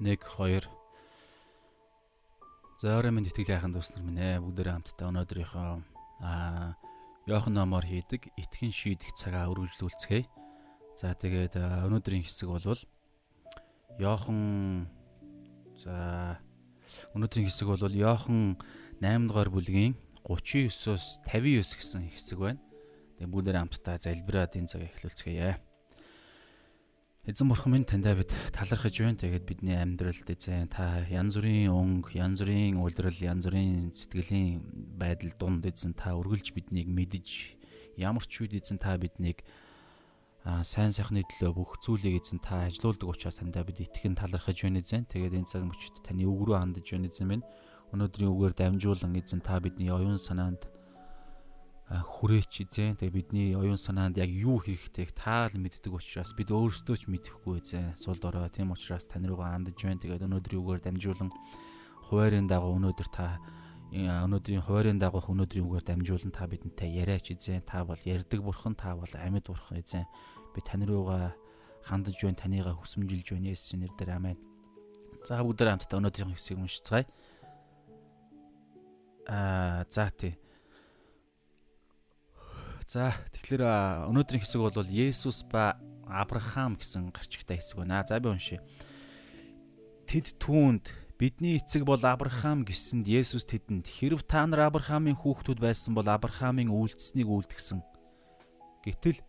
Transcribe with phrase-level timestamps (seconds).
[0.00, 0.84] 1 2
[2.84, 5.68] За өөрөө минь итгэл яхан дуснар минь ээ бүгдээрээ хамтдаа өнөөдрийнхөө
[6.26, 6.74] аа
[7.24, 10.28] Йохан номоор хийдэг итгэн шийдэх цагаа үргэлжлүүлцгээе.
[10.98, 12.76] За тэгээд өнөөдрийн хэсэг бол
[13.96, 14.90] Йохан
[15.80, 16.36] за
[17.16, 18.60] өнөөдрийн хэсэг бол Йохан
[19.00, 19.96] 8 дугаар бүлгийн
[20.28, 22.60] 39-оос 59 гэсэн хэсэг байна.
[23.16, 25.56] Тэгээд бүгдээрээ хамтдаа залбираад энэ цагаа эхлүүлцгээе.
[27.24, 29.16] Эзэн бурхан минь таньдаа бид талархаж байна.
[29.16, 34.60] Тэгээд бидний амьдралд эзэн та янз бүрийн өнгө, янз бүрийн үйлрэл, янз бүрийн сэтгэлийн
[35.00, 37.56] байдал дунд эзэн та үргэлж биднийг мэдж
[37.96, 39.40] ямар ч үед эзэн та биднийг
[40.44, 45.08] сайн сайхны төлөө бүх зүйлийг эзэн та ажилуулдаг учраас таньдаа бид итгэн талархаж байна эзэн.
[45.08, 47.48] Тэгээд энэ цаг мөчид таны үг рүү хандж байна эзэн минь.
[47.96, 50.68] Өнөөдрийн үгээр дамжуулан эзэн та бидний оюун санаанд
[51.88, 52.96] хүрээч эзэн.
[52.96, 57.92] Тэгээ бидний оюун санаанд яг юу хийхтэйг таал мэддэг учраас бид өөрсдөө ч мэдэхгүй эзэн.
[58.00, 58.48] Сул дорой.
[58.48, 60.00] Тийм учраас тань руугаа хандж байна.
[60.00, 61.30] Тэгээд өнөөдрийн үгээр дамжуулан
[62.08, 63.36] хуваарийн дагуу өнөөдөр та
[63.92, 67.60] өнөөдрийн хуваарийн дагуу өнөөдрийн үгээр дамжуулан та бидэнтэй яриач эзэн.
[67.68, 70.08] Та бол ярддаг бурхан, та бол амьд бурхан эзэн.
[70.56, 71.36] Би тань руугаа
[71.84, 72.40] хандж байна.
[72.40, 73.52] Танийгаа хүсэмжилж байна.
[73.52, 74.40] Есүсийн нэрээр амен.
[75.20, 77.04] За бүгдээ хамтдаа өнөөдрийн хэсгийг уншицгаая.
[79.28, 80.40] Аа за тий.
[82.86, 83.64] За тэгэхээр
[84.12, 88.04] өнөөдрийн хэсэг бол Есүс ба Авраам гэсэн гарчигтай хэсэг байна.
[88.04, 88.60] За би уншия.
[90.04, 95.96] Тэд түүнд бидний эцэг бол Авраам гэсэнд Есүс тэдэнд хэрв та нар Авраамийн хүүхдүүд байсан
[95.96, 97.80] бол Авраамийн үйлдэлснийг үйлдгсэн.
[98.84, 99.24] Гэтэл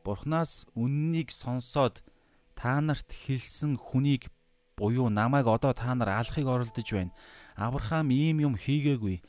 [0.00, 2.00] Бурханаас үннийг сонсоод
[2.56, 4.32] та нарт хэлсэн хүнийг
[4.80, 7.12] буюу намайг одоо та нар алахыг оролдож байна.
[7.60, 9.20] Авраам ийм юм хийгээгүй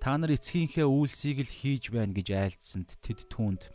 [0.00, 3.70] Та нар эцгийнхээ үйлсийг л хийж байна гэж айлдсанд тэд түүнд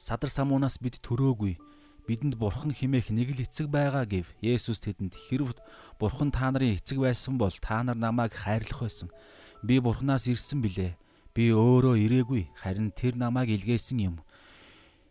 [0.00, 1.60] Садар самуунаас бид төрөөгүй.
[2.08, 4.32] Бидэнд бурхан химээх нэг л эцэг байгаа гэв.
[4.40, 5.52] Есүс тэдэнд хэрв
[6.00, 9.12] бурхан та нарын эцэг байсан бол та нар намайг хайрлах байсан.
[9.60, 10.96] Би бурханаас ирсэн билээ.
[11.36, 12.48] Би өөрөө ирээгүй.
[12.56, 14.24] Харин тэр намайг илгээсэн юм.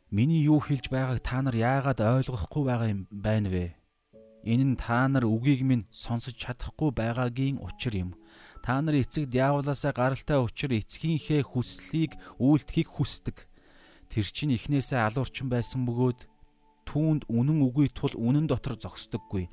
[0.10, 3.78] Миний юу хэлж байгааг та нар яагаад ойлгохгүй байгаа юм байна вэ?
[4.42, 8.18] Энэ нь та нар үгийг минь сонсож чадахгүй байгаагийн учир юм.
[8.64, 13.48] Та нар эцэг диаволоосаа гаралтай учир эцгийнхээ хүслийг үйлдэхийг хүсдэг.
[14.10, 16.28] Тэр чинь эхнээсээ алуурчин байсан бөгөөд
[16.90, 19.46] түүнд үнэн үгүй тул үнэн дотор зогсдоггүй.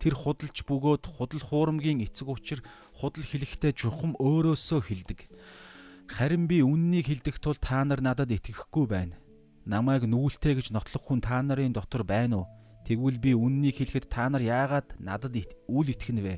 [0.00, 2.64] Тэр худалч бөгөөд худал хуурамгийн эцэг учир
[2.96, 5.28] худал хэлэхдээ жухам өөрөөсөө хэлдэг.
[6.08, 9.20] Харин би үннийг хэлдэг тул та нар надад итгэхгүй байна.
[9.68, 12.46] Намайг нүүлтэ гэж нотлох хүн та нарын дотор байна уу?
[12.88, 15.36] Тэгвэл би үннийг хэлэхэд та нар яагаад надад
[15.68, 16.34] үл итгэнэ вэ?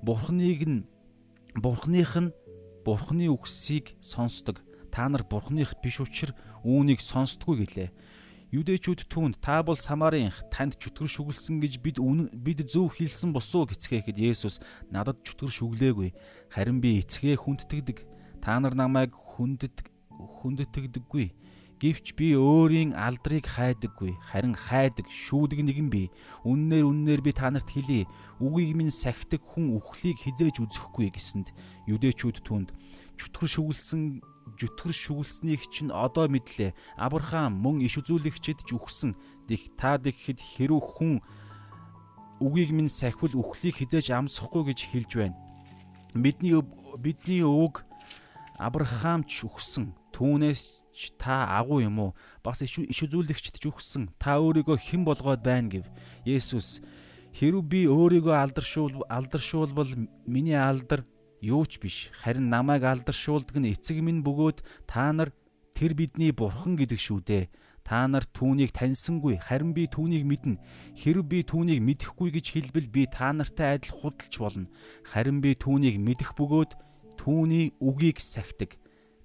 [0.00, 0.88] Бурхныг нь
[1.54, 2.32] Бурхных нь
[2.84, 4.64] Бурхны үгсийг сонсдог.
[4.90, 7.90] Та нар Бурхных биш учраас үүнийг сонсдгүй гэлээ.
[8.52, 11.96] Юдэчүүд түүнд та бол Самарын танд чөтгөр шүглсэн гэж бид
[12.36, 14.60] бид зөв хэлсэн босуу гэцгээхэд Есүс
[14.92, 16.10] надад чөтгөр шүглээгүй.
[16.52, 18.04] Харин би эцгээ хүндтгэдэг.
[18.44, 21.32] Та нар намайг хүндэт хүндэтгдэггүй.
[21.82, 26.14] Гэвч би өөрийн алдрыг хайдаггүй, харин хайдаг, шүүдэг нэгэн би.
[26.46, 28.06] Үннээр үннээр би та нарт хэлье.
[28.38, 31.50] Үгийг минь сахидаг хүн үхлийг хизээж үзэхгүй гэсэнд
[31.90, 32.70] юдэчүүд түнд
[33.18, 34.22] чөтгөр шүглсэн
[34.62, 36.70] жүтгэр шүглснийг чинь одоо мэдлээ.
[36.98, 39.18] Авраам мөн иш үзүүлэгчэд ч үхсэн.
[39.50, 41.18] Дих та дэгхэд хэрүү хүн
[42.38, 45.38] үгийг минь сахивал үхлийг хизээж амсахгүй гэж хэлж байна.
[46.14, 46.62] Бидний
[46.98, 47.82] бидний үг
[48.58, 49.94] Авраам ч үхсэн.
[50.14, 50.81] Түүнээс
[51.18, 52.14] та агуу юм уу?
[52.44, 54.12] Бас иш үзүүлэгчд ч үхсэн.
[54.20, 55.86] Та өөрийгөө хэн болгоод байна гэв.
[56.28, 56.84] Есүс
[57.32, 59.88] хэрв би өөрийгөө алдаршуул алдаршуулбал
[60.28, 61.08] миний алдар
[61.40, 62.12] юу ч биш.
[62.12, 65.32] Харин намайг алдаршуулдаг нь эцэг минь бөгөөд та нар
[65.72, 67.44] тэр бидний бурхан гэдэг шүү дээ.
[67.82, 70.60] Та нар түүнийг таньсангүй харин би түүнийг мэднэ.
[70.94, 74.70] Хэрв би түүнийг мэдэхгүй гэж хэлбэл би та нартай адил худалч болно.
[75.02, 76.78] Харин би түүнийг мэдэх бөгөөд
[77.18, 78.78] түүний үгийг сахидаг.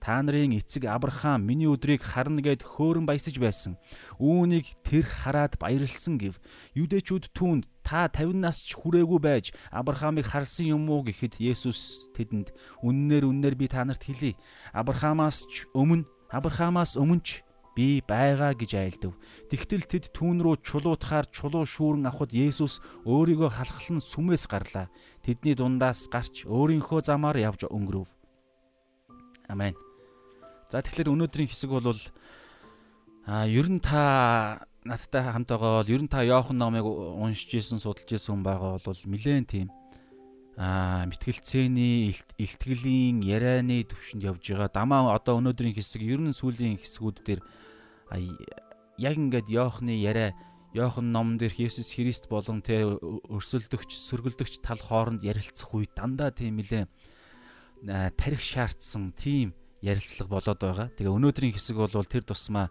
[0.08, 3.76] Та нарын эцэг Авраам миний өдрийг харна гэд хөөрөн баясаж байсан.
[4.24, 6.40] Үүнийг тэр хараад баярлсан гэв.
[6.80, 12.56] Юдэчүүд түүнд та 50 нас ч хүрээгүй байж Авраамыг харсан юм уу гэхэд Есүс тэдэнд
[12.88, 14.40] үннээр үннээр би та нарт хэлье.
[14.72, 17.44] Авраамаас ч өмнө Авраамаас өмнө ч
[17.76, 19.12] би байгаа гэж айлдав.
[19.52, 24.88] Тэгтэл тэд түүн рүү чулуутахаар чулуу шүүрэн авахд Есүс өөрийгөө халахлан сүмээс гарлаа.
[25.20, 28.08] Тэдний дундаас гарч өөрийнхөө замаар явж өнгөрөв.
[29.52, 29.76] Амен.
[30.68, 31.96] За тэгэхээр өнөөдрийн хэсэг бол
[33.24, 37.80] а ер нь та надтай хамт байгаа бол ер нь та Иохан номыг уншиж исэн
[37.80, 39.72] судалж исэн хүн байгаа бол нэлээд тийм
[40.60, 44.68] а мэтгэлцээний илтгэлийн ярианы төвшөнд явж байгаа.
[44.74, 47.42] Дамаа одоо өнөөдрийн хэсэг ер нь сүүлийн хэсгүүд дээр
[49.00, 50.36] яг ингээд Иохны яриа
[50.76, 56.60] Йохан номон дээрх Есүс Христ болон тэ өрсөлдөгч, сөргөлдөгч тал хооронд ярилцах үе дандаа тийм
[56.60, 56.92] нэлээ
[58.20, 60.88] тарих шаардсан тийм ярилцлага болоод байгаа.
[60.98, 62.70] Тэгээ өнөөдрийн хэсэг бол тэр тусмаа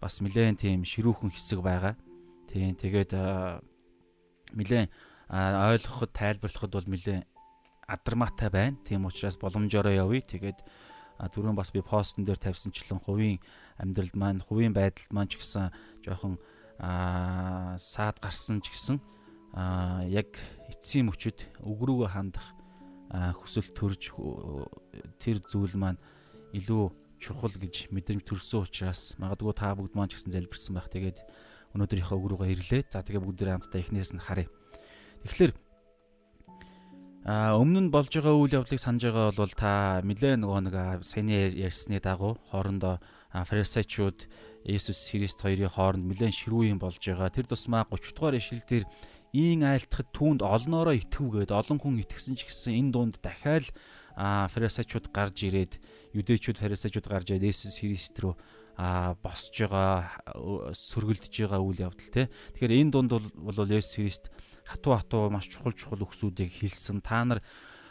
[0.00, 1.94] бас нэлээд тийм ширүүхэн хэсэг байгаа.
[2.48, 3.12] Тийм тэгээд
[4.56, 4.88] нэлээд
[5.32, 7.26] ойлгоход тайлбарлахад бол нэлээд
[7.86, 8.76] адармаатай байна.
[8.84, 10.22] Тийм учраас боломжоор явъя.
[10.22, 10.58] Тэгээд
[11.20, 13.40] түрүүн бас би постн дээр тавьсанчлан хувийн
[13.80, 15.72] амьдралд маань, хувийн байдалд маань ч гэсэн
[16.04, 16.36] жоохон
[17.80, 19.00] саад гарсан ч гэсэн
[20.12, 20.28] яг
[20.68, 22.52] эцсийн мөчөд өгрүүгөө хандах
[23.40, 24.12] хүсэл төрж
[25.16, 25.96] тэр зүйл маань
[26.56, 26.84] илүү
[27.20, 30.88] чухал гэж мэдрэмж төрсөн учраас магадгүй та бүгд маань ч гэсэн залбирсан байх.
[30.92, 31.18] Тэгээд
[31.76, 32.82] өнөөдрийнхөө өгрүүгөө ирлээ.
[32.92, 34.48] За тэгээ бүгд хамтдаа эхнээс нь харъя.
[35.24, 35.52] Тэгэхээр
[37.26, 41.50] а өмнө нь болж байгаа үйл явдлыг санаж байгаа бол та нэлээ нөгөө нэг саяны
[41.58, 43.02] ярьсны дагуу хоорондоо
[43.34, 44.30] фарисеучуд
[44.62, 47.34] Есүс Христ хоёрын хооронд нэлээд ширүүн болж байгаа.
[47.34, 48.84] Тэр тусмаа 30 дугаар ишлэл дээр
[49.34, 53.74] ийн айлтахад түүнд олноороо итгэвгээд олон хүн итгэсэн ч гэсэн энэ дунд дахиад
[54.16, 55.78] фарисеучуд гарч ирээд
[56.16, 58.34] юдэчүүд фарисеучуд гарч ирээд Есүс Христ рүү
[58.76, 62.28] а босж байгаа сөргөлдөж байгаа үйл явдал те.
[62.56, 64.24] Тэгэхээр энэ дунд бол Есүс Христ
[64.64, 67.00] хатуу хатуу маш чухал чухал өгсүүдийг хэлсэн.
[67.04, 67.40] Та нар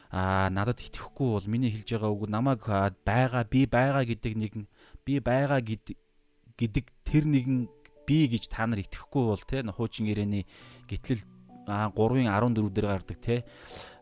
[0.09, 2.61] а надад итгэхгүй бол миний хэлж байгаа үг намайг
[3.05, 4.63] байгаа би байгаа гэдэг нэгэн
[5.05, 7.67] би байгаа гэдэг тэр нэгэн
[8.05, 10.45] би гэж та нар итгэхгүй бол те хуучин гэрээний
[10.87, 11.25] гитлэл
[11.65, 13.43] 3-ын 14 дээр гардаг те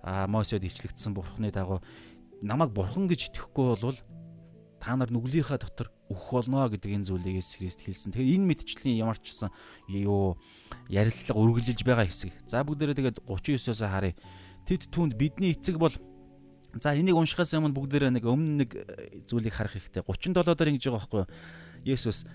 [0.03, 1.79] а Мосед ичлэгдсэн бурхны дагуу
[2.43, 3.97] намайг бурхан гэж итгэхгүй бол
[4.83, 8.11] та нар нүглийнхаа дотор өөх болно гэдэг энэ зүйлийг Христ хэлсэн.
[8.11, 9.49] Тэгэхээр энэ мэдчлийн ямар ч гэсэн
[9.87, 10.35] юу
[10.91, 12.35] ярилцлага үргэлжилж байгаа хэсэг.
[12.51, 14.19] За бүгдээрээ тэгээд 39-оос харъя.
[14.67, 15.95] Тэд түнд бидний эцэг бол
[16.81, 18.71] За энийг уншихаас өмнө бүгдээрээ нэг өмнө нэг
[19.29, 20.01] зүйлийг харах хэрэгтэй.
[20.01, 21.29] 37 дээр ингэж байгаа байхгүй юу?
[21.85, 22.25] Есүс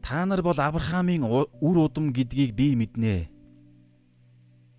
[0.00, 3.28] та нар бол Авраамийн үр удам гэдгийг би мэднэ.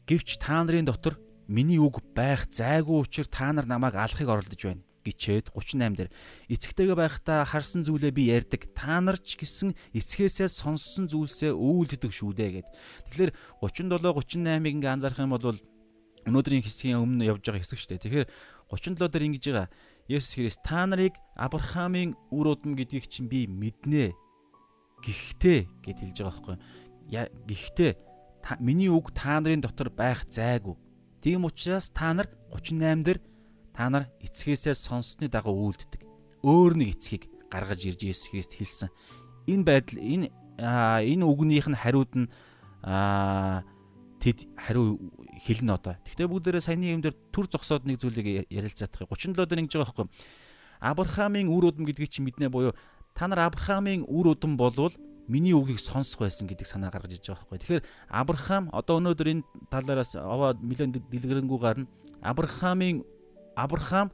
[0.10, 4.84] Гэвч та нарын дотор миний үг байх зайгүй учир та нар намайг алахыг оролдож байна
[5.06, 6.10] гिचээд 38 дээр
[6.50, 12.34] эцэгтэйгээ байхдаа харсан зүйлээ би ярьдаг та нар ч гэсэн эцгээсээ сонссон зүйлсээ үйлддэг шүү
[12.34, 12.68] дээ гэд.
[13.14, 13.32] Тэгэхээр
[13.62, 15.62] 37 38-ыг ингээ анзаарах юм бол
[16.26, 18.04] өнөөдрийн хэсгийн өмнө явж байгаа хэсэг шүү дээ.
[18.10, 18.28] Тэгэхээр
[18.74, 19.70] 37 дээр ингэж байгаа
[20.10, 24.14] Есүс Христ та нарыг Авраамийн үр удам гэдгийг чинь би мэднэ.
[25.06, 26.58] Гэхдээ гэд хэлж байгаа байхгүй.
[27.46, 27.92] Гэхдээ
[28.62, 30.78] миний үг та нарын дотор байх зайгүй.
[31.26, 33.20] Тийм учраас та нар 38 дээр
[33.74, 36.06] та нар эцгээсээ сонссны дагуу үйлддэг.
[36.46, 38.94] Өөр нэг эцгийг гаргаж ирж Есүс Христ хэлсэн.
[39.50, 40.30] Энэ байдал энэ
[40.62, 42.30] энэ үгнийх нь хариуд нь
[44.22, 45.02] тэд хариу
[45.42, 45.98] хэлнэ одоо.
[46.06, 49.10] Гэхдээ бүгдээрээ саяны юм дээр төр зогсоод нэг зүйлийг ярилцаадах.
[49.10, 50.08] 37 дээр ингэж байгаа байхгүй.
[50.78, 52.78] Авраамийн үр удам гэдгийг чи мэднэ буюу
[53.18, 54.94] та нар Авраамийн үр удам болвол
[55.28, 57.60] миний үгийг сонсох байсан гэдэг санаа гаргаж иж байгаа байхгүй.
[57.60, 59.44] Тэгэхээр Авраам одоо өнөөдөр энэ
[59.74, 61.90] талаараас аваа нэлээд дэлгэрэнгүй гарна.
[62.22, 63.04] Авраамийн
[63.56, 64.12] Авраам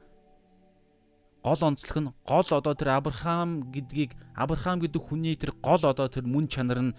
[1.42, 6.24] гол онцлог нь гол одоо тэр Авраам гэдгийг Авраам гэдэг хүний тэр гол одоо тэр
[6.24, 6.96] мөн чанар нь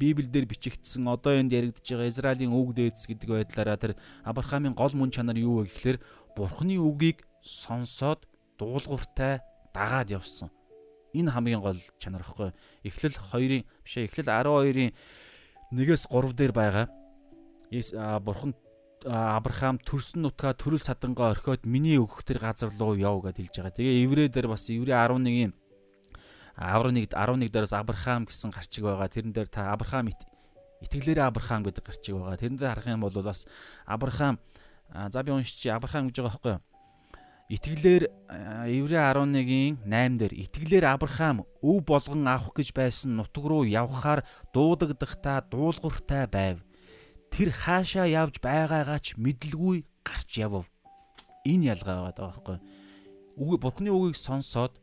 [0.00, 3.92] Библиэлд бичигдсэн одоо энд яригдж байгаа Израилийн үг дээдс гэдэг байдлаараа тэр
[4.24, 5.98] Авраамийн гол мөн чанар юу вэ гэхээр
[6.32, 8.24] Бурхны үгийг сонсоод
[8.56, 9.44] дуулууртай
[9.76, 10.48] дагаад явсан
[11.12, 12.50] Энэ хамгийн гол чанар ихгүй.
[12.84, 14.92] Эхлэл 2-ын бишээ эхлэл 12-ын
[15.72, 16.86] 1-ээс 3 дээр байгаа.
[18.20, 18.52] Бурхан
[19.02, 23.74] Авраам төрсөн нутгаа төрөл садангаа орхиод миний өгөх тэр газар руу яв гэж хэлж байгаа.
[23.74, 25.52] Тэгээ еврей дээр бас еврей 11-ийн
[26.54, 29.10] 11 11 дээрээс Авраам гэсэн гарчиг байгаа.
[29.10, 30.12] Тэрэн дээр та Авраам
[30.86, 32.38] итгэлээрээ Авраам гэдэг гарчиг байгаа.
[32.38, 33.46] Тэрэн дээр харах юм бол бас
[33.86, 34.38] Авраам
[35.10, 36.62] за би уншиж Авраам гэж байгаа байхгүй юу?
[37.52, 38.08] Итгэлээр
[38.64, 44.24] Еврей 11-ийн 8 дээр итгэлээр Авраам өв болгон авах гэж байсан нутаг руу явхаар
[44.56, 46.64] дуудагдахдаа дуулууртай байв.
[47.28, 50.64] Тэр хаашаа явж байгаагаа ч мэдлгүй гарч явв.
[51.44, 52.58] Энэ ялгаа байгаа байхгүй.
[53.36, 54.80] Үг Бурхны үгийг сонсоод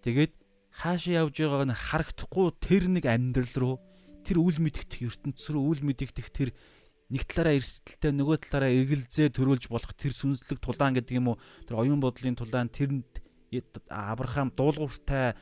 [0.00, 0.32] тэгээд
[0.72, 3.76] хаашаа явж байгааг нь харагдахгүй тэр нэг амьдрал руу
[4.24, 6.56] тэр үл мэдгдэх ертөнц рүү үл мэдгдэх тэр
[7.12, 11.84] нэг талаараа эрсдэлтэй нөгөө талаараа эргэлзээ төрүүлж болох тэр сүнслэг тулаан гэдэг юм уу тэр
[11.84, 13.20] оюун бодлын тулаан тэрэнд
[13.92, 15.36] Авраам дуулууртай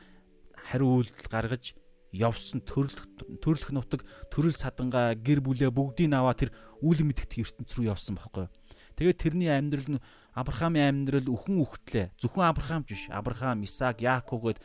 [0.67, 1.79] хариу үйлдэл гаргаж
[2.11, 3.07] явсан төрлөх
[3.39, 6.51] төрлөх нутаг төрөл садангаа гэр бүлээ бүгдийг аваа тэр
[6.83, 8.51] үл мэдгдэх ертөнц рүү явсан байхгүй.
[8.99, 10.03] Тэгээд тэрний амьдрал нь
[10.35, 12.11] Авраамийн амьдрал үхэн үхтлээ.
[12.19, 13.07] Зөвхөн Авраам биш.
[13.07, 14.59] Авраам, Исаак, Яаков гээд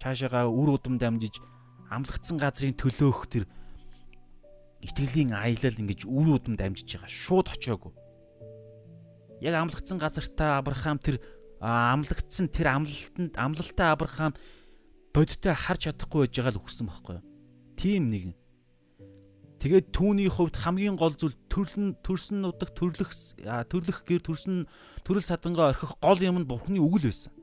[0.00, 1.40] цаашаага үр удам дамжиж
[1.88, 3.44] амлагдсан газрын төлөөх тэр
[4.80, 7.08] итгэлийн аялал ингэж үр удам дамжиж байгаа.
[7.08, 7.92] Шууд очиагүй.
[9.44, 11.20] Яг амлагдсан газартаа Авраам тэр
[11.60, 14.32] амлагдсан тэр амлалтанд амлалтаа Авраам
[15.12, 17.24] бодтой харж чадахгүй байж байгаа л өгсөн байхгүй юу?
[17.76, 18.34] Тим нэгэн.
[19.60, 23.12] Тэгээд түүний хувьд хамгийн гол зүйл төрлөн төрсөн нутаг төрлөх
[23.44, 24.64] төрлөх гэр төрсөн
[25.04, 27.36] төрөл садангаа орхих гол юм нь Бурхны үгэл байсан.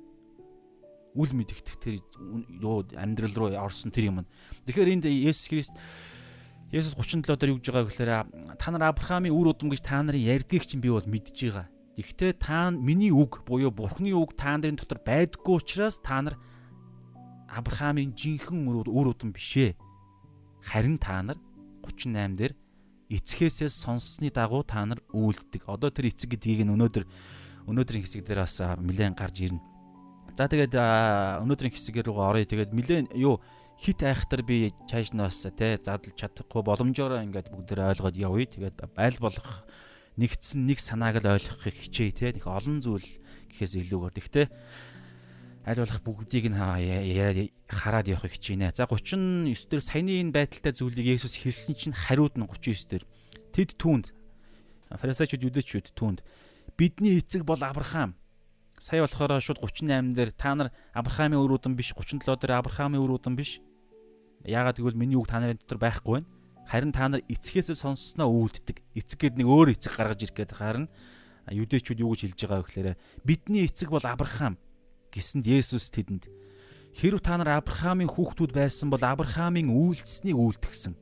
[1.13, 2.01] Үл мэдэгдэх тэр
[2.57, 4.25] юу амьдрал руу орсон тэр юм.
[4.65, 5.77] Тэгэхээр энд Есүс Христ
[6.67, 8.11] Есүс 37 дээр юу гэж байгаа гэхээр
[8.59, 11.71] та нар Авраамийн үр удам гэж та нарын ярьдгийг чинь би бол мэдж байгаа.
[11.95, 16.35] Гэхдээ та миний үг буюу Бурхны үг та нарын дотор байдггүй учраас та нар
[17.47, 19.79] Авраамийн жинхэнэ үр удам бишээ.
[20.59, 21.39] Харин та нар
[21.87, 22.53] 38 дээр
[23.15, 25.71] эцгээсээ сонссны дагуу та нар үйлддэг.
[25.71, 27.07] Одоо тэр эцэг гэдгийг нь өнөөдөр
[27.71, 29.63] өнөөдрийн хэсэг дээр бас нэлээд гарч ирнэ.
[30.35, 32.43] За тэгээд өнөөдрийн хэсгээр рүү оръё.
[32.43, 33.39] Тэгээд нэлээд юу
[33.77, 38.49] хит айхтар би чааш нь бас тий задлж чадахгүй боломжоор ингээд бүгдээр ойлгоод явъя.
[38.49, 39.63] Тэгээд айл болох
[40.17, 42.29] нэгдсэн нэг санааг л ойлгохыг хичээе тий.
[42.33, 43.05] Нэг олон зүйл
[43.53, 44.17] гэхээс илүүгээр.
[44.17, 44.45] Тэгтээ
[45.67, 46.57] аль болох бүгдийг нь
[47.67, 48.71] хараад явахыг хичээнэ.
[48.71, 53.03] За 39 дээр саяны энэ байдалтай зүйлийг Есүс хэлсэн чинь хариуд нь 39 дээр
[53.51, 54.15] тэд түүнд
[54.95, 56.23] фарисеучуд юдэчүүд түүнд
[56.79, 58.15] бидний эцэг бол Авраам.
[58.79, 63.59] Сая болохоор шууд 38 дээр та нар Авраамийн өрөөдөн биш 37 дээр Авраамийн өрөөдөн биш.
[64.45, 66.29] Яагаад гэвэл миний үг та нарын дотор байхгүй байна.
[66.67, 68.83] Харин та нар эцгээсээ сонссноо үүддэг.
[68.93, 70.87] Эцэг гээд нэг өөр эцэг гаргаж ирэх гээд харин
[71.47, 72.89] юдэчүүд юу гэж хэлж байгаа вэ гэхээр
[73.23, 74.59] бидний эцэг бол Авраам
[75.15, 76.27] гэсэнд Есүс тэдэнд
[76.91, 80.95] хэрв та нар Авраамийн хүүхдүүд байсан бол Авраамийн үйлдэлснийг үйлдгсэн.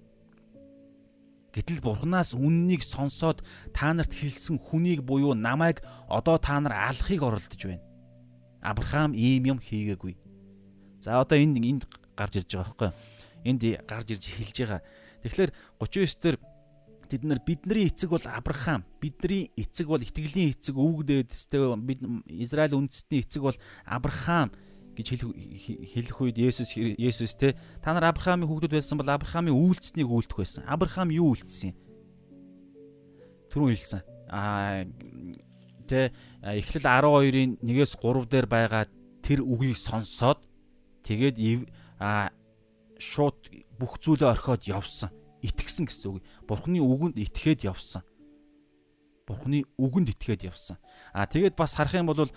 [1.55, 7.61] Гэтэл Бурханаас үннийг сонсоод та нарт хэлсэн хүнийг буюу намайг одоо та нар алахыг оролдож
[7.63, 7.81] байна.
[8.61, 10.19] Авраам ийм юм хийгээгүй.
[10.99, 13.14] За одоо энд энд гарч ирж байгаа байхгүй.
[13.45, 14.81] Энд гарч ирж хэлж байгаа.
[15.21, 16.37] Тэгэхээр 39 дээр
[17.05, 18.81] Тэд нар бидний эцэг бол Авраам.
[18.97, 21.53] Бидний эцэг бол итгэлийн эцэг өвгдээд тест
[21.85, 24.49] бид Израиль үндэстний эцэг бол Авраам
[24.97, 30.39] гэж хэлэх үед Есүс Есүс те та нар Авраамийн хүүхдүүд байсан бол Авраамийн үйлдэлснийг үйлдэх
[30.39, 30.63] байсан.
[30.65, 31.77] Авраам юу үйлдсэн юм?
[33.51, 34.01] Түрүү хэлсэн.
[34.31, 34.87] Аа
[35.85, 36.09] тэ
[36.41, 38.89] эхлэл 12-ын 1-ээс 3 дээр байгаа
[39.21, 40.41] тэр үгийг сонсоод
[41.05, 41.37] тэгээд
[42.99, 45.11] шууд бүх зүйлээ орхиод явсан
[45.45, 46.23] итгэсэн гэсэн үг.
[46.49, 48.01] Бурхны үгэнд итгээд явсан.
[49.29, 50.77] Бурхны үгэнд итгээд явсан.
[51.13, 52.29] А тэгээд бас харах юм бол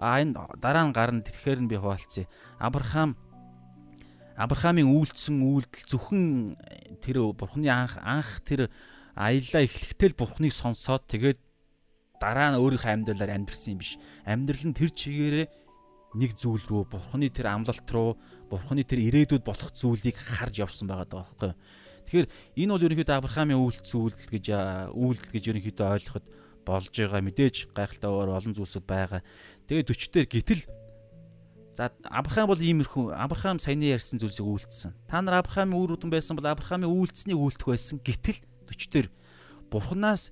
[0.00, 2.28] а энэ дараа нь гарна тэгэхээр нь би хуваалцъя.
[2.60, 3.16] Авраам
[4.34, 6.58] Авраамийн үйлдсэн үйлдэл зөвхөн
[6.98, 8.66] тэр Бурхны анх анх тэр
[9.14, 11.38] аяллаа эхлэхдээ л Бурхныг сонсоод тэгээд
[12.18, 13.94] дараа нь өөрийнхөө амьдралаар амьдрсан юм биш.
[14.26, 15.46] Амьдрал нь тэр чигээрээ
[16.18, 18.18] нэг зүйл рүү Бурхны тэр амлалт руу
[18.54, 21.58] Бурхны тэр ирээдүйд болох зүйлийг харж явсан байгаа даа байхгүй юу?
[22.06, 22.28] Тэгэхээр
[22.62, 24.46] энэ бол ерөнхийдөө Авраамийн үйлдэл үйлдэл гэж
[24.94, 26.26] үйлдэл гэж ерөнхийдөө ойлгоход
[26.62, 27.20] болж байгаа.
[27.26, 29.20] Мэдээж гайхалтай өөр олон зүйлсүүд байгаа.
[29.66, 30.62] Тэгээ 40 дээр гítэл
[31.74, 34.94] За Авраам бол иймэрхүү Авраам саяны ярьсан зүйлсийг үйлдэлсэн.
[35.10, 37.98] Та нар Авраамийн үр дүн байсан бол Авраамийн үйлдэлснийг үйлдэх байсан.
[37.98, 38.38] Гэтэл
[38.70, 39.08] 40 дээр
[39.74, 40.30] Бурханаас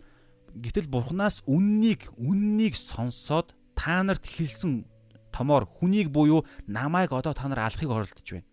[0.55, 4.87] гэтэл Бурханаас үннийг үннийг сонсоод та нарт хэлсэн
[5.33, 8.47] томоор хүнийг буюу намайг одоо та нар алахыг оролдож байна.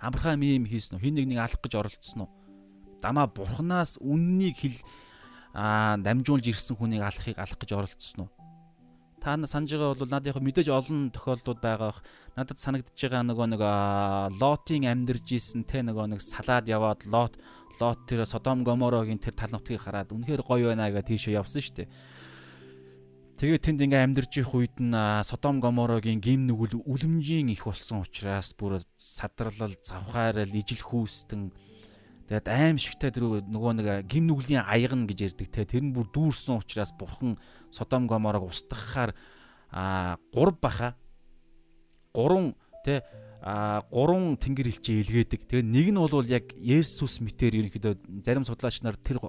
[0.00, 1.04] Авраам ийм хийсэн үү?
[1.04, 2.30] Хин нэг нэг алах гэж оролцсон уу?
[3.02, 4.78] Дамаа бурхнаас үннийг хэл
[5.54, 8.30] аа дамжуулж ирсэн хүнийг алахыг алах гэж оролцсон уу?
[9.18, 11.98] Та нар санаж байгаа бол надад яг мэдээж олон тохиолдлууд байгаа.
[12.38, 13.62] Надад санагдчихж байгаа нөгөө нэг
[14.38, 17.34] лотын амьдарж исэн те нөгөө нэг салаад яваад лот
[17.80, 21.74] лот тэр Содом Гоморогийн тэр тал нутгийг хараад үнэхээр гоё байна гэж тийшээ явсан шүү
[21.82, 21.88] дээ.
[23.38, 24.90] Тэгээд тэнд ингээ амьдарч их үед нь
[25.22, 31.54] Содом Гоморогийн гим нүгэл үлэмжийн их болсон учраас бүр садралал, завхаарал, ижил хүүстэн
[32.26, 35.54] тэгээд аимшигтай тэр нөгөө нэг гим нүглийн аягна гэж ярьдаг.
[35.54, 37.38] Те тэр нь бүр дүүрсэн учраас бурхан
[37.70, 39.14] Содом Гоморог устгахаар
[39.70, 40.98] а 3 баха.
[42.18, 43.06] 3 те
[43.38, 45.46] а гурван тэнгэр хилчээ илгээдэг.
[45.46, 49.22] Тэгээ нэг нь бол яг Есүс мэтэр ерөнхийдөө зарим судлаач нар тэр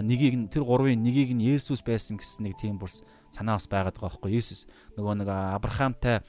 [0.00, 2.88] нэгийг нь тэр гурвын нэгийг нь Есүс байсан гэсэн нэг тийм бүр
[3.28, 4.64] санаа бас байгаад байгаа байхгүй Есүс
[4.96, 6.24] нөгөө нэг Авраамтай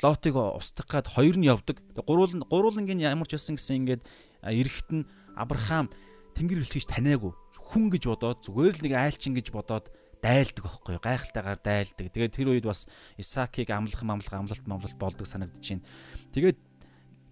[0.00, 1.76] Лотыг устгах гад хоёр нь явдаг.
[2.08, 4.02] Гурвал гурвалангийн ямар ч байсан гэсэн ингээд
[4.40, 5.04] эрэхт нь
[5.36, 5.92] Авраам
[6.32, 9.92] тэнгэр хэлчихэж таниагүй хүн гэж бодоод зүгээр л нэг айлчин гэж бодоод
[10.24, 12.06] дайлдаг байхгүй юу гайхалтайгаар дайлдаг.
[12.16, 12.88] Тэгээд тэр үед бас
[13.20, 15.84] Исаакийг амлах амлах амлалт амлалт болдог санагдаж байна.
[16.32, 16.58] Тэгээд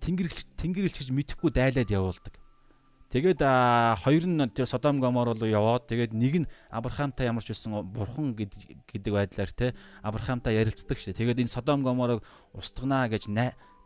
[0.05, 0.29] тэнгэр
[0.61, 2.37] тэнгэр хэлчихэж мэдхгүй дайлаад явуулдаг.
[3.09, 7.81] Тэгээд хоёр нь тэр Содом Гомор руу яваад тэгээд нэг нь Авраамтай ямар ч байсан
[7.89, 9.73] бурхан гэдэг байдлаар те
[10.05, 11.17] Авраамтай ярилцдаг шээ.
[11.17, 12.21] Тэгээд энэ Содом Гоморыг
[12.53, 13.33] устгана гэж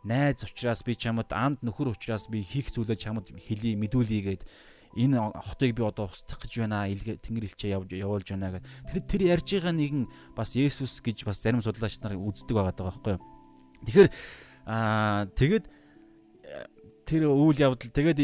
[0.03, 4.43] найз учраас би чамд анд нөхөр учраас би хийх зүйлээ чамд хэлий мэдүүлье гэд
[4.99, 8.67] энэ хотыг би одоо устгах гэж байна тэнгэр хэлчээ явж явуулж байна гэд.
[8.91, 10.03] Тэгэхээр тэр ярьж байгаа нэгэн
[10.35, 13.23] бас Есүс гэж бас зарим судлаач нар үздэг байгаа даа байхгүй юу.
[13.87, 14.09] Тэгэхээр
[14.67, 15.65] аа тэгэд
[17.05, 18.19] тэр үйл явдал тэгээд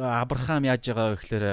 [0.00, 1.46] Авраам яаж байгаа вэ гэхээр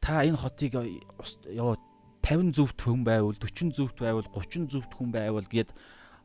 [0.00, 1.76] та энэ хотыг ёо
[2.24, 5.70] 50 зөвхт хүн байвал 40 зөвхт байвал 30 зөвхт хүн байвал гээд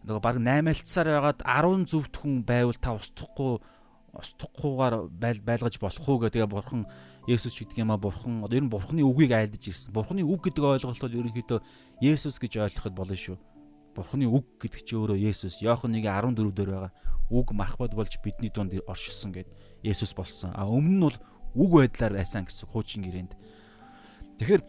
[0.06, 3.60] нөгөө баг 8-алтсаар байгаад 10 зөвхт хүн байвал та устдахгүй
[4.16, 6.88] устдахгүйгээр байл байлгаж болох уу гэдэг бурхан
[7.28, 9.90] Есүс гэдэг юм а бурхан одоо ер нь бурханы үгийг айлдаж ирсэн.
[9.90, 11.60] Бурханы үг гэдэг ойлголт бол ерөнхийдөө
[12.06, 13.38] Есүс гэж ойлгоход болно шүү.
[13.96, 15.64] Бурханы үг гэдэг чинь өөрөө Есүс.
[15.64, 16.92] Иохан 1:14 дээр байгаа.
[17.32, 19.48] Үг махбод болж бидний дунд оршилсон гэд
[19.82, 20.52] Есүс болсон.
[20.52, 21.18] А өмнө нь бол
[21.56, 23.34] үг байдлаар байсан гэсэн хуучин гэрээнд.
[24.44, 24.64] Тэгэхээр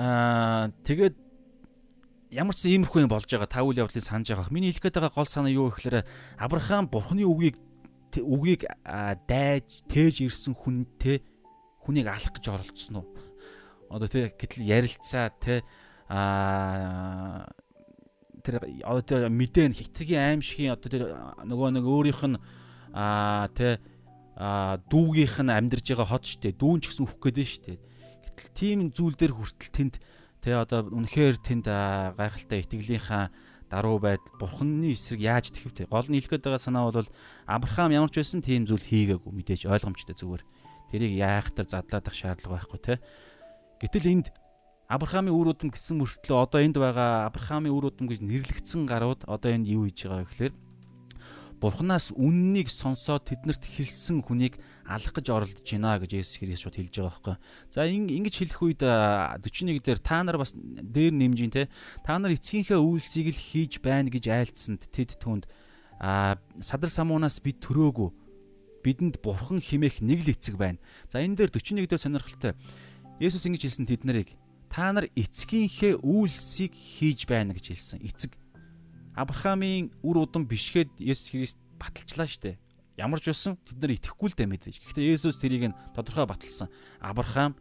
[0.00, 1.14] аа тэгээд
[2.32, 4.50] ямар ч иймэрхүү юм болж байгаа та үйл явдлыг санаж байгаа.
[4.50, 6.08] Миний хэлэх гээд байгаа гол санаа юу гэхээр
[6.40, 7.60] Авраам Бурханы үгийг
[8.16, 8.64] үгийг
[9.28, 11.20] дайж тээж ирсэн хүнтэй
[11.84, 13.06] хүнийг алах гэж оролцсон уу?
[13.92, 15.60] Одоо тий гэтэл ярилцаа тий
[16.08, 17.44] а
[18.46, 21.04] тэр одоо тэр мэдэн хитргийн аим шигийн одоо тэр
[21.42, 22.38] нөгөө нэг өөрийнх нь
[22.94, 23.82] а тий
[24.38, 26.54] а дүүгийнх нь амьдарж байгаа хот штэ.
[26.54, 27.74] Дүүн ч гэсэн үхэх гээд штэ.
[28.22, 29.94] Гэтэл тийм зүйл дээр хүртэл тэнд
[30.44, 31.66] тий одоо үнэхээр тэнд
[32.14, 33.34] гайхалтай итгэлийнхаа
[33.66, 37.10] даруй байдал бурхны эсрэг яаж тэхвтэй гол нь хэлэх гээд байгаа санаа бол
[37.50, 40.44] Авраам ямар ч байсан тийм зүйл хийгээгүй мэдээж ойлгомжтой зүгээр.
[40.94, 42.94] Тэрийг яахтар задлаадах шаардлага байхгүй те.
[43.82, 44.26] Гэтэл энд
[44.86, 49.50] Авраамийн үр удам гэсэн мөртлөө одоо энд байгаа Авраамийн үр удам гэж нэрлэгдсэн гарууд одоо
[49.50, 50.54] энд юу хийж байгаа вэ гэхээр
[51.56, 56.94] Бурханаас үннийг сонсоод тэднэрт хэлсэн хүнийг алах гэж оролдож байна гэж Есүс Христ шууд хэлж
[57.00, 57.36] байгаа байхгүй.
[57.72, 61.72] За ингэж хэлэх үед 41 дээр та нар бас дээр нэмжин те
[62.04, 65.48] та нар эцгийнхээ үйлсийг л хийж байна гэж айлцсанд тэд түнд
[65.96, 68.12] а садар самуунаас бид төрөөгүй
[68.84, 70.78] бидэнд бурхан химээх нэг л эцэг байна.
[71.08, 72.52] За энэ дээр 41 дээр сонирхолтой.
[73.16, 74.36] Есүс ингэж хэлсэн тэд нарыг
[74.70, 78.00] та нар эцгийнхээ үйлсийг хийж байна гэж хэлсэн.
[78.02, 78.32] Эцэг
[79.16, 82.60] Авраамийн үр удам бишгээд Есүс Христ баталчлаа штэ.
[83.00, 84.76] Ямар ч байсан тэд нар итгэхгүй л дээ мэдээж.
[84.84, 86.68] Гэхдээ Есүс тэрийг нь тодорхой баталсан.
[87.00, 87.56] Авраам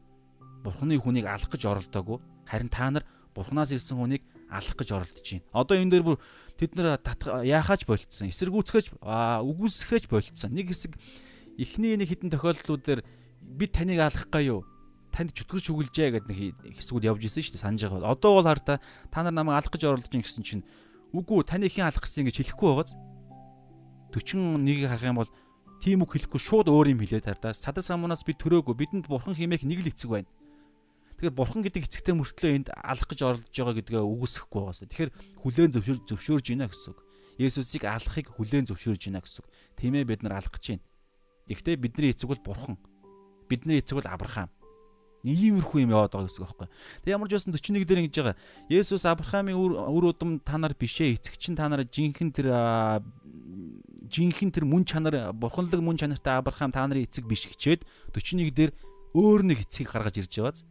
[0.63, 2.19] Бурханы хүнийг алах гэж оролдоогүй.
[2.43, 5.47] Харин та нар Бурханаас ирсэн хүнийг алах гэж оролдож байна.
[5.55, 6.17] Одоо энэ дээр бүр
[6.59, 6.99] тэд нэр
[7.43, 8.27] яахаач болцсон.
[8.31, 10.51] Эсэргүүцгэж үгүйсгэж болцсон.
[10.51, 10.95] Нэг хэсэг
[11.55, 13.01] эхний нэг хідэн тохиолдлууд дээр
[13.39, 14.61] бид таныг алах гаяа юу?
[15.15, 18.11] Танд чөтгөрч үгэлжээ гэдэг нэг хэсгүүд явж исэн шүү дээ санаж байгаа.
[18.11, 20.67] Одоо бол хараа та нар намайг алах гэж оролдож байна гэсэн чинь
[21.15, 22.99] үгүй таны хэн алах гэсэн гэж хэлэхгүй байгааз
[24.11, 25.31] 41-ийг харах юм бол
[25.79, 27.55] тийм үг хэлэхгүй шууд өөр юм хэлээд хараа.
[27.55, 30.27] Садас самунаас бид төрөөгүй бидэнд бурхан хэмээх нэг л эцэг байна.
[31.15, 34.87] Тэгэхээр бурхан гэдэг эцэгтэй мөртлөө энд алах гэж оролдож байгаа гэдгээ үгүйсэхгүй байгаасаа.
[34.91, 36.99] Тэгэхээр хүлээн зөвшөөр зөвшөөрж гинэ гэсэн үг.
[37.39, 39.47] Есүсийг алахыг хүлээн зөвшөөрж гинэ гэсэн үг.
[39.79, 40.83] Тийм ээ бид нар алах гэж байна.
[41.47, 42.75] Гэхдээ бидний эцэг бол бурхан.
[43.47, 44.51] Бидний эцэг бол Авраам.
[45.25, 46.69] Иймэрхүү юм яваад байгаа гэсэн үг байхгүй.
[47.01, 48.37] Тэг ямар ч байсан 41 дээр ингэж байгаа.
[48.69, 52.47] Есүс Авраамийн үр удам та нар бишээ эцэг чинь та нар жинхэнэ тэр
[54.05, 57.81] жинхэнэ тэр мөн чанар бурханлаг мөн чанартай Авраам та нарын эцэг биш гэчээд
[58.13, 58.71] 41 дээр
[59.17, 60.61] өөр нэг эцгийг гаргаж ирж байгааз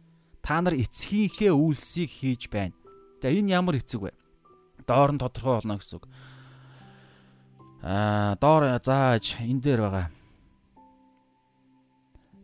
[0.45, 2.77] та нар эцгийнхээ үйлсийг хийж байна.
[3.19, 4.13] За энэ ямар эцэг вэ?
[4.85, 6.05] Доор нь тодорхой болно гэсэн үг.
[7.81, 10.14] Аа доор зааж энэ дээр байгаа.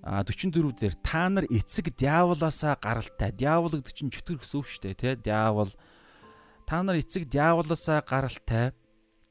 [0.02, 3.32] А 44 дээр та нар эцэг диаволоосаа гаралтай.
[3.32, 5.16] Диавол гэдэг чинь чөтгөр шүү дээ, тий?
[5.16, 5.70] Диавол
[6.66, 8.74] та нар эцэг диаволоосаа гаралтай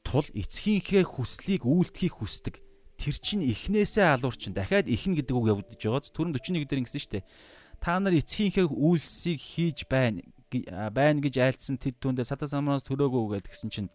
[0.07, 2.63] тул эцгийнхээ хүслийг үйлдэхийг хүсдэг.
[2.95, 4.55] Тэр чинь эхнээсээ алуурчин.
[4.55, 6.07] Дахиад ихнэ гэдэг үг явагдаж байгаа.
[6.07, 7.23] Түрэн 41 дээр ингэсэн дээ
[7.81, 10.21] та нар эцгийнхээ үйлсийг хийж байна
[10.93, 13.89] байна гэж айлцсан тэд түндээ сата самраас төрөөгөө гэдгсэн чинь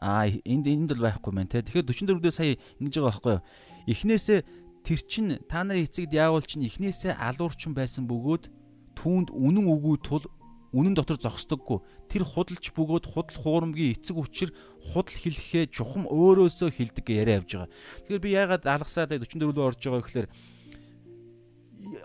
[0.00, 3.44] а энд энд л байхгүй мэн те тэгэхээр 44 дээр сая ингэж байгаа байхгүй юу
[3.92, 4.40] эхнээсээ
[4.88, 8.48] тэр чин та нарын эцэг диавол чинь эхнээсээ алуурчин байсан бөгөөд
[8.96, 10.24] түүнд үнэн үгүй тул
[10.72, 14.48] үнэн дотор зогсдоггүй тэр худалч бөгөөд худал хуурамгийн эцэг учир
[14.80, 17.70] худал хэлэхээ чухам өөрөөсөө хилдэг яриа явж байгаа.
[18.08, 20.28] Тэгэхээр би яагаад алгасаа 44 рүү орж байгаа гэхээр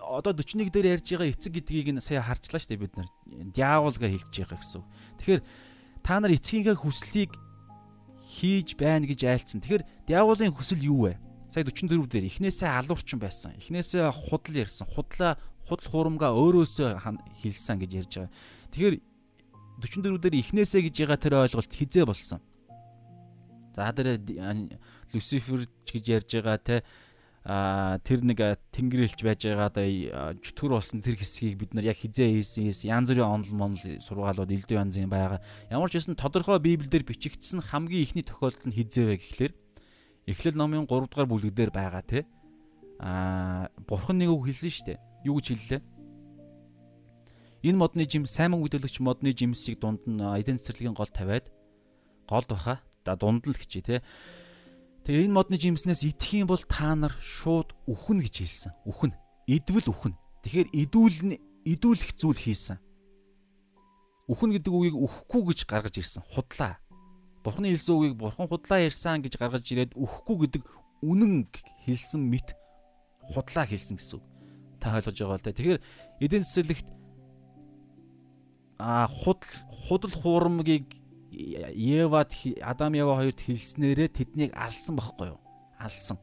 [0.03, 3.07] одоо 41 дээр ярьж байгаа эцэг гэдгийг нь сая харчлаа шүү дээ бид нар.
[3.51, 4.83] Диавол гэж хэлж байгаа гэсэн.
[5.23, 5.41] Тэгэхээр
[6.03, 7.31] та нар эцгийнхээ хүслийг
[8.27, 9.59] хийж байна гэж айлцсан.
[9.63, 11.19] Тэгэхээр диаволын хүсэл юу вэ?
[11.53, 13.53] Сая 44 дээр эхнээсээ алуурчин байсан.
[13.61, 14.89] Эхнээсээ худал ярьсан.
[14.89, 15.37] Худлаа
[15.69, 16.97] худал хурамгаа өөрөөсөө
[17.45, 18.33] хэлсэн гэж ярьж байгаа.
[18.73, 18.95] Тэгэхээр
[19.85, 22.41] 44 дээр эхнээсээ гэж байгаа тэр ойлголт хизээ болсон.
[23.77, 24.17] За тэр
[25.13, 26.81] Люцифер гэж ярьж байгаа те
[27.45, 28.39] а тэр нэг
[28.73, 29.85] тэнгэрэлж байж байгаа одоо
[30.41, 34.73] чөтгөр болсон тэр хэсгийг бид нар яг хизээ хийсэн янз бүрийн онол монол сургаалууд элдв
[34.73, 35.37] янзын байгаа.
[35.69, 39.53] Ямар ч байсан тодорхой библиэлд бичигдсэн хамгийн ихний тохиолдол нь хизээ вэ гэхлээр
[40.27, 42.25] Эхлэл номын 3 дугаар бүлэг дээр байгаа те.
[42.99, 44.99] А бурхан нэг үг хэлсэн шүү дээ.
[45.27, 45.81] Юу гэж хэллээ?
[47.63, 51.47] Энэ модны жим саймон үдэлэгч модны жимсийг дунд нь эдийн засгийн гол тавиад
[52.27, 52.79] голд баха.
[53.03, 53.95] За дунд л гэчээ те
[55.03, 58.71] Тэгээ энэ модны жимснээс идэх юм бол та нар шууд үхэн гэж хэлсэн.
[58.87, 59.11] Үхэн.
[59.51, 60.15] Идвэл үхэн.
[60.47, 61.35] Тэгэхээр идүүл
[61.67, 62.79] идүүлэх зүйл хийсэн.
[64.31, 66.23] Үхэн гэдэг үгийг үхэхгүй гэж гаргаж ирсэн.
[66.23, 66.79] Худлаа.
[67.43, 70.63] Бурхны хэлсэн үгийг бурхан худлаа ярьсан гэж гаргаж ирээд үхэхгүй гэдэг
[71.03, 71.51] үнэн
[71.83, 72.55] хэлсэн мэт
[73.19, 74.25] худлаа хэлсэн гэсэн үг.
[74.79, 75.51] Та ойлгож байгаа л да.
[75.51, 75.79] Тэгэхээр
[76.23, 76.87] эдийн засаглалт
[78.79, 80.87] а худал худал хуурмгийг
[81.33, 85.39] Евад Адам Ева хоёрт хэлснээрээ тэднийг алсан бохгүй юу?
[85.75, 86.15] Алсан.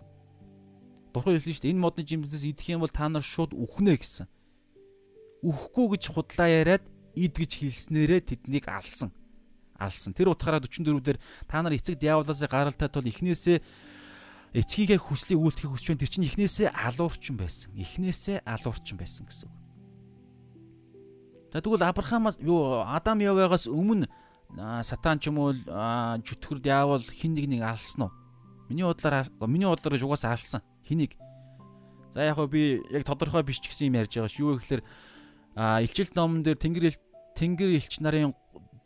[1.13, 4.25] Бурхан хэлсэн шүү дээ энэ модны жимснээс идэх юм бол та нар шууд үхнэ гэсэн.
[5.45, 6.85] Үхэхгүй гэж худлаа яриад
[7.19, 9.11] ид гэж хэлснээрээ тэднийг алсан.
[9.81, 10.13] Алсан.
[10.13, 13.59] Тэр утгаараа 44 дээр та нар эцэг диаволоос гаралтай тул эхнээсээ
[14.53, 16.03] эцгийнхээ хүслийг үйлдэхийг хүсч байна.
[16.05, 17.73] Тэр чинь эхнээсээ алуурчин байсан.
[17.81, 19.57] Эхнээсээ алуурчин байсан гэсэн үг.
[21.51, 24.07] За тэгвэл Авраамаас юу Адам Явагаас өмнө
[24.83, 25.55] сатан ч юм уу
[26.23, 28.13] чөтгөр диавол хин нэг нэг алсан уу?
[28.71, 30.63] Миний бодлоор миний бодлоор гэж угаасаа алсан.
[30.87, 31.19] Хэнийг?
[32.15, 34.39] За яг би яг тодорхой биш ч гэсэн юм ярьж байгаа ш.
[34.39, 34.83] Юу гэхээр
[35.87, 36.95] илчилт номон дээр тэнгэр
[37.35, 38.35] тэнгэр элч нарын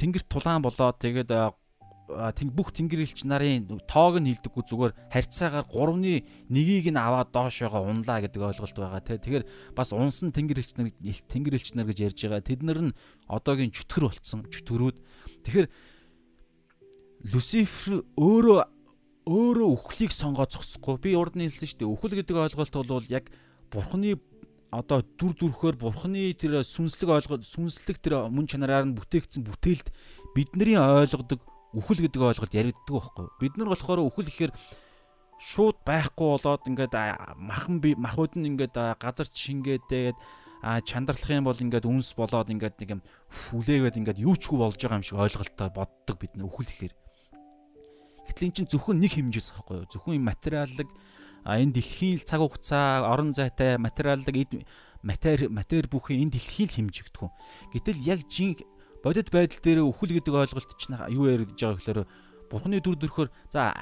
[0.05, 1.33] тэнгэрт тулаан болоод тэгээд
[2.53, 6.21] бүх тэнгэр элч нарын тоог нь хилдэггүй зүгээр харьцаагаар 3-ны
[6.53, 9.17] нэгийг нь аваад доошоогоо унлаа гэдэг ойлголт байгаа тий.
[9.17, 12.45] Тэгэхээр бас унсан тэнгэр элч нар тэнгэр элч нар гэж ярьж байгаа.
[12.45, 15.01] Тэд нар нь одоогийн чөтгөр болцсон чөтгөрүүд
[15.45, 15.69] Тэгэхээр
[17.33, 18.61] Люцифер өөрөө
[19.29, 20.97] өөрөө үхлийг сонгоод зогсохгүй.
[21.01, 21.93] Би урд нь хэлсэн шүү дээ.
[21.93, 23.29] Үхэл гэдэг ойлголт бол яг
[23.69, 24.17] бурхны
[24.75, 29.89] одоо дүр төрхөөр бурхны тэр сүнслэг ойлголт сүнслэг тэр мөн чанараар нь бүтээгдсэн бүтээлд
[30.35, 31.41] бидний ойлгодог
[31.75, 33.27] үхэл гэдэг ойлголт яригддаг байхгүй.
[33.39, 34.53] Бид нар болохоор үхэл гэхээр
[35.39, 36.95] шууд байхгүй болоод ингээд
[37.39, 40.17] махан би махуд нь ингээд газар шингээдээд
[40.65, 43.03] а чандарлах юм бол ингээд үнс болоод ингээд нэг юм
[43.53, 46.95] хүлээгээд ингээд юу ч хүү болж байгаа юм шиг ойлголтоо боддог бид нэ үхэл ихээр.
[48.25, 49.91] Гэтэл эн чинь зөвхөн нэг хэмжээс аахгүй юу?
[49.93, 50.89] Зөвхөн материаллык
[51.45, 54.65] а энэ дэлхийн цаг хугацаа, орон зайтай материаллык
[55.05, 57.31] матери матери бүхэн энэ дэлхийн хэмжигдэх үү.
[57.77, 58.57] Гэтэл яг жин
[59.05, 62.01] бодит байдал дээр үхэл гэдэг ойлголт чинь юу яригдж байгаа гэхээр
[62.49, 63.73] Бурхны дүр төрхөөр за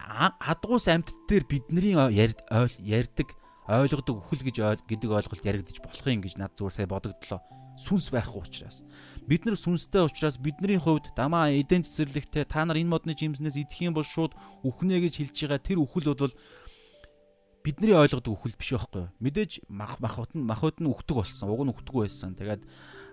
[0.42, 3.28] хадгуус амьтд дээр бидний ярьдаг
[3.66, 7.40] ойлгодог үхэл гэж гэдэг ойлголт яригдчих болох юм гэж над зүгээр сая бодогдлоо.
[7.78, 8.84] Сүнс байхгүй учраас.
[9.26, 13.80] Бид нар сүнстэй учраас бидний хувьд дамаа эдэн цэцэрлэгтэй та нар энэ модны жимснээс идэх
[13.80, 16.34] юм бол шууд үхнэ гэж хэлж байгаа тэр үхэл бол
[17.62, 19.06] бидний ойлгодог үхэл биш байхгүй?
[19.22, 21.48] Мэдээж мах махут нь махуд нь үхдэг болсон.
[21.48, 22.34] Уг нь үхдэггүй байсан.
[22.34, 22.62] Тэгээд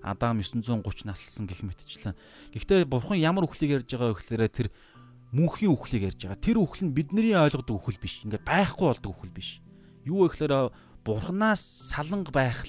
[0.01, 2.17] Адам 930 наслсан гэх мэтчлэн.
[2.51, 4.67] Гэхдээ бурхан ямар үхлийг ярьж байгаа вэ гэхээр тэр
[5.35, 6.39] мөнхийн үхлийг ярьж байгаа.
[6.41, 8.25] Тэр үхэл нь бидний ойлгодог үхэл биш.
[8.25, 9.61] Ингээ байхгүй болдог үхэл биш.
[10.07, 11.61] Юу вэ гэхээр бурхнаас
[11.93, 12.65] саланг байх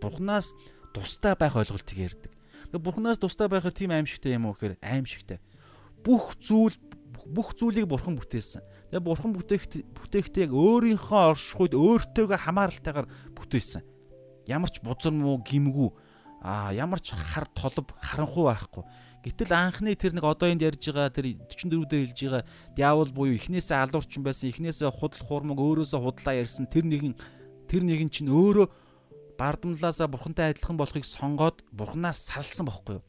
[0.00, 0.54] бурхнаас
[0.94, 2.32] тустай байх ойлголтыг ярьдаг.
[2.70, 5.40] Тэгээ бурхнаас тустай байхаар тийм аимшигтай юм уу гэхээр аимшигтай.
[6.04, 6.76] Бүх зүйл
[7.26, 8.62] бүх зүйлийг бурхан бүтээсэн.
[8.94, 13.82] Тэгээ бурхан бүтээгт бүтээхдээ яг өөрийнхөө оршихуйд өөртөөгөө хамааралтайгаар бүтээсэн.
[14.46, 15.90] Ямар ч бузар муу гимгүү
[16.46, 18.86] а ямар ч хар толб харанхуй байхгүй
[19.24, 22.44] Гэтэл анхны тэр нэг одоо энд ярьж байгаа тэр 44 дээр хэлж байгаа
[22.76, 27.16] диавол буюу эхнээсээ алуурчин байсан, эхнээсээ худал хуурмаг өөрөөсөө худлаа ярьсан тэр нэгэн
[27.64, 28.68] тэр нэгэн чинь өөрөө
[29.40, 33.04] бардамлаасаа бурхантай адилхан болохыг сонгоод бурханаас салсан бохгүй юу?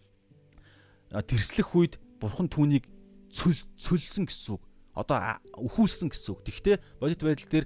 [1.19, 2.87] Тэрслэх үед бурхан түүнийг
[3.35, 4.63] цөл цөлсөн гэсэн үг.
[4.95, 6.41] Одоо өхүүлсэн гэсэн үг.
[6.47, 7.65] Тэгвэл бодит байдал дээр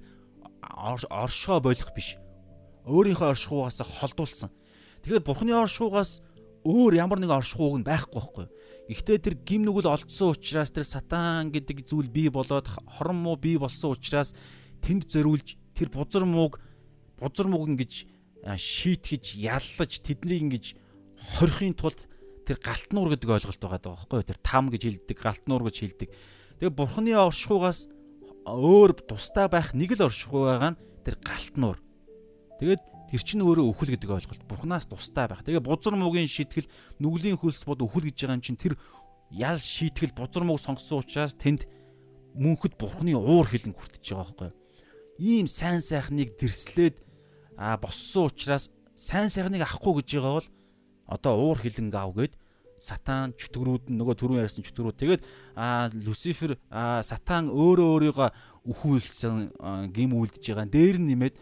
[0.66, 2.18] оршоо болох биш.
[2.90, 4.50] Өөрийнхөө оршихугаас холдуулсан.
[5.06, 6.26] Тэгэхээр бурханы оршихугаас
[6.66, 8.48] өөр ямар нэг оршихууг нь байхгүй байхгүй.
[8.90, 13.56] Гэхдээ тэр гим нүгэл олдсон учраас тэр сатан гэдэг зүйл бий болоод хорон муу бий
[13.62, 14.34] болсон учраас
[14.82, 16.60] тэнд зориулж тэр бузар мууг
[17.22, 18.10] бузар мууг ингэж
[18.44, 20.66] шийтгэж яллаж тэднийг ингэж
[21.38, 22.10] хорихын тулд
[22.44, 26.10] тэр галтнуур гэдэг ойлголт байгаа байхгүй тэр там гэж хэлдэг галтнуур гэж хэлдэг.
[26.60, 27.88] Тэгээ бурхны оршихугаас
[28.46, 31.80] өөр тустай байх нэг л оршихуй байгаа нь тэр галтнуур.
[32.60, 34.46] Тэгээд Тэр чинь өөрөө өхөл гэдэг ойлголт.
[34.46, 35.42] Бурханаас тустай байх.
[35.42, 36.70] Тэгээ бузар муугийн шийтгэл
[37.02, 38.78] нүглийн хөлс бод өхөл гэж байгаа юм чинь тэр
[39.34, 41.66] ял шийтгэл бузар мууг сонгосон учраас тэнд
[42.38, 44.50] мөнхөд бурхны уур хилэн хүртэж байгаа байхгүй.
[45.18, 47.02] Ийм сайн сайхныг дэрслээд
[47.58, 50.50] а боссон учраас сайн сайхныг авахгүй гэж байгаа бол
[51.10, 52.38] одоо уур хилэн гав гэд
[52.80, 55.22] сатан чөтгөрүүд нөгөө түрүүн ярьсан чөтгөрүүд тэгээд
[56.04, 56.58] люцифер
[57.06, 58.30] сатан өөрөө өөрийгөө
[58.68, 60.68] үхүүлсэн гим үлдэж байгаа.
[60.68, 61.36] Дээр нь нэмээд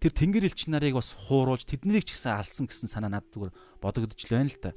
[0.00, 4.20] тэр тэнгэр элч нарыг бас хууруулж тэднийг ч гэсэн алсан гэсэн санаа надад зүгээр бодогдож
[4.20, 4.70] л байна л та.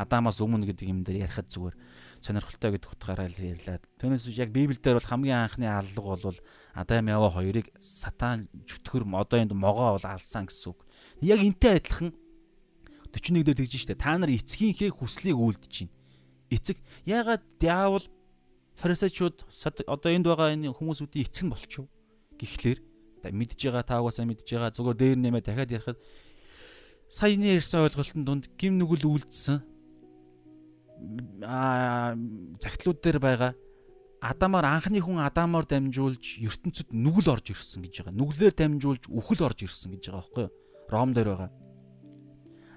[0.00, 1.76] Адамаас өмнө гэдэг юм дээр ярихад зүгээр
[2.24, 3.80] сонирхолтой гэдэг утгаараа л ярьлаа.
[4.00, 6.38] Түүнээс яг Библиэлд бол хамгийн анхны аллага бол
[6.72, 10.80] Адам Ява хоёрыг сатан чөтгөр одоо энд могоо бол алсан гэсэн үг.
[11.20, 12.12] Яг энтэй адилхан
[13.12, 15.92] 41 дээр тэгж штэ та нар эцгийнхээ хүслийг үйлдэж чинь.
[16.50, 18.06] Эцэг яагаад диавол
[18.78, 19.46] фарисеучуд
[19.86, 21.88] одоо энд байгаа энэ хүмүүсүүдийн эцэг нь болчихов.
[22.38, 22.76] Гэхдээ
[23.28, 25.98] мэдж байгаа та угаасаа мэдж байгаа зүгээр дээр нэмээ дахиад ярихад
[27.12, 29.60] саяны ярьсан ойлголтын дунд гим нүгэл үлдсэн
[31.44, 32.16] а
[32.62, 33.52] загтлууд дээр байгаа
[34.20, 38.20] Адамаар анхны хүн Адамаар дамжуулж ертөнцид нүгэл орж ирсэн гэж байгаа.
[38.20, 40.52] Нүглээр дамжуулж үхэл орж ирсэн гэж байгаа байхгүй юу?
[40.92, 41.50] Ром дээр байгаа.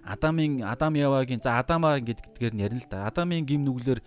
[0.04, 3.08] Адамын Адам Явагийн за Адамаа гэдгээр нь ярина л да.
[3.08, 4.04] Адамын гим нүглэр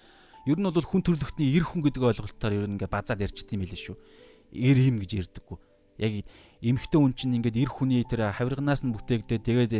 [0.46, 3.64] ер нь бол хүн төрлөختний эр хүн гэдэг ойлголтоор ер нь ингээ базаад ярьчт юм
[3.64, 3.96] хэлээ шүү.
[4.52, 5.58] Эр хим гэж ярьдаггүй.
[5.96, 6.12] Яг
[6.60, 9.72] эмхтэн хүн чинь ингээд эр хүний тэр хавирганаас нь бүтээгдээд тэгээд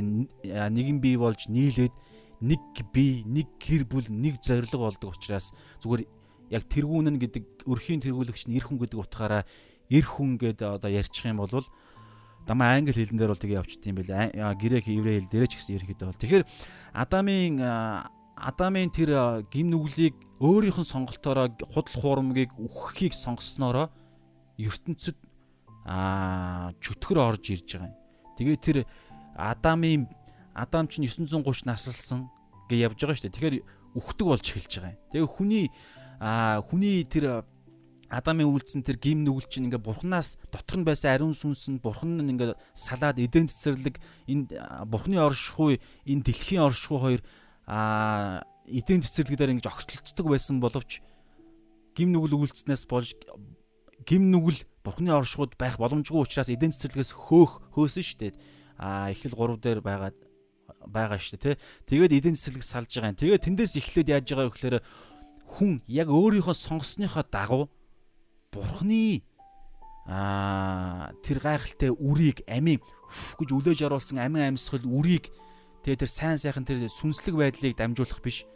[0.49, 1.93] нэгэн бий болж нийлээд
[2.41, 2.61] нэг
[2.93, 6.05] бие, нэг гэр бүл, нэг зориг болдог учраас зүгээр
[6.53, 9.43] яг тэргүүн нь гэдэг өрхийн тэргүүлэгч нь эр хүн гэдэг утгаараа
[9.89, 11.65] эр хүн гэдэг одоо ярьчих юм бол
[12.47, 14.55] дамаа англи хэлэн дээр бол тэгээ явчихд юм байл.
[14.55, 16.23] Грек еврей хэл дээрээ ч гэсэн ерөөхдөө бол.
[16.23, 16.45] Тэгэхээр
[16.95, 17.55] Адамын
[18.37, 23.89] Адамын тэр гим нүглийг өөрийнх нь сонголтоороо худал хуурмгийг үхэхийг сонгоснороо
[24.61, 25.17] ертөнцид
[25.89, 27.97] аа чөтгөр орж ирж байгаа юм.
[28.37, 28.77] Тэгээ тэр
[29.35, 30.07] Адамын
[30.53, 32.29] Адам чинь 930 наслсан
[32.69, 33.37] гэж явж байгаа шүү дээ.
[33.37, 33.57] Тэгэхээр
[33.97, 35.01] үхдэг болж эхэлж байгаа юм.
[35.13, 35.65] Тэгээ хүний
[36.21, 37.45] аа хүний тэр
[38.07, 42.23] Адамын үйлдсэн тэр гим нүгэл чинь ингээ бурхнаас дотор нь байсан ариун сүнс нь бурхан
[42.23, 43.99] нь ингээ салаад эдэн цэцэрлэг
[44.31, 47.23] энэ бурхны оршихуй энэ дэлхийн оршихуй хоёр
[47.67, 51.03] а эдэн цэцэрлэгээр ингээ огтлцдог байсан боловч
[51.99, 53.19] гим нүгэл үйлдснээс болж
[54.07, 58.33] гим нүгэл бурхны оршихуйд байх боломжгүй учраас эдэн цэцэрлэгээс хөөх хөөсөн шүү дээ.
[58.79, 60.15] А эхлэл 3 дээр байгаа
[60.87, 63.19] байгаа шүү дээ тий Тэгээд эдэн цэцэрлэг салж байгаа юм.
[63.19, 64.77] Тэгээд тэндээс эхлээд яаж байгаа вэ гэхээр
[65.59, 67.65] хүн яг өөрийнхөө сонгосныхоо дагуу
[68.57, 69.21] бурхны
[70.09, 72.81] аа тэр гайхалтай үрийг амийн
[73.37, 75.29] гэж үлээж оруулсан амин амьсгал үрийг
[75.85, 78.49] тэгээ тэр сайн сайхан тэр сүнслэг байдлыг дамжуулах биш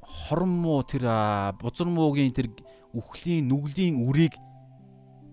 [0.00, 1.04] хорон муу тэр
[1.58, 2.50] бузар муугийн тэр
[2.94, 4.38] үхлийн нүглийн үрийг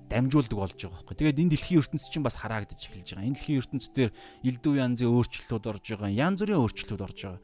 [0.10, 1.16] дамжуулдаг болж байгаа байхгүй.
[1.18, 3.26] Тэгээд энэ дэлхийн ертөнц чинь бас хараагдаж эхэлж байгаа.
[3.26, 4.12] Энэ дэлхийн ертөнцийн
[4.46, 6.12] элдв янзын өөрчлөлтүүд орж байгаа.
[6.14, 7.42] Янз бүрийн өөрчлөлтүүд орж байгаа.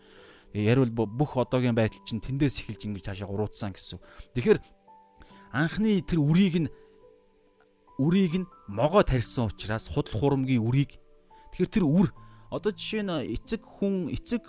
[0.53, 4.01] Ярил бүх одоогийн байдал чинь тэндээс эхэлж ингэж цаашаа гурууцсан гэсэн.
[4.33, 4.59] Тэгэхээр
[5.51, 6.69] анхны тэр үрийг нь
[7.99, 10.97] үрийг нь могоо тарьсан учраас худал хурамгийн үрийг
[11.51, 12.07] тэгэхээр тэр үр
[12.49, 14.43] одоо жишээ нь эцэг хүн эцэг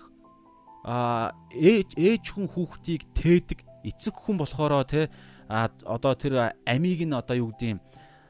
[0.84, 5.10] а ээж ээж хүн хүүхдийг тээдэг эцэг хүн болохоро те
[5.48, 7.80] а одоо тэр амийг нь одоо юу гэдэг юм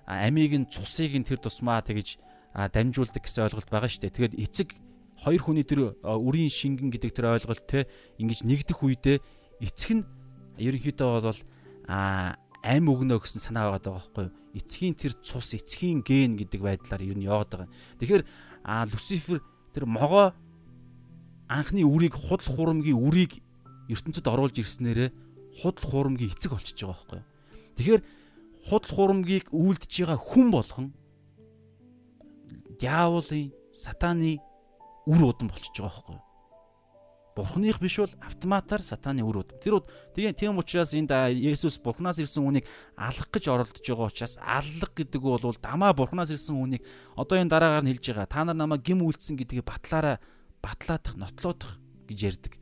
[0.06, 2.18] амийг нь цусыг нь тэр тусмаа тэгж
[2.54, 4.16] дамжуулдаг гэсэн ойлголт байгаа шүү дээ.
[4.16, 4.68] Тэгээд эцэг
[5.22, 7.86] хоёр хүний тэр үрийн шингэн гэдэг тэр ойлголт те
[8.18, 9.18] ингэж нэгдэх үедээ
[9.62, 10.04] эцэг нь
[10.58, 11.40] ерөнхийдөө бол
[11.86, 14.34] а ам өгнө гэсэн санаа байгаа байхгүй юу?
[14.54, 17.70] Эцгийн тэр цус, эцгийн ген гэдэг байдлаар ер нь яваад байгаа.
[17.98, 18.22] Тэгэхээр
[18.64, 19.40] а Люцифер
[19.72, 20.36] тэр могоо
[21.48, 23.40] анхны үрийг худал хурамгийн үрийг
[23.88, 25.10] ертөнцид оруулж ирснээрээ
[25.62, 27.28] худал хурамгийн эцэг болчихж байгаа байхгүй юу?
[27.80, 28.02] Тэгэхээр
[28.68, 30.86] худал хурамгийг үйлдэж байгаа хүн болгон
[32.76, 34.38] диаволын сатаны
[35.08, 36.29] үр удам болчихж байгаа байхгүй юу?
[37.40, 39.56] Бурхных биш бол автоматар сатаны үр удам.
[39.64, 39.80] Тэр
[40.12, 42.68] тийм тийм учраас энд Есүс Бурханаас ирсэн хүнийг
[43.00, 46.84] алах гэж оролдож байгаа учраас аллах гэдэг бол дамаа Бурханаас ирсэн хүнийг
[47.16, 48.28] одоо энэ дараагаар нь хэлж байгаа.
[48.28, 50.20] Та нар намайг гим үлдсэн гэдгийг батлаараа
[50.60, 51.80] батлаадах, нотлоодох
[52.12, 52.60] гэж ярьдаг.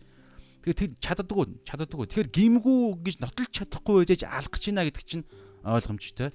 [0.63, 2.07] Тэгэхээр тэр чаддаггүй, чаддаггүй.
[2.07, 5.27] Тэгэхээр гимгүү гэж нотлж чадахгүй байж алах гэж байна гэдэг чинь
[5.67, 6.31] ойлгомжтой.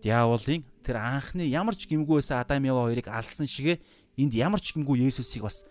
[0.00, 3.76] Диаволын тэр анхны ямар ч гимгүү байсан Адам Ява хоёрыг алсан шигэ
[4.16, 5.68] энд ямар ч гимгүү Есүсийг бас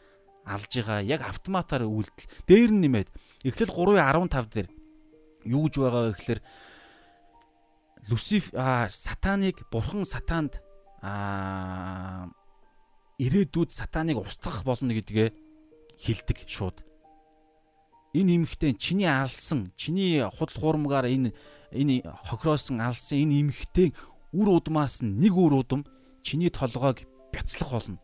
[0.47, 2.31] алж байгаа яг автоматар үйлдэл.
[2.47, 3.09] Дээр нь нэмээд
[3.43, 4.67] Эхлэл 3:15 дээр
[5.43, 6.41] юу гэж байгаа вэ гэхээр
[8.07, 10.63] Люциф а сатаныг бурхан сатанд
[11.03, 12.31] а
[13.19, 15.35] ирээдүйд сатаныг устгах болно гэдгээ
[15.99, 16.87] хилдэг шууд.
[18.15, 21.35] Энэ эмхтэн чиний алсан, чиний худал хуурмгаар энэ
[21.75, 23.91] энэ хохироосон алсан энэ эмхтэн
[24.31, 25.83] үр удмаас нэг үр удам
[26.23, 27.03] чиний толгойг
[27.35, 27.99] бяцлах болно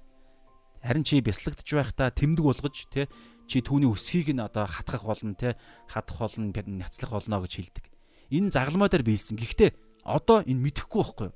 [0.83, 3.07] Харин чи бяцлагдж байхдаа тэмдэг болгож те
[3.47, 5.55] чи түүний өсхийг нь одоо хатгах болно те
[5.87, 7.85] хадах болно няцлах болно гэж хэлдэг.
[8.35, 9.39] Энэ загалмай дээр биелсэн.
[9.39, 9.71] Гэхдээ
[10.03, 11.35] одоо энэ мэдэхгүй байхгүй юу?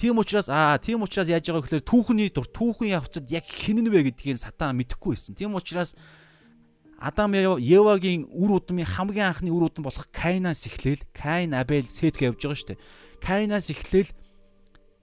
[0.00, 4.12] Тийм учраас аа тийм учраас яаж байгаа гэхээр түүхний дур түүхэн явцад яг хинэн вэ
[4.12, 5.36] гэдгийг сатан мэдэхгүй байсан.
[5.36, 5.92] Тийм учраас
[7.00, 12.32] Адам Евагийн үр удмын хамгийн анхны үр удам болох Каинаас эхлээл Каин Абель Сет гэж
[12.32, 12.84] явж байгаа шүү дээ.
[13.24, 14.12] Каинаас эхлээл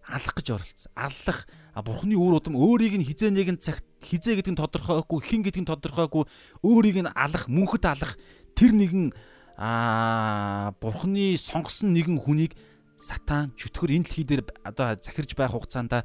[0.05, 0.91] алах гэж оролцсон.
[0.93, 1.39] Аллах
[1.81, 5.69] бурхны үр удам өөрийг нь хизээ нэгэн цагт хизээ гэдэг нь тодорхойгүй хин гэдэг нь
[5.69, 6.23] тодорхойгүй
[6.65, 8.17] өөрийг нь алах мөнхөд алах
[8.57, 9.13] тэр нэгэн
[9.57, 12.57] аа бурхны сонгосон нэгэн хүнийг
[12.97, 16.01] сатан чөтгөр энэ дэлхий дээр одоо захирж байх хугацаанд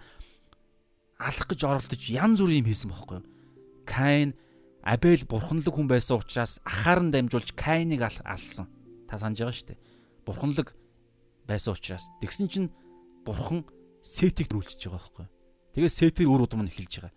[1.16, 3.28] алах гэж оролдож янз бүрийн юм хийсэн байхгүй юу?
[3.88, 4.36] Каин
[4.82, 8.66] Абель бурханлаг хүн байсан учраас ахаар нь дамжуулж Каиныг алсан.
[9.06, 9.80] Та санаж байгаа шүү дээ.
[10.26, 10.74] Бурханлаг
[11.46, 12.68] байсан учраас тэгсэн чинь
[13.22, 13.62] бурхан
[14.02, 15.26] сетийг рүүлчихэж байгаа байхгүй.
[15.72, 17.14] Тэгээд сетэр үр удам нь эхэлж байгаа.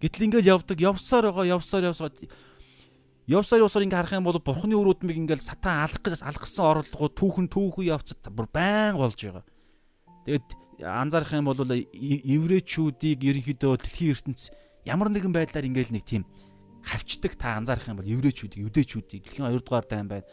[0.00, 2.12] Гэтэл ингээл явдаг, явсаар байгаа, явсаар явсаар
[3.26, 7.10] явсаар явсаар ингээ харах юм бол бурханы үр удмыг ингээл сатан алах гэж алгасан орлогоо
[7.10, 9.44] түүхэн түүхүү явцад бүр байн болж байгаа.
[10.28, 10.48] Тэгээд
[10.84, 14.52] анзаарах юм бол еврейчүүдийг ерөнхийдөө дэлхийн ертөнц
[14.84, 16.22] ямар нэгэн байдлаар ингээл нэг тийм
[16.86, 20.26] хавчдаг та анзаарах юм бол еврейчүүдийг, юдэчүүдийг дэлхийн 2 дугаар дайн байна.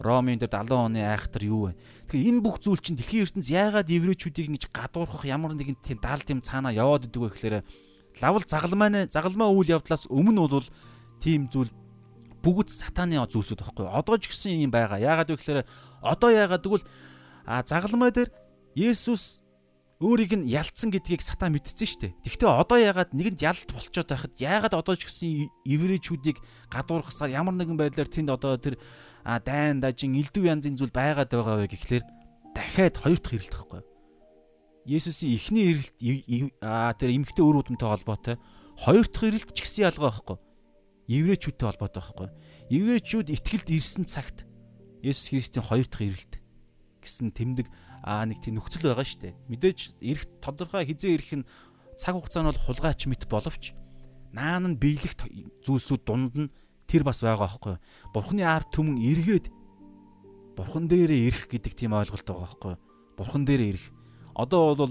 [0.00, 1.76] Ромын дээр 70 оны айхтар юу вэ?
[2.08, 6.24] Тэгэхээр энэ бүх зүйл чинь дэлхийн ертөнц яагаад еврейчүүдийг ингэж гадуурхах ямар нэгэн тийм даалт
[6.32, 7.56] юм цаанаа яваад идэг вэ гэхээр
[8.24, 10.68] лавл загалмаа загалмаа үйл явдлаас өмнө бол
[11.20, 11.68] тийм зүйл
[12.40, 13.86] бүгд сатаны зүйлсүүд байхгүй.
[13.92, 14.96] Одоо ч гэсэн юм байгаа.
[14.96, 15.60] Яагаад вэ гэхээр
[16.00, 16.88] одоо яагаад гэвэл
[17.44, 18.32] а загалмаа дээр
[18.72, 19.44] Есүс
[20.00, 22.16] өөрийг нь ялцсан гэдгийг сатан мэдсэн шүү дээ.
[22.24, 26.40] Тэгвэл одоо яагаад нэгэнд ялт болцоод байхад яагаад одоо ч гэсэн еврейчүүдийг
[26.72, 28.80] гадуурхасаар ямар нэгэн байдлаар тэнд одоо тэр
[29.24, 32.04] дайн дажин элдв янзын зүйл байгаад байгаа вэ гэхлээр
[32.56, 33.82] дахиад хоёр дахь хэрэлт гэхгүй.
[34.88, 38.36] Есүсийн эхний хэрэлт аа тэр эмгхтэй өр үдмтэй холбоотой
[38.80, 40.38] хоёр дахь хэрэлт ч гэсэн ялгаа байхгүй.
[41.10, 42.28] Еврейчүүдтэй холбоотой байхгүй.
[42.72, 44.48] Еврейчүүд итгэлд ирсэн цагт
[45.04, 46.32] Есүс Христийн хоёр дахь хэрэлт
[47.04, 47.68] гэсэн тэмдэг
[48.04, 49.34] аа нэг тийм нөхцөл байгаа шүү дээ.
[49.52, 51.48] Мэдээж ирэх тодорхой хизээ ирэх нь
[52.00, 53.76] цаг хугацаа нь бол хулгайч мэт боловч
[54.32, 55.16] наан нь биелэх
[55.64, 56.52] зүйлсүүд дунд нь
[56.90, 57.76] тэр бас байгаа байхгүй.
[58.10, 59.46] Бурхны ард түмэн эргээд
[60.58, 62.74] бурхан дээрээ ирэх гэдэг тийм ойлголт байгаа байхгүй.
[63.14, 63.86] Бурхан дээрээ ирэх.
[64.34, 64.90] Одоо бол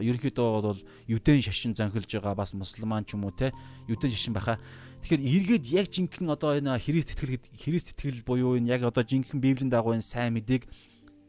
[0.00, 3.52] ерөнхийдөө бол юдэн шашин занхилж байгаа бас мусульман ч юм уу те
[3.84, 4.56] юдэн шашин баха.
[5.04, 9.40] Тэгэхээр эргээд яг жинхэнэ одоо энэ Христ итгэл Христ итгэл буюу энэ яг одоо жинхэнэ
[9.40, 10.64] Библийн дагуу энэ сайн мэдээг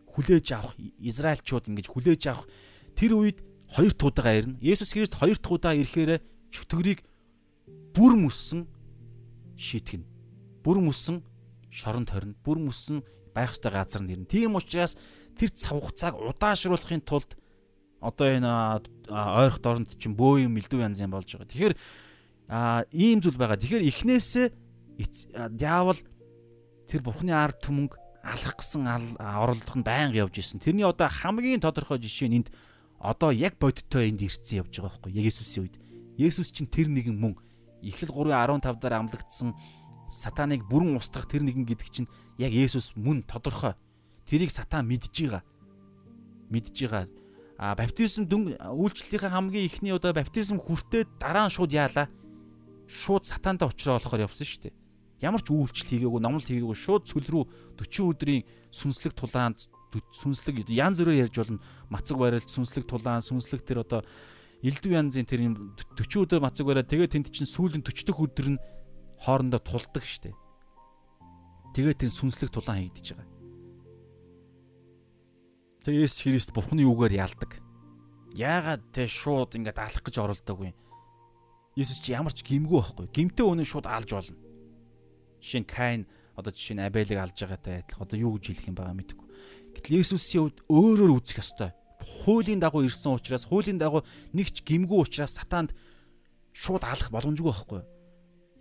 [0.08, 2.48] хүлээж авах Израильчууд ингэж хүлээж авах
[2.96, 4.60] тэр үед хоёр туудагаа ирнэ.
[4.64, 6.20] Есүс Христ хоёр дахь удаа ирэхээр
[6.52, 7.04] чөтгөрийг
[7.96, 8.68] бүр мөссөн
[9.58, 10.06] шийтгэн.
[10.64, 11.26] Бүр мөсөн
[11.70, 14.30] шоронд хорин, бүр мөсөн байх ёстой газар нэрнэ.
[14.30, 14.96] Тийм учраас
[15.38, 17.38] тэр цав хугацааг удаашруулахын тулд
[18.02, 18.50] одоо энэ
[19.10, 21.50] ойрох дорнд чинь бөө юм элдв янз юм болж байгаа.
[21.50, 21.76] Тэгэхээр
[22.94, 23.58] ийм зүйл байгаа.
[23.58, 24.48] Тэгэхээр эхнээсээ
[25.54, 26.00] диавол
[26.90, 28.86] тэр бурхны ард түмэнг алах гэсэн
[29.18, 30.62] оролдох нь байнга явж исэн.
[30.62, 32.50] Тэрний одоо хамгийн тодорхой жишээ нь энд
[33.00, 35.12] одоо яг бодиттой энд ирсэн явж байгаа байхгүй.
[35.14, 35.76] Есүсийн үед.
[36.18, 37.38] Есүс чинь тэр нэгэн мөн
[37.84, 39.54] Эхлэл 3:15 дээр амлагдсан
[40.10, 42.10] сатаныг бүрэн устгах тэр нэгэн гэдэг чинь
[42.40, 43.76] яг Есүс мөн тодорхой.
[44.26, 45.44] Тэрийг сатан мэдж байгаа.
[46.50, 47.06] Мэдж байгаа.
[47.58, 52.08] А баптизм дүн үйлчлэлийнхээ хамгийн ихний удаа баптизм хүртээд дараа нь шууд яалаа.
[52.88, 54.76] Шууд сатантай уулзраа болохоор явсан шүү дээ.
[55.26, 57.44] Ямар ч үйлчлэл хийгээгүй, номлол хийгээгүй шууд цөл рүү
[57.82, 59.66] 40 өдрийн сүнслэг тулаанд
[60.14, 61.60] сүнслэг янз бүрээр ярьж болно.
[61.90, 64.02] Мацаг барилт, сүнслэг тулаан, сүнслэг тэр одоо
[64.66, 68.48] элдв янзын тэр юм 40 өдөр мацаг бариад тэгээ тэнд чинь сүүлийн 40 дахь өдөр
[68.58, 68.64] нь
[69.22, 70.34] хоорондоо тулдаг штэ.
[71.78, 73.30] Тэгээ тэр сүнслэг тулаан хийгдэж байгаа.
[75.86, 77.62] Тэгээ Есүс Христ Бурхны үгээр ялдаг.
[78.34, 80.74] Яагаад те шууд ингээд алах гэж оролдог вэ?
[81.78, 83.08] Есүс чи ямар ч гимгүү байхгүй.
[83.14, 84.42] Гимтэй өнөө шууд алж болно.
[85.38, 86.02] Жишээ нь Каин
[86.34, 88.04] одоо жишээ нь Абелийг алж байгаатай адилхан.
[88.10, 89.28] Одоо юу гэж хэлэх юм байгаа мэдэхгүй.
[89.78, 95.08] Гэтэл Есүсийн хувьд өөрөөр үзэх ёстой хуулийн дагуу ирсэн учраас хуулийн дагуу нэг ч гимгүү
[95.08, 95.74] учраас сатаанд
[96.54, 97.82] шууд алах боломжгүй байхгүй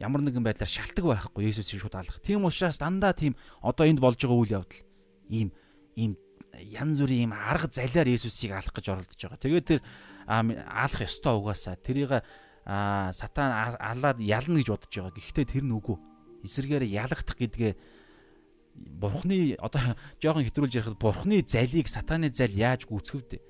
[0.01, 2.21] ямар нэгэн байдлаар шалтгаан байхгүй Есүсийг шууд алах.
[2.21, 4.83] Тийм учраас дандаа тийм одоо энд болж байгаа үйл явдал
[5.33, 5.49] ийм
[5.97, 6.13] ийм
[6.53, 9.41] янз бүрийн ийм арга залиар Есүсийг алах гэж оролдож байгаа.
[9.41, 9.81] Тэгээд тэр
[10.29, 12.21] алах ёстой угаасаа тэрийг
[12.67, 15.17] сатан алаад ялна гэж бодож байгаа.
[15.17, 15.97] Гэхдээ тэр нь үгүй.
[16.45, 17.73] Эсэргээр ялагдах гэдгээ
[18.77, 23.41] бурхны одоо жоохон хэтрүүлж ярихад бурхны залийг сатаны зал яаж гүйцэхвдэ.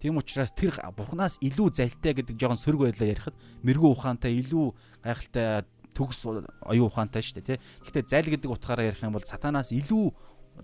[0.00, 4.66] Тийм учраас тэр бурхнаас илүү залтай гэдэг жоохон сөрөг байдлаар ярихад мэрэгүү ухаантай илүү
[5.02, 5.64] гайхалтай
[5.96, 7.58] төгс оюун ухаантай шүү дээ тий.
[7.88, 10.06] Гэхдээ зал гэдэг утгаараа ярих юм бол сатанаас илүү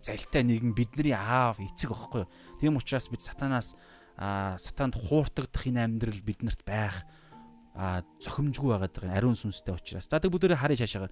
[0.05, 2.31] залтай нэгэн бидний аав эцэг байхгүй юу.
[2.61, 3.73] Тийм учраас бид сатанаас
[4.17, 7.01] сатанд хууртагдах энэ амьдрал биднэрт байх
[7.73, 10.05] а зохимжгүй байгаад байгаа ариун сүнстэй учраас.
[10.05, 11.09] За тэг бүгдээрээ харъя шаашаага.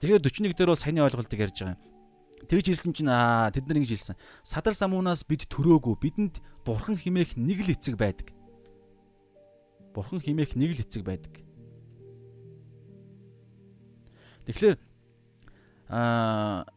[0.00, 1.97] Тэгэхээр 41 дээр бол саяны ойлголтыг ярьж байгаа юм.
[2.46, 4.16] Тэгж хэлсэн чинь аа тэд нар ингэж хэлсэн.
[4.46, 5.94] Садар самуунаас бид төрөөгүй.
[5.98, 8.30] Бидэнд бурхан химээх нэг л эцэг байдаг.
[9.90, 11.34] Бурхан химээх нэг л эцэг байдаг.
[14.46, 14.78] Тэгэхээр
[15.90, 16.68] аа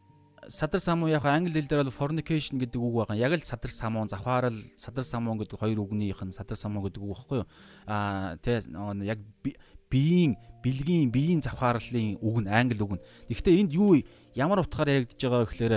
[0.48, 3.16] садар самуу яг англи хэл дээр бол fornication гэдэг үг байгаа.
[3.16, 7.14] Яг л садар самуун, завхаарал, садар самуун гэдэг хоёр үгнийх нь садар самуу гэдэг үг
[7.14, 7.48] багхгүй юу?
[7.86, 8.66] Аа тэ
[9.06, 9.18] яг
[9.92, 13.04] биеийн бэлгийн биеийн завхаарлын үг нь англи үг нь.
[13.28, 14.00] Гэхдээ энд юу
[14.32, 15.74] ямар утгаар яригдж байгаа гэхээр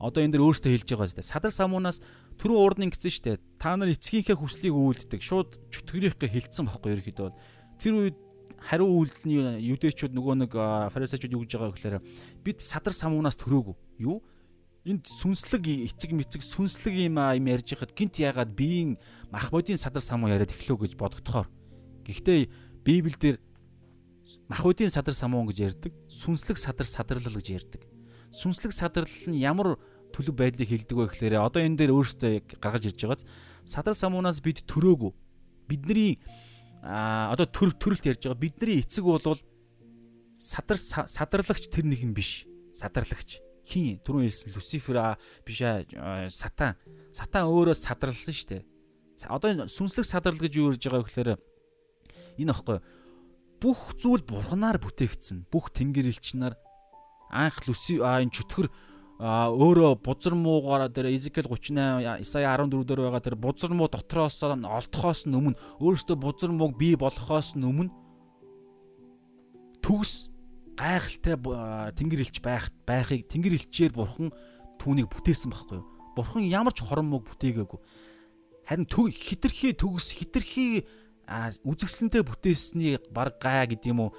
[0.00, 1.20] одоо энэ дэр өөртөө хэлж байгаа зү.
[1.20, 2.00] Садар самуунаас
[2.40, 3.36] түрүү урд нь ингэсэн штэ.
[3.60, 5.20] Та нар эцгийнхээ хүслийг үйлддэг.
[5.20, 7.28] Шууд чөтгөрийнхээ хилцсэн байхгүй ерөөхдөө.
[7.76, 8.16] Тэр үед
[8.64, 10.52] хариу үйлдэлний юдэчүүд нөгөө нэг
[10.96, 11.96] фарисеучуд юу гэж байгаа гэхээр
[12.40, 13.76] бид садар самуунаас төрөөгүй.
[14.00, 14.24] Юу?
[14.84, 18.96] энд сүнслэг эцэг мэцэг сүнслэг юм аа юм ярьж хахад гинт яагаад биеийн
[19.28, 21.52] мах бодийн садар самуу яриад эхлэв гэж бодогдохоор.
[22.08, 22.48] Гэхдээ
[22.80, 23.44] Библиэлд
[24.48, 25.92] мах бодийн садар самуу гэж ярьдаг.
[26.06, 27.82] Сүнслэг садар садарлал гэж ярьдаг.
[28.30, 29.78] Сүнслэг садарлал нь ямар
[30.14, 33.22] төлөв байдлыг хилдэг вэ гэхээр одоо энэ дээр өөрөөсөө гаргаж ирж байгааз
[33.64, 35.12] садар самуунаас бид төрөөгүй.
[35.70, 36.18] Бидний
[36.82, 39.22] а одоо төр төрөлт ярьж байгаа бидний эцэг бол
[40.34, 42.46] садар садарлагч тэр нэгэн биш.
[42.74, 44.98] Садарлагч хин түрүүн хэлсэн Люцифер
[45.46, 45.60] биш
[46.34, 46.74] сатан.
[47.12, 48.62] Сатан өөрөө садарлсан шүү дээ.
[49.28, 51.30] Одоо сүнслэг садрал гэж юу ярьж байгаа вэ гэхээр
[52.40, 52.78] энэ аахгүй
[53.60, 55.46] бүх зүйл бурхнаар бүтээгдсэн.
[55.52, 56.56] Бүх тэнгэр элчнаар
[57.28, 58.66] анх Люси энэ чөтгөр
[59.20, 65.28] өөрөө бузар муугаар дээр Изекэл 38 Исая 14 дээр байгаа тэр бузар муу дотроос олдохоос
[65.28, 67.92] өмнө өөрөөсөө бузар мууг бий болохоос өмнө
[69.84, 70.32] төгс
[70.80, 71.36] гайхалтай
[72.00, 74.32] тэнгэр элч байх байхыг тэнгэр элчээр бурхан
[74.80, 75.86] түүнийг бүтээсэн байхгүй юу?
[76.16, 77.80] Бурхан ямар ч хорон мууг бүтээгээгүй.
[78.64, 80.88] Харин хитрхи төгс хитрхи
[81.30, 84.14] үзэгсэлэнтэй бүтээсний баг гай гэдэг юм уу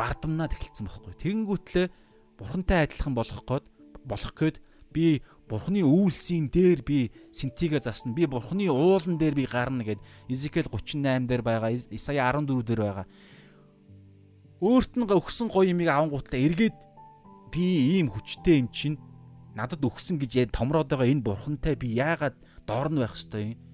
[0.00, 1.14] бардамнаад эхэлсэн байхгүй.
[1.20, 1.86] Тэгэнгүүтлээ
[2.40, 3.66] бурхантай адилхан болох гээд
[4.08, 4.56] болох гээд
[4.88, 8.16] би бурхны үйлсийн дээр би синтигээ засна.
[8.16, 13.06] Би бурхны уулан дээр би гарна гэд Изекэл 38 дээр байгаа, Исая 14 дээр байгаа.
[14.64, 16.78] Өөрт нь өгсөн гоё юмыг авангуутлаа эргээд
[17.52, 18.96] би ийм хүчтэй юм чинь
[19.52, 23.67] надад өгсөн гэж томроод байгаа энэ бурхантай би яагаад доорн байх ёстой юм?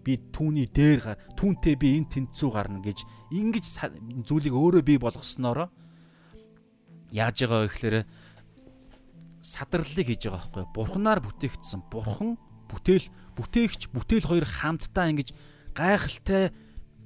[0.00, 3.64] Би түүний дээр гар, түүнтэй би энэ тэнцүү гарна гэж ингэж
[4.24, 5.68] зүйлийг өөрөө бий болгоснороо
[7.12, 7.96] яаж байгаа вэ гэхээр
[9.44, 11.80] садарлыг хийж байгаа байхгүй бурхнаар бүтээгдсэн.
[11.92, 12.38] Бурхан
[12.70, 15.34] бүтээл бүтээгч бүтээл хоёр хамтдаа ингэж
[15.74, 16.54] гайхалтай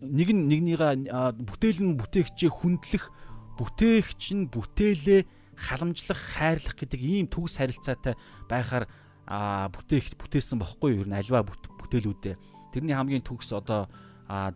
[0.03, 3.09] нэг нь нэгнийгаа бүтээл нь бүтээгчээ хүндлэх
[3.57, 5.21] бүтээгч нь бүтээлээ
[5.55, 8.19] халамжлах хайрлах гэдэг ийм төгс харилцаатай
[8.51, 8.91] байхаар
[9.71, 11.07] бүтээгч бүтээсэн бохгүй юу?
[11.07, 13.87] Ер нь альва бүтээлүүдээ тэрний хамгийн төгс одоо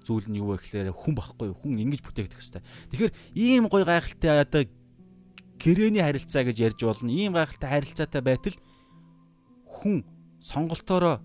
[0.03, 2.64] зүйл нь юу вэ гэхээр хүн бохгүй хүн ингэж бүтээгдэх хэвээр.
[2.91, 4.62] Тэгэхээр ийм гой гайхалтай одоо
[5.61, 7.12] гэрээний харилцаа гэж ярьж болно.
[7.12, 8.57] Ийм гайхалтай харилцаатай байтал
[9.69, 10.03] хүн
[10.41, 11.21] сонголтоороо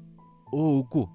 [0.52, 1.06] өө үгүй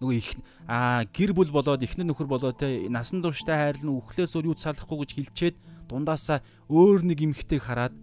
[0.00, 0.30] нөгөө их
[0.66, 5.02] а гэр бүл болоод ихнэр нөхөр болоод те насан турштай хайрлан үхлээс өөр юу салахгүй
[5.02, 5.56] гэж хэлчээд
[5.90, 6.38] дундаасаа
[6.70, 7.94] өөр нэг эмхтэйг хараад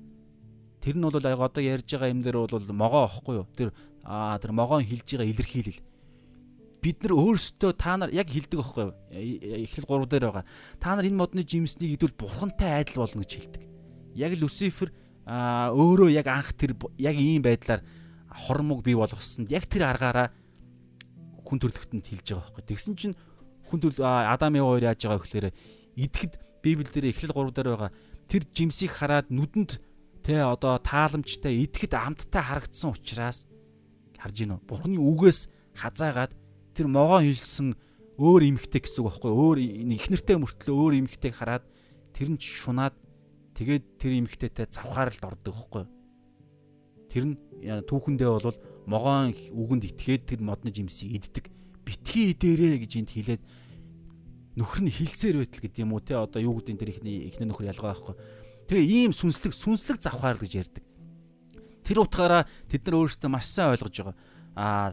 [0.83, 3.71] тэр нь бол одоо ярьж байгаа юм дээр бол могоо аахгүй юу тэр
[4.03, 5.79] а тэр могоон хэлж байгаа илэрхийлэл
[6.85, 10.45] бид нар өөрсдөө та нар яг хилдэг аахгүй юу эхлэл 3 дээр байгаа
[10.77, 13.63] та нар энэ модны жимснийг идвэл бурхантай адил болно гэж хэлдэг
[14.13, 14.93] яг Люцифер
[15.25, 17.81] өөрөө яг анх тэр яг ийм байдлаар
[18.29, 20.29] хормог бий болгосонд яг тэр аргаараа
[21.41, 22.63] хүн төрлөختөнд хэлж байгаа байхгүй.
[22.69, 23.15] Тэгсэн чинь
[23.69, 25.47] хүн төрөл Адам Ева хоёр яаж байгаа гэхээр
[25.97, 27.91] идэхэд Библи дээр эхлэл 3 дээр байгаа
[28.29, 29.81] тэр жимсийг хараад нүдэнд
[30.25, 33.45] тэ одоо тааламжтай идэхэд амттай харагдсан учраас
[34.17, 34.61] харж гинөө.
[34.65, 36.33] Бурхны үгээс хазаагаад
[36.75, 37.73] тэр могоон хилсэн
[38.19, 39.31] өөр эмхтэй гэсэн үг байхгүй.
[39.31, 39.57] Өөр
[39.95, 41.65] ихнэртэй мөртлөө өөр эмхтэйг хараад
[42.11, 42.95] тэр нь шунаад
[43.55, 45.83] Тэгээд тэр эмэгтэйтэй завхааралд ордог хөхгүй.
[47.07, 47.35] Тэр нь
[47.87, 51.47] түүхэндээ бол могоон үгэнд итгээд тэр модны жимсийг иддэг.
[51.87, 53.43] Битгий дээрээ гэж энд хэлээд
[54.59, 57.71] нөхөр нь хилсээр байтал гэдэг юм уу те одоо юу гэдэг тэр ихний ихний нөхөр
[57.71, 58.15] ялгаа байхгүй.
[58.67, 60.83] Тэгээ ийм сүнслэг сүнслэг завхаар гэж ярьдаг.
[61.87, 64.19] Тэр утгаараа тэд нар өөрсдөө маш сайн ойлгож байгаа.
[64.55, 64.91] Аа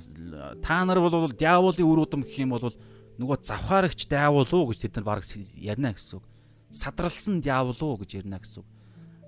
[0.63, 2.75] та нар бол диаволын үр удам гэх юм бол
[3.19, 5.23] нөгөө завхаарагч диавол уу гэж тэд нар баг
[5.55, 6.27] ярина гэсэн үг
[6.73, 8.69] садралсан диавол уу гэж ярина гэсэн үг.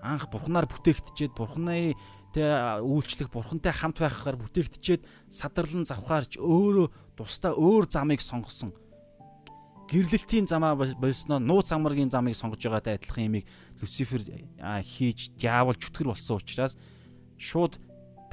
[0.00, 1.92] Анх бурхнаар бүтээгдчихэд бурхны
[2.32, 6.88] тэ үйлчлэх бурхантай хамт байхаар бүтээгдчихэд садарлан завхаарч өөрөө
[7.20, 8.72] тусдаа өөр замыг сонгосон.
[9.92, 13.44] Гэрлэлтийн замаа болсноо нууц амаргийн замыг сонгож байгаатай адилхан юмыг
[13.80, 14.24] Люцифер
[14.80, 16.80] хийж диавол чөтгөр болсон учраас
[17.36, 17.76] шууд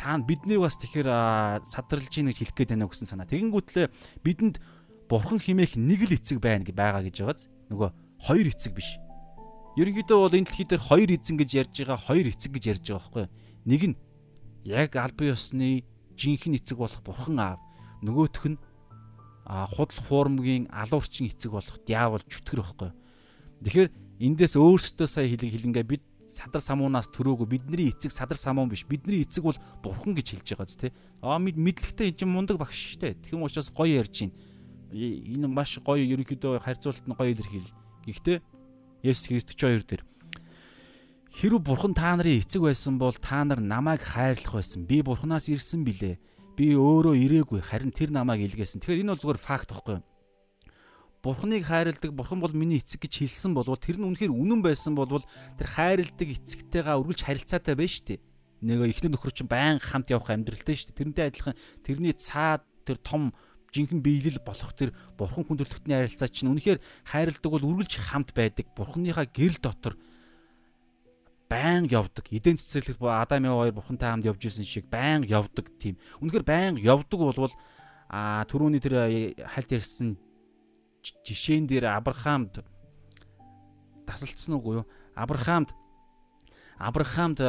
[0.01, 3.29] та бидний бас тэгэхээр садралж ийн гэж хэлэх гээд байна гэсэн санаа.
[3.29, 3.93] Тэгэнгүүтлээ
[4.25, 4.57] бидэнд
[5.05, 7.89] бурхан химээх нэг л эцэг байна гэж байгаа гэж байгааз нөгөө
[8.25, 8.97] хоёр эцэг биш.
[9.77, 12.97] Ерөнхийдөө бол энэ дэлхий дээр хоёр эзэн гэж ярьж байгаа хоёр эцэг гэж ярьж байгаа
[12.97, 13.25] байхгүй.
[13.69, 13.95] Нэг нь
[14.65, 15.85] яг албан ёсны
[16.17, 17.61] жинхэнэ эцэг болох бурхан аав.
[18.01, 18.57] Нөгөөх нь
[19.45, 22.91] худал хуурмгийн алуурчин эцэг болох диавол чөтгөр байхгүй.
[23.69, 28.87] Тэгэхээр эндээс өөрсдөө сая хэлэг хэлнгээ бид садар самуунаас төрөөгүй бидний эцэг садар самуун биш
[28.87, 32.95] бидний эцэг бол бурхан гэж хэлж байгаа зү тэ аа мэдлэгтэй энэ чинь мундаг багш
[32.95, 34.35] штэ тэгм учраас гоё ярьж байна
[34.95, 37.69] энэ маш гоё ерөнхийдөө харьцуулалт нь гоё илэрхийл
[38.07, 38.39] гэхдээ
[39.01, 40.03] Есүс Христ 42 дээр
[41.31, 44.83] Хэрв бурхан та нарын эцэг байсан бол та нар намайг хайрлах байсан.
[44.83, 46.19] Би бурханаас ирсэн билээ.
[46.59, 48.83] Би өөрөө ирээгүй харин тэр намайг илгээсэн.
[48.83, 50.03] Тэгэхээр энэ бол зүгээр факт байхгүй юу?
[51.21, 55.21] Бурханыг хайрладаг, бурхан бол миний эцэг гэж хэлсэн бол тэр нь үнэхээр үнэн байсан бол
[55.53, 58.17] тэр хайрладаг эцэгтэйгээ үргэлж харилцаатай байж штэ.
[58.65, 60.97] Нөгөө ихнэр нөхөр чинь байн хамт явах амьдралтай шүү дээ.
[60.97, 61.55] Тэрнтэй адилхан
[61.85, 63.37] тэрний цаад тэр том
[63.69, 68.65] жинхэнэ биелэл болох тэр бурхан хүндрэлтний харилцаа чинь үнэхээр хайрладаг бол үргэлж хамт байдаг.
[68.73, 69.93] Бурханыхаа гэрэл дотор
[71.49, 72.25] байн явдаг.
[72.33, 76.01] Эдэн цэцэрлэгт Адам яв хоёр бурхантай хамт явж исэн шиг байн явдаг тийм.
[76.23, 77.53] Үнэхээр байн явдаг болвол
[78.09, 80.17] а түрүүний тэр хальт ярьсан
[81.01, 82.63] жишээн дээр Авраамд
[84.05, 84.85] тасалдсан уу юу?
[85.15, 85.73] Авраамд
[86.77, 87.39] Авраамд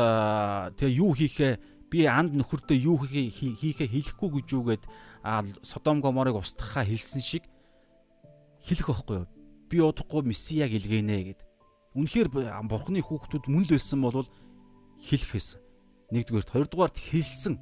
[0.76, 1.52] тэгээ юу хийхээ
[1.92, 4.84] би анд нөхөртөө юу хийхээ хэлэхгүй гэж үгээд
[5.62, 7.44] Содом Гоморыг устгахаа хэлсэн шиг
[8.64, 9.28] хэлэх байхгүй юу?
[9.68, 11.40] Би удахгүй месияг илгээнэ гэд.
[11.96, 12.28] Үнэхээр
[12.68, 14.28] бурхны хүүхдүүд мөн л байсан бол
[15.00, 15.60] хэлэх байсан.
[16.12, 17.56] Нэгдүгээрт, хоёрдугаарт хэлсэн.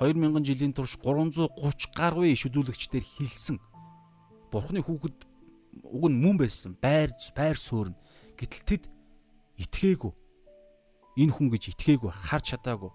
[0.00, 3.60] 2000 жилийн турш 330 гаруй иш үзүүлэгчдэр хэлсэн.
[4.50, 5.18] Бурхны хүүхэд
[5.86, 6.74] уг нь мөн байсан.
[6.82, 7.96] Байр байр суурна.
[8.34, 8.84] Гэтэл тэд
[9.62, 10.12] итгээгүй.
[11.22, 12.90] Энэ хүн гэж итгээгүй, харж чадаагүй.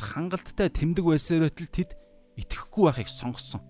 [0.00, 1.90] Хангалттай тэмдэг байсаар байтал тэд
[2.40, 3.60] итгэхгүй байхыг сонгосон.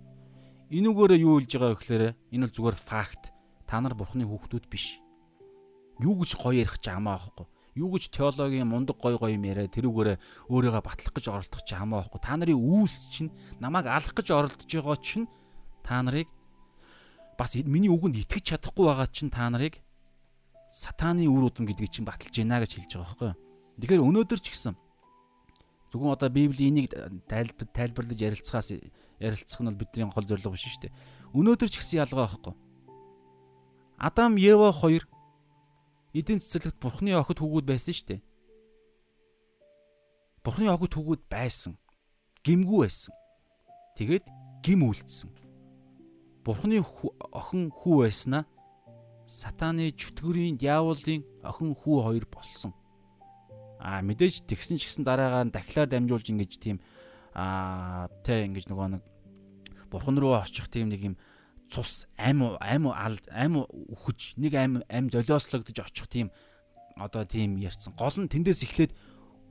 [0.71, 3.35] Энүүгээрээ юу хэлж байгаа вэ гэхээр энэ бол зүгээр факт.
[3.67, 5.03] Та нар бурхны хүүхдүүд биш.
[5.99, 7.47] Юу гэж гоё ярих ч амаа байхгүй.
[7.75, 12.07] Юу гэж теологийн мундаг гой гой юм яриа тэрүүгээрээ өөрийгөө батлах гэж оролдох ч амаа
[12.07, 12.21] байхгүй.
[12.23, 15.27] Та нарын үүс чинь намайг алах гэж оролдож байгаа чинь
[15.83, 16.31] та нарыг
[17.41, 19.81] бас миний үгэнд итгэж чадахгүй байгаа чинь та нарыг
[20.69, 23.33] сатааны үр удам гэдгийг чинь баталж гинэ гэж хэлж байгаа байхгүй.
[23.81, 24.77] Тэгэхээр өнөөдөр ч гэсэн
[25.91, 26.93] Зөвхөн одоо Библийн энийг
[27.27, 28.77] тайлбарлаж ярилцахаас
[29.19, 30.95] ярилцах нь бол бидний гол зорилго биш шүү дээ.
[31.35, 32.55] Өнөөдөр ч гэсэн ялгаа байхгүй.
[33.99, 35.09] Адам Ева хоёр
[36.15, 38.21] эдийн цэцэрлэгт Бурхны охид хүүгүүд байсан шүү дээ.
[40.47, 41.75] Бурхны охид хүүгүүд байсан.
[42.47, 43.15] Гимгүү байсан.
[43.99, 44.31] Тэгээд
[44.63, 45.40] гим үлдсэн.
[46.51, 48.43] Бурхны охин хүү байснаа
[49.23, 52.75] сатааны чөтгөрийн диаволын охин хүү хоёр болсон.
[53.79, 56.83] А мэдээж тэгсэн ч гэсэн дараагаар нь дахлаар дамжуулж ингэж тийм
[57.39, 59.03] а тэ ингэж нөгөө нэг
[59.95, 61.15] бурхан руу очих тийм нэг юм
[61.71, 66.35] цус ам ам ам үхэж нэг ам ам золиослогдож очих тийм
[66.99, 67.95] одоо тийм ярьсан.
[67.95, 68.93] Гол нь тэндээс эхлээд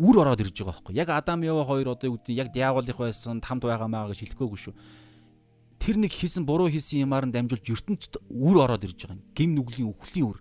[0.04, 1.00] үр ороод ирж байгаа байхгүй.
[1.00, 4.76] Яг Адам Ява хоёр одоо үүдний яг диаволынх байсан хамт байгаа маа гэж хэлэхгүйгүй шүү.
[5.80, 9.24] Тэр нэг хийсэн буруу хийсэн юмар нь дамжуулж ертөнцид үр ороод ирж байгаа юм.
[9.32, 10.40] Гим нүглийн үхлийн үр.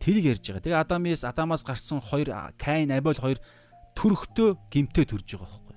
[0.00, 0.64] Тэрийг ярьж байгаа.
[0.64, 3.40] Тэгээ Адамээс Адамаас гарсан хоёр Каин, Абель хоёр
[3.96, 5.76] төрөхтөө гимтэй төрж байгаа байхгүй.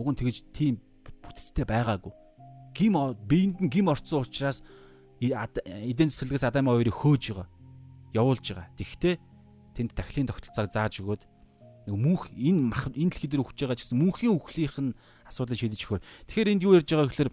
[0.00, 0.80] Уг нь тэгэж тийм
[1.20, 2.12] бүтцтэй байгаагүй.
[2.72, 2.96] Гим
[3.28, 4.64] биеинд нь гим орцсон учраас
[5.20, 7.48] эдэн цэцэлгээс Адам хоёрыг хөөж байгаа.
[8.16, 8.72] Явуулж байгаа.
[8.76, 9.20] Тэгвэл
[9.76, 11.22] тэнд дахлын тогтолцоог зааж өгөөд
[11.88, 15.80] нэг мөнх энэ мах энэ дэлхий дээр өгч байгаа гэсэн мөнхийн үхлийнх нь асуудлыг шийдэж
[15.80, 16.04] өгөхөр.
[16.28, 17.30] Тэгэхээр энд юу ярьж байгаа гэхээр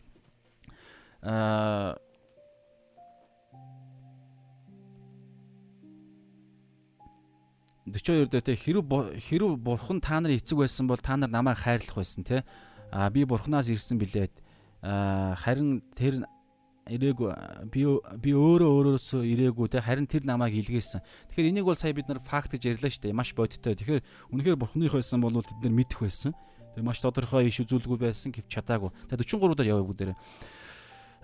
[1.27, 1.99] аа
[7.85, 8.81] 42 дээр те хэрв
[9.21, 12.41] хэрв бурхан та нар эцэг байсан бол та нар намайг хайрлах байсан те
[12.91, 14.33] а би бурханаас ирсэн билээд
[14.81, 16.25] харин тэр
[16.85, 17.33] ирээгүй
[17.73, 17.81] би
[18.21, 21.01] би өөрөө өөрөөсөө ирээгүй те харин тэр намайг илгээсэн.
[21.33, 23.17] Тэгэхээр энийг бол сая бид нар факт гэж ярьлаа шүү дээ.
[23.17, 23.73] Маш бодиттой.
[23.73, 26.37] Тэгэхээр үнэхээр бурхных байсан бол тэд нар мэдэх байсан.
[26.77, 28.93] Тэр маш тодорхой иш үзүүлэлгүй байсан гэвч чадаагүй.
[29.09, 30.17] За 43 дээр яваа бүгдээрээ.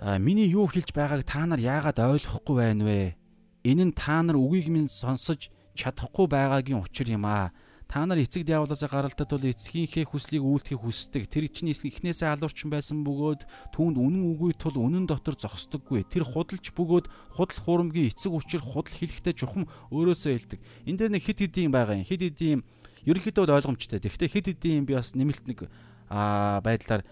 [0.01, 3.13] А миний юу хэлж байгааг та нар яагаад ойлгохгүй байна вэ?
[3.61, 7.53] Энэ нь та нар үгийг минь сонсож чадахгүй байгаагийн учир юм аа.
[7.91, 11.27] Та нар эцэг диаволоос гаралтай тул эцгийнхээ хүслийг үйлдэхийг хүсдэг.
[11.27, 13.43] Тэр чинь эхнээсээ алуурчин байсан бөгөөд
[13.75, 16.07] түүнд үнэн үгүй тул үнэн дотор зогсдоггүй.
[16.07, 20.59] Тэр худалч бөгөөд худал хурамгийн эцэг учир худал хэлэхдээ чухам өөрөөсөө хэлдэг.
[20.87, 22.07] Энд дээр нэг хид хидийн байгаа юм.
[22.07, 22.63] Хид хидийн
[23.03, 23.99] ерөнхийдөө ойлгомжтой.
[23.99, 25.67] Тэгэхдээ хид хидийн би бас нэмэлт нэг
[26.07, 27.03] аа байдлаар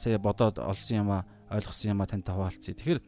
[0.00, 2.72] сая бодоод олсон юм а ойлгосон юм а тантай хуваалцъя.
[2.72, 3.04] Тэгэхээр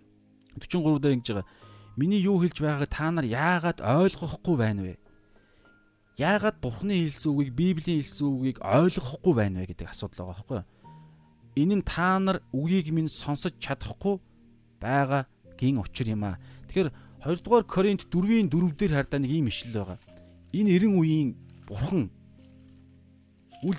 [0.60, 1.48] 43 дээр ингэж байгаа
[1.96, 4.98] Миний юу хэлж байгааг та нар яагаад ойлгохгүй байна вэ?
[6.14, 10.68] Яагаад Бурхны хэлсэн үгийг, Библийн хэлсэн үгийг ойлгохгүй байна вэ гэдэг асуудал байгаа байхгүй юу?
[11.58, 14.22] Энэ нь та нар үгийг минь сонсож чадахгүй
[14.78, 16.38] байгаагийн учир юм аа.
[16.70, 19.98] Тэгэхээр 2 дугаар Коринт 4-ийн 4 дээр хардаа нэг ийм ишлэл байгаа.
[20.54, 21.30] Энэ 90 үеийн
[21.66, 22.10] бурхан
[23.66, 23.78] үл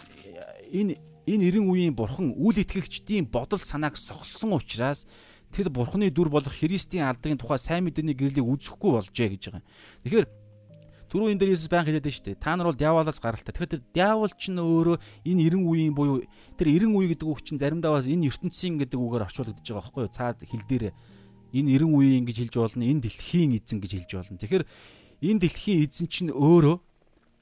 [0.76, 5.08] энэ энэ 90 үеийн бурхан үл итгэгчдийн бодол санааг сохолсон учраас
[5.56, 9.64] тэр бурхны дүр болох Христийн алдрын тухай сайн мэдээний гэрлийг үзэхгүй болжээ гэж байгаа.
[10.04, 10.28] Тэгэхээр
[11.16, 12.44] түрүү энэ дээр Иесус баян хэлээд шүү дээ.
[12.44, 13.56] Та нар бол диаволоос гаралтай.
[13.56, 16.28] Тэгэхээр тэр диавол ч нь өөрөө энэ 90 үеийн буюу
[16.60, 20.04] тэр 90 үе гэдэг үг чинь заримдаа бас энэ ертөнцийн гэдэг үгээр орчуулагдаж байгаа байхгүй
[20.04, 20.12] юу?
[20.12, 20.92] Цаад хэл дээр
[21.56, 22.84] энэ 90 үеийн гэж хэлж болно.
[22.84, 24.40] Энэ дэлхийн эзэн гэж хэлж болно.
[24.44, 24.64] Тэгэхээр
[25.24, 26.76] энэ дэлхийн эзэн чинь өөрөө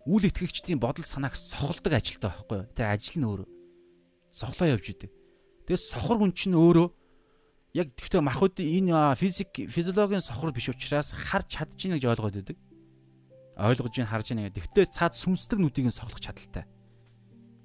[0.06, 2.70] үл итгэгчдийн бодол санааг сохолдог ажилтай байхгүй юу?
[2.78, 3.48] Тэр ажил нь өөрөө
[4.30, 5.10] сохлоо явж идэг.
[5.66, 6.94] Тэгээс сохор хүн чинь өөрөө
[7.74, 12.58] яг тэгтээ махбодын энэ физик физиологийн сохор биш учраас харж чадчихна гэж ойлгоод байдаг.
[13.58, 14.50] Ойлгож ийн харж ийн.
[14.50, 16.66] Тэгтээ цаад сүнслэг нүдийг нь соглох чадaltaй.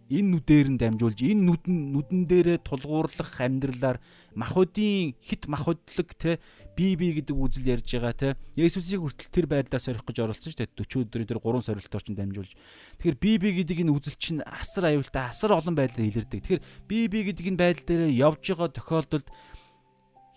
[0.09, 4.01] Энэ нүдээр нь дамжуулж энэ нүдэн нүдэн дээрээ тулгуурлах амьдралаар
[4.33, 6.41] махуудын хит махудлаг те
[6.73, 10.65] би би гэдэг үзэл ярьж байгаа те Есүсийг хүртэл тэр байдлаар сорих гэж оролцсон шүү
[10.65, 10.81] дээ.
[10.81, 12.53] 40 өдрийн тэр 3 сорилтоор чинь дамжуулж.
[12.57, 16.41] Тэгэхээр би би гэдэг энэ үзэл чинь асар аюултай асар олон байдлаар илэрдэг.
[16.41, 19.29] Тэгэхээр би би гэдэг энэ байдал дээр явж байгаа тохиолдолд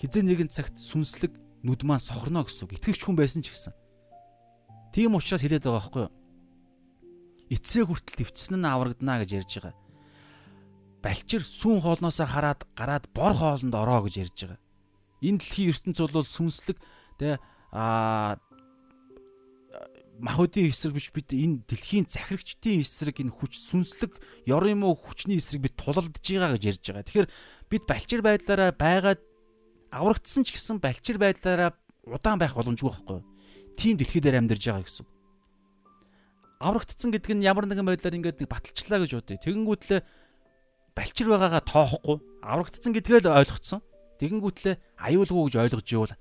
[0.04, 1.32] хизээ нэгэн цагт сүнслэг
[1.64, 2.76] нүд маань сохорно гэсэн үг.
[2.76, 3.72] Итгэвч хүн байсан ч гэсэн
[4.94, 6.12] тийм учраас хэлээд байгаа байхгүй юу
[7.52, 9.76] эцсээ хүртэл төвчсөн нь аврагдана гэж ярьж байгаа.
[11.04, 14.60] Балчир сүүн хоолноосоо хараад гараад бор хоолнд ороо гэж ярьж байгаа.
[15.20, 16.80] Энэ дэлхийн ертөнц бол сүнслэг
[17.20, 17.44] тэ
[17.76, 18.40] а
[20.24, 24.16] махуудын эсрэг биш бид энэ дэлхийн захирагчдын эсрэг энэ хүч сүнслэг
[24.48, 27.04] ёр юм уу хүчний эсрэг бид тулалдж байгаа гэж ярьж байгаа.
[27.04, 27.30] Тэгэхээр
[27.68, 29.22] бид балчир байдлаараа байгаад
[29.92, 31.76] аврагдсан ч гэсэн балчир байдлаараа
[32.08, 33.31] удаан байх боломжгүй байхгүй юу?
[33.78, 35.06] Тийм дэлхий дээр амьдарж байгаа гэсэн
[36.62, 39.42] аврагдсан гэдэг нь ямар нэгэн байдлаар ингээд баталчлаа гэж бодъё.
[39.42, 40.02] Тэгэнгүүтлээ
[40.94, 43.82] балчир байгаагаа тоохгүй аврагдсан гэдгээ л ойлгоцсон.
[44.22, 46.14] Тэгэнгүүтлээ аюулгүй гэж ойлгож ивэл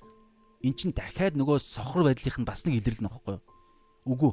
[0.64, 3.44] эн чин дахиад нөгөө сохор байдлынх нь бас нэг илэрлэл нөхгүй юу?
[4.09, 4.32] Үгүй.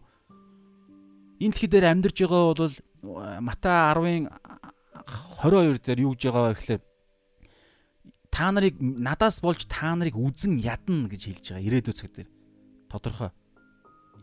[1.43, 2.75] Энэ дэлхий дээр амьдарч байгаа бол
[3.43, 4.31] Мата 10-ын
[5.43, 6.81] 22 дээр юу гэж байгаа вэ гэхээр
[8.31, 12.29] та нарыг надаас болж та нарыг үзен ядна гэж хэлж байгаа ирээдүйн цаг дээр.
[12.89, 13.31] Тодорхой.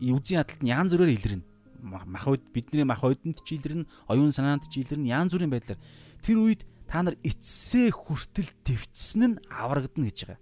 [0.01, 1.45] Үзен ядалт нь янз бүрээр илэрнэ
[1.85, 5.79] мах үед бидний мах ойдонд ч илэрнэ, оюун санаанд ч илэрнэ, янз бүрийн байдлаар
[6.25, 10.39] тэр үед та нар эцсээ хүртэл төвчсөн нь аврагдана гэж байгаа.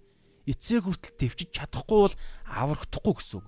[0.48, 2.16] Эцсээ хүртэл төвчж чадахгүй бол
[2.48, 3.46] аврагдахгүй гэсэн үг.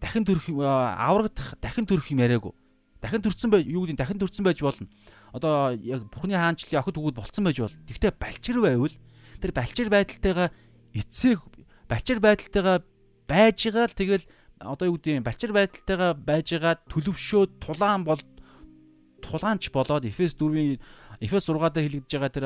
[0.00, 2.54] Дахин төрөх аврагдах, дахин төрөх юм яриаггүй.
[3.00, 4.88] Дахин төрсэн бай юу гэдэг дахин төрсэн байж болно.
[5.32, 7.80] Одоо яг Бухны хаанчлалын охид өгөөд болцсон байж болно.
[7.88, 8.94] Гэхдээ балчир байвал
[9.40, 10.48] тэр балчир байдалтайгаа
[10.94, 11.34] эцсээ
[11.88, 12.82] балчир байдалтайгаа
[13.28, 14.24] байж байгаа л тэгэл
[14.58, 18.18] одоо юу гэдэг балчир байдалтайгаа байж байгаа төлөвшөө тулаан бол
[19.22, 20.80] тулаанч болоод Эфес 4-ийн
[21.20, 22.44] Эфес 6 дээр хэлэгдэж байгаа тэр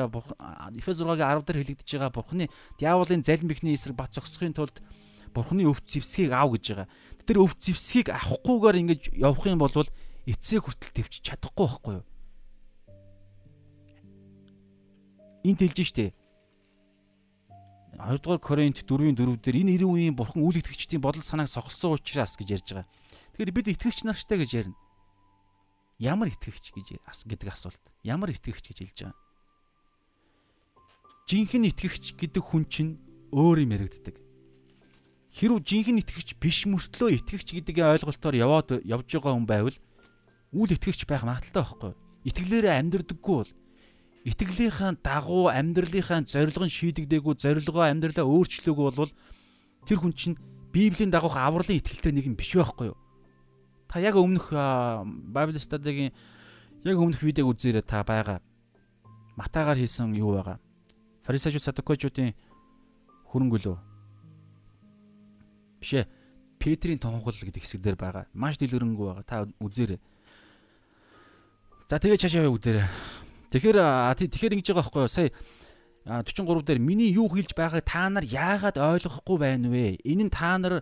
[0.77, 2.45] Эфес 6-гийн 10 дээр хэлэгдэж байгаа Бурхны
[2.77, 4.81] диаволын залим бихний эсрэг бат зогсохын тулд
[5.33, 6.87] Бурхны өвч зэвсгийг аав гэж байгаа.
[7.25, 9.73] Тэр өвч зэвсгийг авахгүйгээр ингэж явах юм бол
[10.29, 12.05] эцсээ хүртэл төвч чадахгүй байхгүй юу?
[15.43, 16.13] Энд хэлж штэ
[18.03, 21.95] 2 дугаар Коринт 4-ийн 4 дээр энэ 90 үеийн бурхан үйл итгэгчдийн бодол санааг сохсон
[21.95, 22.87] учраас гэж ярьж байгаа.
[23.31, 24.77] Тэгэхээр бид итгэгч нартай гэж ярина.
[26.03, 27.79] Ямар итгэгч гэж гэдэг асуулт.
[28.03, 29.19] Ямар итгэгч гэж хэлж байгаа.
[31.31, 32.99] Жинхэнэ итгэгч гэдэг хүн чинь
[33.31, 34.19] өөр юм яригддаг.
[35.31, 39.77] Хэрв жинхэнэ итгэгч биш мөртлөө итгэгч гэдгийн ойлголтоор яваад явж байгаа хүн байвал
[40.51, 41.93] үл итгэгч байх магадaltaй байхгүй.
[42.27, 43.51] Итгэлээрээ амьдрдаггүй бол
[44.23, 49.11] итгэлийнхаа дагуу амьдралынхаа зорилго нь шийдэгдээгүй зорилгоо амьдралаа өөрчлөөгүй болвол
[49.83, 50.39] тэр хүн чинь
[50.71, 52.97] Библийн дагуух авралын итгэлтэй нэг юм биш байхгүй юу?
[53.91, 56.15] Та яг өмнөх Bible study-гийн
[56.87, 58.39] яг өмнөх видеог үзээрэй та байгаа.
[59.35, 60.57] Матагаар хийсэн юу байгаа?
[61.27, 62.33] Фарисеучуд садукочуудын
[63.29, 63.77] хөрөнгө лөө.
[65.83, 66.07] Бишээ.
[66.57, 68.25] Петрийн тонхол гэдэг хэсэг дээр байгаа.
[68.33, 69.25] Маш дэлгэрэнгүй байгаа.
[69.27, 69.99] Та үзээрэй.
[71.91, 72.87] За тэгээ чашаа яваа үдээрэй.
[73.53, 73.77] Тэгэхээр
[74.17, 75.13] тэгэхээр ингэж байгаа байхгүй юу?
[75.13, 75.29] Сая
[76.09, 80.01] 43 дээр миний юу хэлж байгааг та нар яагаад ойлгохгүй байна вэ?
[80.01, 80.81] Энэ нь та нар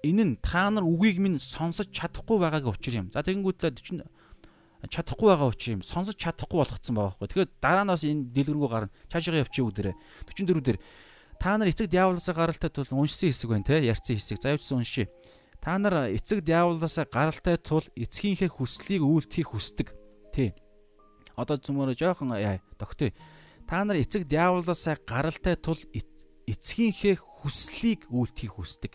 [0.00, 3.12] энэ нь та нар үгийг минь сонсож чадахгүй байгаагийн учир юм.
[3.12, 4.08] За тэгэнгүүтлээ 40
[4.88, 5.82] чадахгүй байгаа учир юм.
[5.84, 7.28] Сонсож чадахгүй болгоцсон байгаа байхгүй.
[7.28, 8.90] Тэгэхээр дараа нь бас энэ дэлгэрэнгүй гарна.
[9.12, 9.92] Цаашаа явчих үдэрэ.
[10.32, 10.78] 44 дээр
[11.36, 14.40] та нар эцэг диаволоосаа гаралтай тул уншсан хэсэг байна те ярьсан хэсэг.
[14.40, 15.06] За явуулсан уншия.
[15.60, 19.94] Та нар эцэг диаволоосаа гаралтай тул эцгийнхээ хүслийг үйлдэхийг хүсдэг.
[20.34, 20.56] Тий
[21.36, 23.12] одоо зүмөрө жоохон яа тогтъё.
[23.66, 25.78] Та нар эцэг диаволоосаа гаралтай тул
[26.46, 28.92] эцгийнхээ хүслийг үйлдэхийг хүсдэг.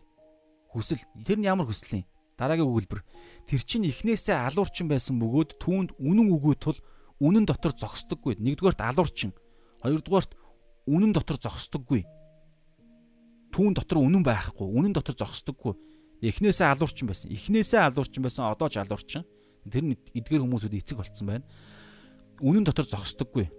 [0.72, 2.06] Хүсэл тэр нь ямар хүсэл юм?
[2.38, 3.02] Дараагийн өгүүлбэр.
[3.50, 6.78] Тэр чинь эхнээсээ алуурчин байсан бөгөөд түүнд үнэн өгөө тул
[7.18, 8.38] үнэн дотор зогсдоггүй.
[8.38, 9.34] Нэгдүгээрт алуурчин.
[9.82, 10.38] Хоёрдугаарт
[10.86, 12.06] үнэн дотор зогсдоггүй.
[13.50, 14.68] Түүн дотор үнэн байхгүй.
[14.70, 15.74] Үнэн дотор зогсдоггүй.
[16.22, 17.34] Эхнээсээ алуурчин байсан.
[17.34, 18.54] Эхнээсээ алуурчин байсан.
[18.54, 19.26] Одоо ч алуурчин.
[19.66, 21.46] Тэр нь эдгээр хүмүүсүүд эцэг болцсон байна
[22.42, 23.50] үнэн дотор зогсдоггүй.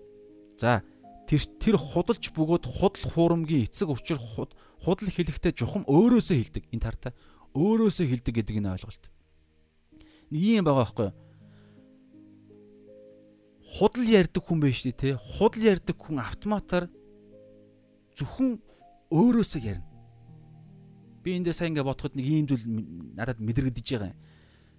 [0.58, 0.82] За
[1.28, 7.12] тэр тэр худалч бөгөөд худал хуурамгийн эцэг учир худал хэлэхдээ жухам өөрөөсөө хэлдэг энэ тартаа
[7.52, 9.04] өөрөөсөө хэлдэг гэдэг энэ ойлголт.
[10.32, 11.16] Юм байгаа байхгүй юу?
[13.68, 16.88] Худал ярьдаг хүн байж тэ худал ярьдаг хүн автоматар
[18.16, 18.56] зөвхөн
[19.12, 19.84] өөрөөсөө ярина.
[21.20, 22.64] Би энэ дээр сайн ингээ бодоход нэг ийм зүйл
[23.12, 24.20] надад мэдрэгдэж байгаа юм.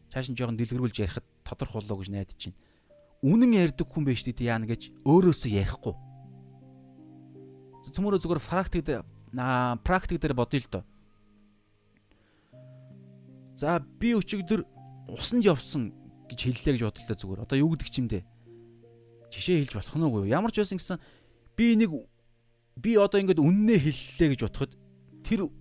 [0.09, 2.68] Цааш нь жоохон дэлгэрүүлж ярихад тодорхой болоо гэж найдаж байна
[3.23, 5.95] үнэн ярьдаг хүн байж тээ яана гэж өөрөөсөө ярихгүй.
[7.89, 9.03] Цөмөрөө зүгээр практик дээр
[9.83, 10.83] практик дээр бодъё л доо.
[13.59, 14.63] За би өчигдөр
[15.11, 15.91] усанд явсан
[16.29, 17.43] гэж хэллээ гэж бодлоо зүгээр.
[17.43, 18.23] Одоо юу гэдэг чимдээ?
[19.33, 20.23] Жишээ хэлж болох нь уу?
[20.23, 20.97] Ямар ч байсан гэсэн
[21.57, 21.91] би нэг
[22.79, 24.71] би одоо ингэж үннээ хэллээ гэж бодоход
[25.27, 25.51] тэр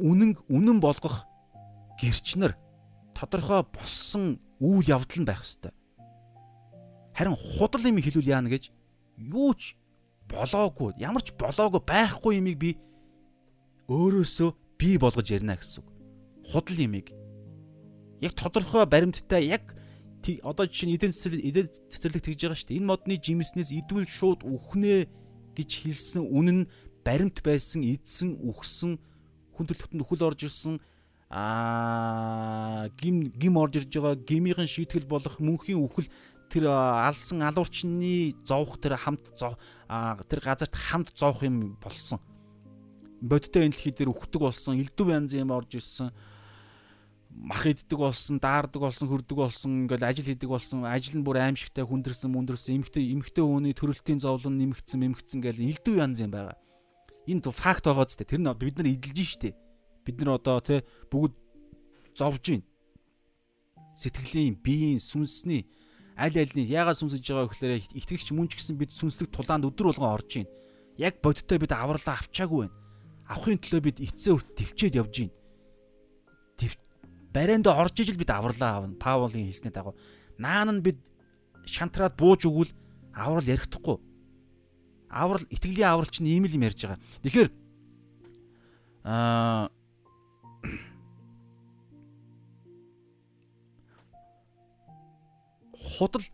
[0.00, 1.28] үнэн үнэн болгох
[2.00, 2.56] гэрчнэр
[3.12, 5.83] тодорхой болсон үйл явдал нь байх хэвээр.
[7.14, 8.70] Харин худал юм хэлүүл яана гэж
[9.16, 9.78] юу ч
[10.26, 12.70] болоогүй ямар ч болоогүй байхгүй юмыг би
[13.88, 15.88] өөрөөсөө бий болгож ярина гэсэн үг.
[16.50, 17.14] Худал юмыг
[18.20, 19.78] яг тодорхой баримттай яг
[20.42, 22.78] одоо жишээ нь эдийн засал эдийн цэцэрлэг тэгж байгаа шүү дээ.
[22.80, 25.04] Энэ модны жимснээс идвэл шууд үхнэ
[25.52, 26.68] гэж хэлсэн үнэн нь
[27.04, 28.96] баримт байсан, эдсэн, үхсэн,
[29.52, 30.80] хүн төрлөختөнд үхэл орж ирсэн
[31.28, 36.08] аа гим гим орж ирж байгаа гмийн шийтгэл болох мөнхийн үхэл
[36.54, 42.22] тэр алсан алуурчны зовх тэр хамт тэр газарт хамт зовх юм болсон.
[43.18, 46.14] Бодтой энэ дэлхий дээр үхдэг болсон, элдв янз юм орж ирсэн.
[47.34, 50.86] Мах иддэг болсон, даардаг болсон, хөрдөг болсон, ингээл ажил хийдэг болсон.
[50.86, 55.98] Ажил нь бүр аимшигтай хүндэрсэн, мүндэрсэн, эмхтэй эмхтэй хүний төрөлтийн зовлон нэмэгдсэн, нэмэгдсэн гэл элдв
[55.98, 56.54] янз юм байгаа.
[57.26, 59.58] Энэ факт байгаа ч тэр нь бид нар эдэлж штэ.
[60.06, 61.34] Бид нар одоо тэ бүгд
[62.14, 62.62] зовж байна.
[63.98, 65.66] Сэтгэлийн, биеийн, сүнсний
[66.14, 70.14] аль альны яагаад сүнсэж байгаа гэхээр итгэгч мөн ч гэсэн бид сүнслэг тулаанд өдөр болгон
[70.14, 70.50] орж байна.
[70.98, 72.76] Яг бодиттой бид авралаа авчаагүй байна.
[73.26, 75.34] Авахын төлөө бид эцсээ үрт төвчээд явж байна.
[77.34, 78.94] Барайнд орж ижил бид авралаа авна.
[78.94, 79.98] Паулын хэлснээр дагуу
[80.38, 80.98] наан нь бид
[81.66, 82.70] шантраад бууж өгвөл
[83.14, 83.98] аврал ярихдаггүй.
[85.10, 87.02] Аврал итгэлийн аврал чинь ийм л юм ярьж байгаа.
[87.22, 87.50] Тэгэхээр
[89.04, 89.70] аа
[95.98, 96.24] худал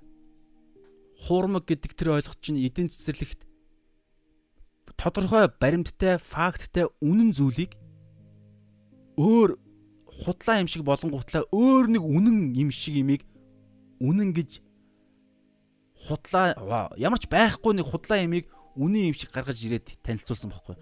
[1.20, 3.44] хуурмаг гэдэг тэр ойлголт чинь эдийн цэцэрлэгт
[4.96, 7.76] тодорхой баримттай, факттай үнэн зүйлийг
[9.20, 9.56] өөр
[10.24, 13.24] худлаа юм шиг болонгуутлаа өөр нэг үнэн юм шиг имийг
[14.00, 14.60] үнэн гэж
[16.08, 20.76] худлаа ямар ч байхгүй нэг худлаа имийг үнэн юм шиг гаргаж ирээд танилцуулсан байхгүй.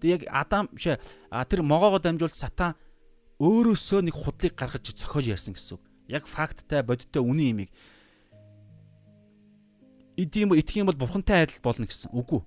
[0.00, 0.88] Тэгээ яг Адам биш
[1.32, 2.76] тэр могоогоо дамжуулж сатан
[3.40, 5.84] өөрөөсөө нэг худлыг гаргаж зохиож ярьсан гэсэн үг.
[6.08, 7.70] Яг факттай бодиттой үнэн имийг
[10.18, 12.10] идэм итгэх юм бол бурхантай адил болно гэсэн.
[12.10, 12.42] Үгүй.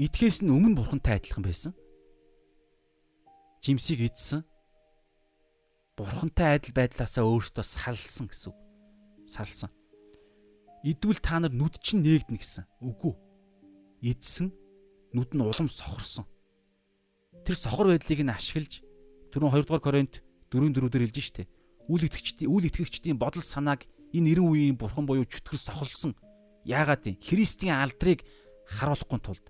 [0.00, 1.76] Итгэхээс нь өмнө бурхантай адилхан байсан.
[3.60, 4.48] Жимсийг идсэн.
[6.00, 8.58] Бурхантай адил байдлаасаа өөртөө салсан гэсэн үг.
[9.28, 9.68] Салсан.
[10.88, 12.64] Идвэл та нар нүд чинь нээгдэнэ гэсэн.
[12.80, 13.12] Үгүй.
[14.00, 14.56] Идсэн
[15.12, 16.24] нүд нь улам сохорсон.
[17.44, 18.80] Тэр сохор байдлыг нь ашиглаж
[19.36, 21.44] түрүүн 2 дугаар Коринт 4-4 дээр хэлж штэ.
[21.92, 23.84] Үйл итгэгчдийн үйл итгэгчдийн бодол санааг
[24.16, 26.16] энэ 90 үеийн бурхан буюу чөтгөр сохолсон
[26.66, 27.16] Яагаад юм?
[27.22, 28.26] Христийн алдрыг
[28.66, 29.46] харуулахгүй тулд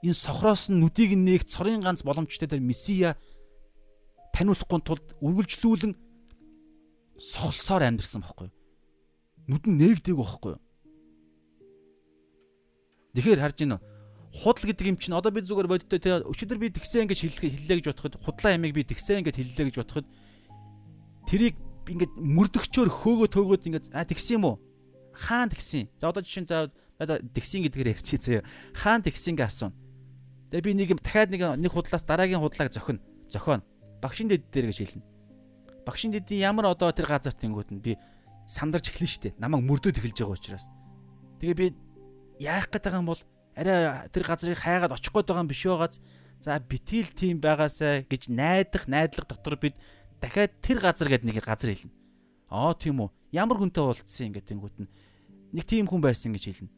[0.00, 3.20] энэ сохроос нь нүдийг нээх цорын ганц боломжтой тэр месиа
[4.32, 5.92] таниулахгүй тулд үргэлжлүүлэн
[7.18, 8.56] сохолсоор амьдрсан байхгүй юу?
[9.50, 10.62] Нүд нь нээгдэг байхгүй юу?
[13.18, 13.86] Тэгэхээр харж байна уу?
[14.38, 17.86] Худал гэдэг юм чинь одоо би зүгээр бодтой те өчигдөр би тэгсэн ингэж хэллээ гэж
[17.90, 20.06] бодоход худлаа ямиг би тэгсэн ингэж хэллээ гэж бодоход
[21.26, 21.56] тэрийг
[21.88, 24.56] ингээд мөрдөгчөөр хөөгөө төөгөөд ингээд а тэгсэн юм уу?
[25.18, 25.90] Хаан тэгсэн.
[25.98, 26.70] За одоо жишээ нь за
[27.02, 28.46] тэгсэн гэдгээр ярьчих заяа.
[28.78, 29.74] Хаан тэгсэнгээ асууна.
[30.54, 33.02] Тэгээ би нэг дахиад нэг нэг худлаас дараагийн худлааг зохино.
[33.26, 33.66] Зохионо.
[34.00, 35.06] Багшин дэд дээр гэж хэлнэ.
[35.82, 37.98] Багшин дэдийн ямар одоо тэр газар тэнгууд нь би
[38.46, 39.34] сандарч эхлэн штэ.
[39.36, 40.66] Намайг мөрдөөд эхэлж байгаа учраас.
[41.42, 41.66] Тэгээ би
[42.40, 43.22] яах гээд байгаа юм бол
[43.58, 46.00] арай тэр газрыг хайгаад очих гээд байгаа юм биш байгааз
[46.40, 49.74] за битгийл тим байгаасаа гэж найдах найдлага дотор бид
[50.22, 51.92] дахиад тэр газар гээд нэг газар хэлнэ.
[52.48, 53.10] Аа тийм үү.
[53.34, 54.88] Ямар хүнтэй уулзсан юм гэдэг нь
[55.52, 56.72] нэг тийм хүн байсан гэж хэлнэ.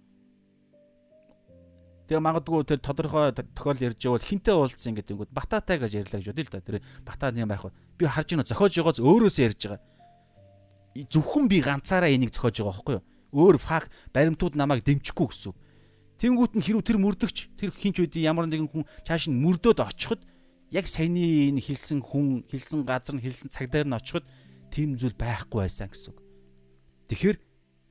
[2.11, 6.29] Тэгээ магадгүй тэр тодорхой тохиол ярьж байвал хинтээ уулзсан гэдэг нь бататай гэж ярьлаа гэж
[6.35, 6.59] бодъё л да.
[6.59, 7.71] Тэр батаа юм байх.
[7.95, 9.81] Би харж байна зохиож байгааз өөрөөсөө ярьж байгаа.
[11.07, 13.07] Зөвхөн би ганцаараа энийг зохиож байгаа байхгүй юу?
[13.31, 15.55] Өөр фак баримтууд намайг дэмжихгүй гэсэн.
[16.19, 20.27] Тэнгүүт нь хэрв тэр мөрдөгч тэр хинч үдийн ямар нэгэн хүн чааш нь мөрдөөд очиход
[20.75, 24.27] яг саяны энэ хэлсэн хүн хэлсэн газар нь хэлсэн цаг дээр нь очиход
[24.75, 26.15] тийм зүйл байхгүй байсан гэсэн.
[27.07, 27.39] Тэгэхээр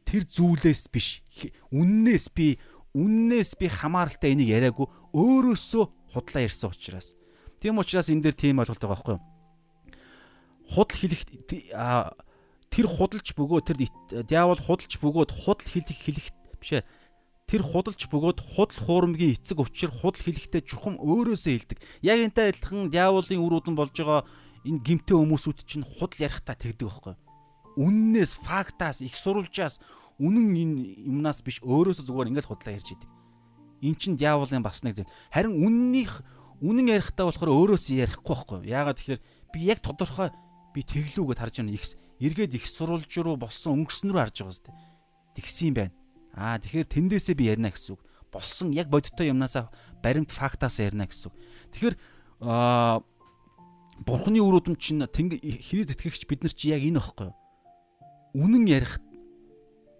[0.09, 1.21] тэр зүйлээс биш
[1.69, 2.57] үннээс би
[2.97, 7.13] үннээс би хамааралтай энийг яриаггүй өөрөөсөө худлаа ярьсан учраас.
[7.61, 9.23] Тийм учраас энэ дээр тийм ойлголт байгаа байхгүй юу?
[10.73, 11.21] Худал хэлэх
[12.73, 13.77] тэр худалч бөгөө тэр
[14.25, 16.81] диавол худалч бөгөөд худал хэлэх хэлэх бишээ.
[17.45, 21.77] Тэр худалч бөгөөд худал хуурмгийн эцэг учир худал хэлэхдээ чухам өөрөөсөө хэлдэг.
[22.05, 24.25] Яг энтэй адилхан диаволын үр удан болж байгаа
[24.65, 27.21] энэ гимтэй хүмүүсүүд чинь худал ярихдаа тэгдэг байхгүй юу?
[27.79, 29.79] Үннээс, фактаас, их сурвалжаас
[30.19, 30.75] үнэн энэ
[31.07, 33.09] юмнаас биш өөрөөсөө зүгээр ингээл худлаа ярьж идэг.
[33.79, 35.11] Эн чин диаволын бас нэг зүйл.
[35.31, 36.21] Харин үннийх
[36.59, 38.59] үнэн ярихдаа болохоор өөрөөсөө ярихгүй байхгүй?
[38.67, 39.21] Яагаад тэгэхээр
[39.55, 40.29] би яг тодорхой
[40.75, 41.71] би тэглүүгээд харж байна.
[41.71, 41.83] Их
[42.19, 44.75] эргээд их сурулж руу болсон өнгөрсөн рүү харж байгаа сте.
[45.39, 45.93] Тэгсэн юм байна.
[46.35, 48.03] Аа тэгэхээр тэндээсээ би ярина гэсэн үг.
[48.27, 49.71] Болсон яг бодиттой юмнасаа
[50.03, 51.35] баримт фактаас ярина гэсэн үг.
[51.71, 51.95] Тэгэхээр
[52.43, 52.99] аа
[54.03, 57.31] бурхны өрөөдөн чинь хэрэг зэтгэгч бид нар чи яг энэ ихгүй?
[58.35, 58.99] Үнэн ярих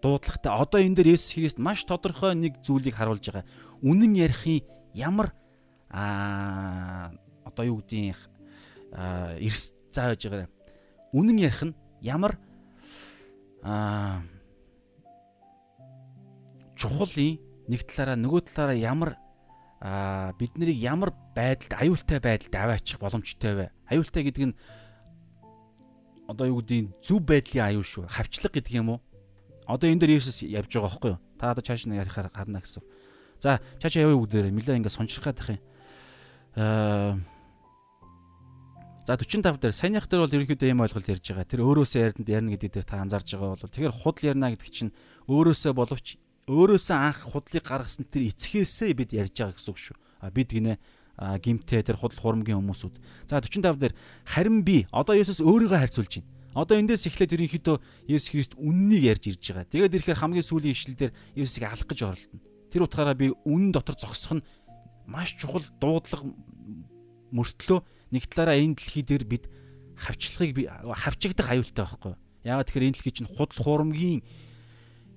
[0.01, 0.51] дуудлагатай.
[0.51, 3.45] Одоо энэ дээр Есүс Христ маш тодорхой нэг зүйлийг харуулж байгаа.
[3.83, 4.63] Үнэн ярихын
[4.95, 5.33] ямар
[5.89, 7.11] аа
[7.43, 8.17] одоо юу гэдгийг
[8.93, 10.49] эрс зааж байгаа.
[11.13, 12.37] Үнэн ярих нь ямар
[13.63, 14.21] аа
[16.79, 19.11] чухалын нэг талаараа нөгөө талаараа ямар
[19.81, 23.65] аа бид нарыг ямар байдалд аюултай байдалд аваачих боломжтой вэ?
[23.89, 24.55] Аюултай гэдэг нь
[26.29, 28.05] одоо юу гэдгийг зөв байдлын аюул шүү.
[28.05, 28.99] Хавчлаг гэдэг юм уу?
[29.69, 31.21] Одоо энэ дээр Есүс явж байгаа байхгүй юу?
[31.37, 32.81] Та одоо чааш нь ярихаар гарна гэсэн.
[33.37, 35.61] За чааш явъя бүгдээрээ нэлээ ингээд сончрах гэх юм.
[36.57, 37.21] Аа
[39.09, 41.49] За 45 дээр саяных дээр бол ерөнхийдөө ийм ойлголт ярьж байгаа.
[41.49, 44.93] Тэр өөрөөсөө ярина ярина гэдэг дээр та анзаарж байгаа бол тэгэхээр худал ярина гэдэг чинь
[45.25, 46.07] өөрөөсөө боловч
[46.45, 49.97] өөрөөсөө анх худлыг гаргасан тэр эцгээсээ бид ярьж байгаа гэсэн үг шүү.
[50.21, 50.77] А бид гинэ
[51.17, 52.95] гимтээ тэр худал хурамгийн хүмүүсүүд.
[53.25, 53.93] За 45 дээр
[54.29, 56.29] харин би одоо Есүс өөрийгөө харьцуулж байна.
[56.57, 57.77] Одоо эндээс эхлээд ерөнхийдөө
[58.09, 59.69] Есүс Христ үннийг ярьж ирж байгаа.
[59.69, 62.41] Тэгээд ирэхээр хамгийн сүүлийн ишлэлдэр Есүсийг алах гэж оролдоно.
[62.73, 64.45] Тэр утгаараа би үнэн дотор зогсох нь
[65.05, 66.25] маш чухал дуудлага
[67.29, 67.79] мөртлөө
[68.13, 69.45] нэг талаараа энэ дэлхий дээр бид
[69.93, 72.13] хавчлагыг би хавчигдах аюултай байхгүй.
[72.45, 74.21] Яагаад тэгэхээр энэ дэлхий чинь худал хуурмгийн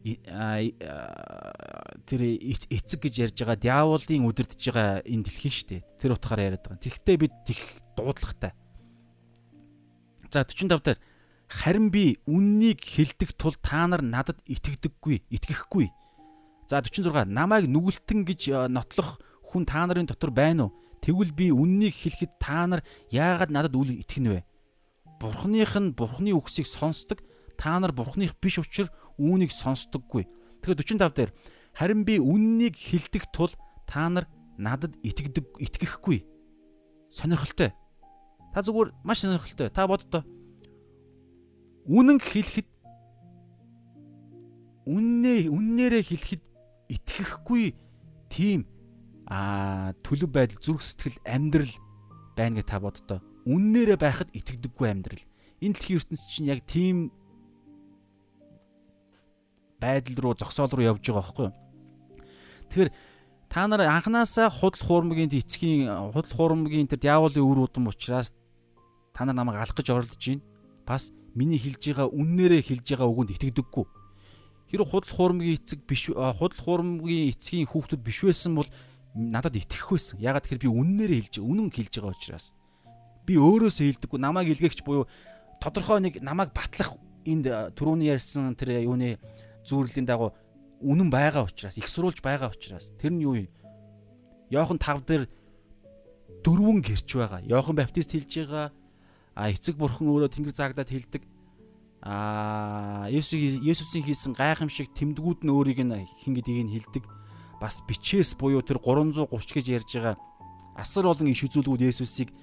[0.02, 2.22] тэр
[2.66, 5.86] эцэг гэж ярьж байгаа диаволын үдирдэж байгаа энэ дэлхий шүү дээ.
[6.02, 6.82] Тэр утгаараа яриад байгаа.
[6.82, 7.62] Тэгэхдээ бид тех
[7.94, 8.50] дуудлагатай.
[10.32, 10.98] За 45 дээр
[11.52, 15.92] Харин би үннийг хэлдэг тул та нар надад итгэдэггүй, итгэхгүй.
[16.64, 20.74] За 46 намайг нүгэлтэн гэж э, нотлох хүн та нарын дотор байна уу?
[21.04, 22.80] Тэгвэл би үннийг хэлэхэд та нар
[23.12, 24.40] яагаад надад үл итгэнэ вэ?
[25.20, 27.20] Бурхных нь Бурхны үгсийг сонсдог,
[27.60, 28.88] та нар Бурхных биш учраас
[29.20, 30.24] үүнийг сонсдоггүй.
[30.64, 31.30] Тэгэхээр 45 дээр
[31.76, 33.52] харин би үннийг хэлдэг тул
[33.84, 34.24] та нар
[34.56, 36.24] надад итгэдэг итгэхгүй.
[37.12, 37.76] Сонирхолтой.
[38.56, 39.68] Та зүгээр маш сонирхолтой.
[39.68, 40.24] Та боддоо
[41.86, 42.68] үнэн хэлэхэд
[44.86, 46.42] үннээ үннээрээ хэлэхэд
[46.90, 47.74] итгэхгүй
[48.30, 48.66] тийм
[49.26, 51.74] а төлөв байдал зүрх сэтгэл амьдрал
[52.36, 53.18] байна гэж та боддоо.
[53.46, 55.22] Үннээрээ байхад итгэдэггүй амьдрал.
[55.62, 57.14] Энэ дэлхийн ертөнцийн чинь яг тийм
[59.78, 61.54] байдал руу зогсоол руу явж байгаа байхгүй юу?
[62.70, 62.90] Тэгэхээр
[63.50, 68.34] та нар анханасаа худал хуурмгийн эцгийн худал хуурмгийн тэр диаволын үр удам учраас
[69.14, 70.42] та нар намайг алах гэж оролдож байна.
[70.86, 73.86] Бас миний хэлж байгаа үннээрээ хэлж байгаа үгэнд итгэдэггүй.
[74.72, 78.70] Хэрэг худал хуурмгийн эцэг биш худал хуурмгийн эцгийн хүүхдүүд биш байсан бол
[79.14, 80.20] надад итгэх байсан.
[80.20, 82.46] Ягаад тэгэхээр би үннээрээ хэлж үнэн хэлж байгаа учраас
[83.26, 85.06] би өөрөөсөө хэлдэггүй намайг илгээгч буюу
[85.62, 87.46] тодорхой нэг намайг батлах энд
[87.78, 89.22] түрүүний ярьсан тэр юуны
[89.62, 90.34] зүүрлийн дагуу
[90.82, 93.48] үнэн байгаа учраас их сурулж байгаа учраас тэр нь юу юм?
[94.50, 95.24] Йохан 5 дээр
[96.42, 97.40] дөрвөн гэрч байгаа.
[97.46, 98.74] Йохан баптист хэлж байгаа
[99.34, 101.22] а эцэг бурхан өөрөө тэнгэр заагдаад хэлдэг
[102.02, 107.04] а Есүс Есүсийн хийсэн гайхамшиг тэмдгүүд нь өөрийг нь хин гэдгийг нь хэлдэг
[107.62, 110.16] бас бичээс буюу тэр 330 гэж ярьж байгаа
[110.76, 112.34] асар олон иш үзүүлгүүд Есүсийг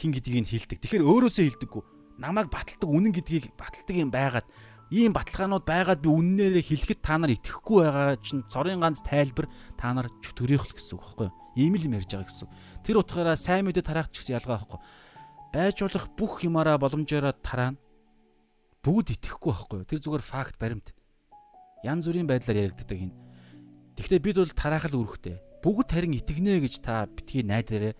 [0.00, 0.80] хин гэдгийг нь хэлдэг.
[0.80, 1.82] Тэгэхээр өөрөөсөө хэлдэггүй.
[2.18, 4.46] Намайг баталдаг үнэн гэдгийг баталдаг юм байгаад
[4.88, 9.92] ийм баталгаанууд байгаад би үннээрээ хэлэхэд та нар итгэхгүй байгаа чинь цорын ганц тайлбар та
[9.92, 11.32] нар чөтгөрөөх л гэсэн үг юу?
[11.56, 12.48] Ийм л юм ярьж байгаа гэсэн.
[12.84, 14.80] Тэр утгаараа сайн мэдээ тараах ч гэсэн ялгаа байхгүй
[15.52, 17.76] байж болох бүх юмараа боломжоор тараана.
[18.82, 19.86] Бүгд итгэхгүй байхгүй юу?
[19.86, 20.96] Тэр зүгээр факт баримт.
[21.84, 23.12] Ян зүрийн байдлаар яригддаг юм.
[23.94, 25.36] Гэхдээ бид бол тараах л үүрэгтэй.
[25.60, 27.92] Бүгд харин итгэнэ гэж та битгий найдаарэ.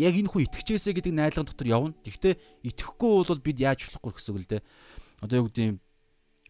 [0.00, 1.94] Яг энэ хүн итгэжээсэ гэдэг найдлагын дотор явна.
[2.02, 2.34] Гэхдээ
[2.72, 4.62] итгэхгүй бол бид яаж болохгүй гэсэн үг л дээ.
[5.20, 5.78] Одоо юу гэдэг юм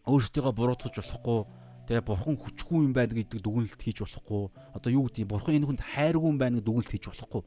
[0.07, 1.39] өөрсдийгөө буруутгах болохгүй
[1.83, 4.43] тэгээ бурхан хүчгүй юм байна гэдэг дүгнэлт хийж болохгүй.
[4.71, 7.43] Одоо юу гэдэг юм бурхан энэ хүнд хайргүй юм байна гэдэг дүгнэлт хийж болохгүй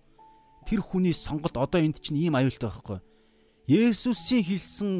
[0.66, 2.98] тэр хүний сонголт одоо энд чинь ийм аюултай байхгүй.
[3.70, 4.92] Есүсийн хэлсэн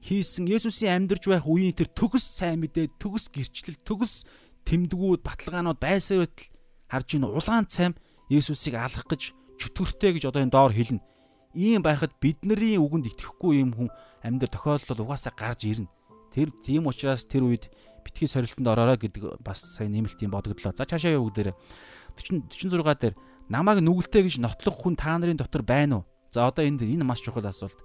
[0.00, 4.24] хийсэн Есүсийн амьдарч байх үеийн тэр төгс сайн мэдээ, төгс гэрчлэл, төгс
[4.68, 6.48] тэмдгүүд, баталгаанууд байсаа байтал
[6.86, 7.92] харж ийн улаан цайм
[8.30, 11.02] Есүсийг алах гэж чөтгөртэй гэж одоо энэ доор хэлнэ.
[11.56, 13.88] Ийм байхад бидний үгэнд итгэхгүй юм хүн
[14.22, 15.90] амьдрал тохиолдол угаасаа гарч ирнэ.
[16.30, 17.72] Тэр тийм учраас тэр үед
[18.04, 20.76] битгий сорилтонд ороорой гэдэг бас сайн нэмэлт юм бодогдлоо.
[20.76, 21.56] За цаашаа явуу дээр
[22.18, 23.14] 40 46 дээр
[23.48, 26.04] намайг нүгэлтэй гэж нотлох хүн та нарын дотор байна уу?
[26.30, 27.78] За одоо энэ энэ маш чухал асуулт.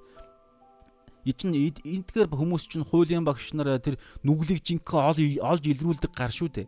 [1.25, 6.49] И чин эдгээр хүмүүс чинь хуулийн багш нар тэр нүглийг жинхэнэ олж илрүүлдэг гар шүү
[6.49, 6.67] дээ.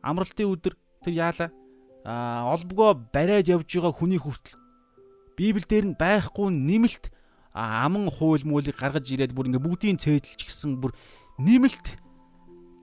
[0.00, 1.50] Амралтын өдөр тэр яалаа
[2.04, 4.56] а олбгоо бариад явж байгаа хүний хүртэл
[5.36, 7.12] Библиэлд нь байхгүй нэмэлт
[7.52, 10.96] аман хууль муулийг гаргаж ирээд бүр ингээ бүгдийн цээдэлч гисэн бүр
[11.36, 12.00] нэмэлт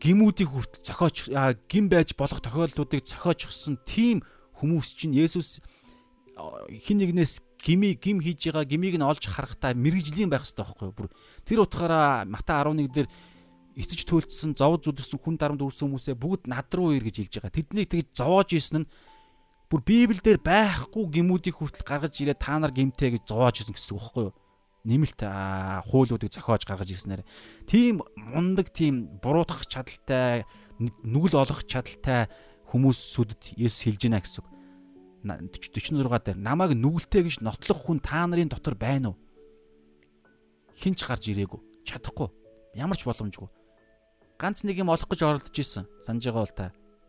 [0.02, 1.18] гимүүдийг хүртэл зохиоч
[1.68, 4.22] гим байж болох тохиолдлуудыг зохиочихсон тийм
[4.62, 5.62] хүмүүс чинь Есүс
[6.86, 11.10] хин нэгнээс гими гим хийж байгаа гимиг нь олж харахтаа мэрэгжлийн байх хэрэгтэй байхгүй бүр
[11.46, 13.10] тэр утгаараа Мата 11 дээр
[13.78, 17.58] эцэж төлдсөн зовж зүдэрсэн хүн дарамт үрсэн хүмүүсээ бүгд над руу ир гэж хэлж байгаа.
[17.58, 18.90] Тэднийг тэгж зовоож исэн нь
[19.70, 24.02] бүр Библиэлд байхгүй гимүүдийг хүртэл гаргаж ирээ та нар гимтэй гэж зовоож исэн гэсэн үг
[24.02, 24.34] байхгүй юу?
[24.88, 25.20] Нэмэлт
[25.92, 27.28] хуулиудыг зохиож гаргаж ирснээр
[27.68, 30.48] тийм мундаг тийм буруутгах чадaltaй
[30.80, 32.32] нүгэл олох чадaltaй
[32.72, 34.48] хүмүүсүүдэд Есүс хэлж байна гэсэн үг.
[35.28, 39.18] 46 дээр намайг нүгэлтэй гэж нотлох хүн та нарын дотор байна уу?
[40.80, 41.84] Хинч гарч ирээгүй.
[41.84, 42.32] Чадахгүй.
[42.76, 43.50] Ямар ч боломжгүй.
[44.40, 45.90] Ганц нэг юм олох гэж оролдож исэн.
[46.00, 46.68] Санаж байгаа бол та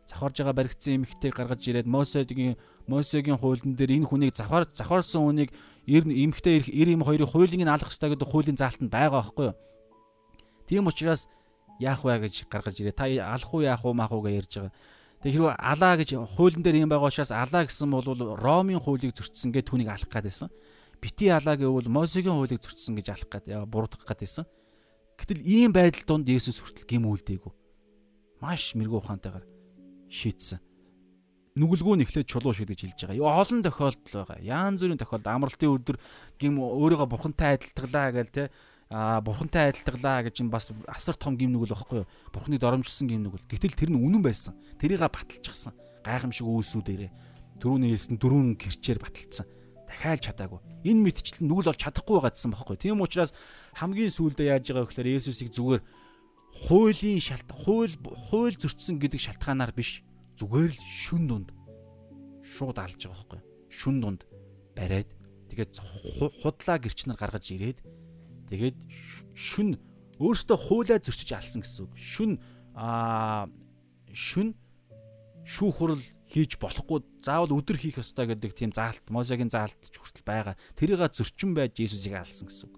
[0.09, 2.57] завхарж байгаа баригдсан эмхтэй гаргаж ирээд Мосегийн
[2.89, 5.53] Мосегийн хуулийн дээр энэ хүнийг завхар завхарсан хүнийг
[5.89, 9.57] эр эмхтэй эр эм хоёрын хуулийг нь алах хэрэгтэй гэдэг хуулийн заалтанд байгаа байхгүй юу?
[10.69, 11.25] Тийм учраас
[11.81, 12.93] яах вэ гэж гаргаж ирээ.
[12.93, 14.75] Та алах уу яах уу маах уу гэж ярьж байгаа.
[15.25, 18.05] Тэг хэрвээ алаа гэж хуулийн дээр юм байгаа учраас алаа гэсэн бол
[18.37, 20.53] Ромын хуулийг зөрчсөн гэж түүнийг алах гэдээсэн.
[21.01, 24.47] Бити алаа гэвэл Мосегийн хуулийг зөрчсөн гэж алах гэдэг буруутгах гэдээсэн.
[25.19, 27.51] Гэтэл ийм байдал донд Есүс хүртэл гим үлдээгүй.
[28.39, 29.47] Маш мэрэгүү ухаантайгаар
[30.07, 30.63] шийтсэн.
[31.59, 33.19] Нүгэлгүй нь эхлээд чулуу шидэж хэлж байгаа.
[33.19, 34.39] Юу олон тохиолдол байгаа.
[34.47, 35.97] Яан зүрийн тохиолдол амралтын өдөр
[36.39, 38.45] гим өөрийгөө бурхантай адилтглаа гэл те
[38.89, 42.11] а бурхантай адилтглаа гэж юм бас асар том гим нүгэл байхгүй юу?
[42.31, 43.45] Бурхныг доромжилсан гим нүгэл.
[43.51, 44.55] Гэтэл тэр нь үнэн байсан.
[44.79, 45.75] Тэрийг баталчихсан.
[46.07, 47.11] Гайхамшиг үйлсүүдээрээ
[47.59, 49.47] дөрөвний хэлсэн дөрвөн гэрчээр баталцсан.
[49.91, 50.61] Дахиад чадаагүй.
[50.87, 52.77] Энэ мэдчлэн нүгэл бол чадахгүй байгаадсан байхгүй.
[52.79, 53.35] Тийм учраас
[53.75, 55.83] хамгийн сүүлдээ яаж байгаа вэ гэхээр Есүсийг зүгээр
[56.71, 57.95] хуулийн шалт хууль
[58.31, 60.07] хууль зөрчсөн гэдэг шалтгаанаар биш
[60.39, 61.49] зүгээр л шүн дунд
[62.43, 64.23] шууд алж байгаа байхгүй шүн дунд
[64.79, 65.11] бариад
[65.51, 65.73] тэгээд
[66.41, 67.79] худлаа гэрчнэр гаргаж ирээд
[68.49, 68.79] тэгээд
[69.35, 69.77] шүн
[70.19, 71.95] өөртөө хуулаа зөрчиж алсан гэсэн үг.
[71.95, 72.33] Шүн
[72.75, 73.47] аа
[74.11, 74.55] шүн
[75.47, 77.07] шүүх хурал хийж болохгүй.
[77.23, 80.55] Заавал өдөр хийх ёстой гэдэг тийм заалт Мосегийн заалт ч хүртэл байгаа.
[80.75, 82.77] Тэрийг зөрчин байж Иесусыг алсан гэсэн үг.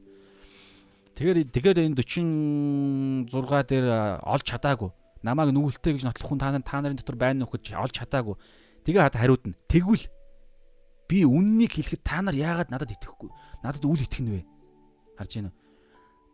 [1.17, 3.33] Тэгэхээр тэгэхээр энэ 46
[3.73, 3.87] дээр
[4.21, 4.93] олж чадаагүй.
[5.23, 8.37] Намааг нүгэлтэй гэж нотлох хүн та нарын та нарын дотор байна уу гэж олж чадаагүй.
[8.89, 10.09] Тэгээ хад хариуд нь тэгвэл
[11.11, 13.29] би үннийг хэлэхэд та нар яагаад надад итгэхгүй?
[13.61, 14.43] Надад үл итгэх нь вэ?
[15.21, 15.59] Харж байна уу?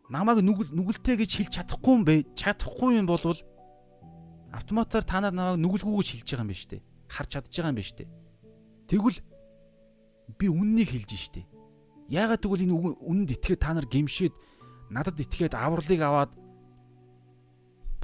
[0.07, 2.15] Намааг нүгэл нүгэлтэй гэж хэлж чадахгүй юм бэ?
[2.39, 3.19] Чадахгүй юм бол
[4.55, 6.83] автоматар та нар намайг нүгэлгүй гэж хэлж байгаа юм байна шүү дээ.
[7.11, 8.11] Харж чадж байгаа юм байна шүү дээ.
[8.87, 9.19] Тэгвэл
[10.39, 11.43] би үннийг хэлж штэ.
[12.07, 14.35] Яагаад тэгвэл энэ үнэнд итгээд та нар гимшээд
[14.95, 16.31] надад итгээд авралыг аваад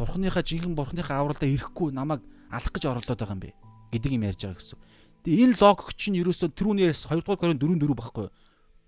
[0.03, 3.51] бурхныхаа жинхэнэ бурхныхаа авралдаа ирэхгүй намайг алах гэж оролдоод байгаа юм бэ
[3.95, 4.79] гэдэг юм ярьж байгаа гэсэн.
[5.23, 8.35] Тэгээ энэ логик чинь ерөөсөө түрүүнээс 2 дугаар корин 4 4 байхгүй юу?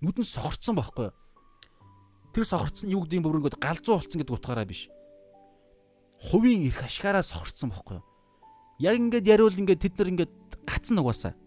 [0.02, 1.14] Нүдэн сохорцсон байхгүй юу?
[2.34, 4.90] Тэр сохорцсон юу гэдэг юм бүр ингээд галзуу болцсон гэдэг утгаараа биш.
[6.18, 8.04] Хувийн эрх ашгаараа сохорцсон байхгүй юу?
[8.82, 10.32] Яг ингээд яриул ингээд тэд нар ингээд
[10.66, 11.38] гацсан угаасаа.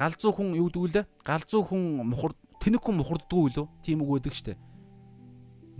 [0.00, 1.04] Галзуу хүн юу гэдэг вэ?
[1.20, 2.32] Галзуу хүн мухар
[2.64, 3.68] тэнэг хүн мухарддгүй лөө?
[3.84, 4.56] Тийм үг өгдөг штэ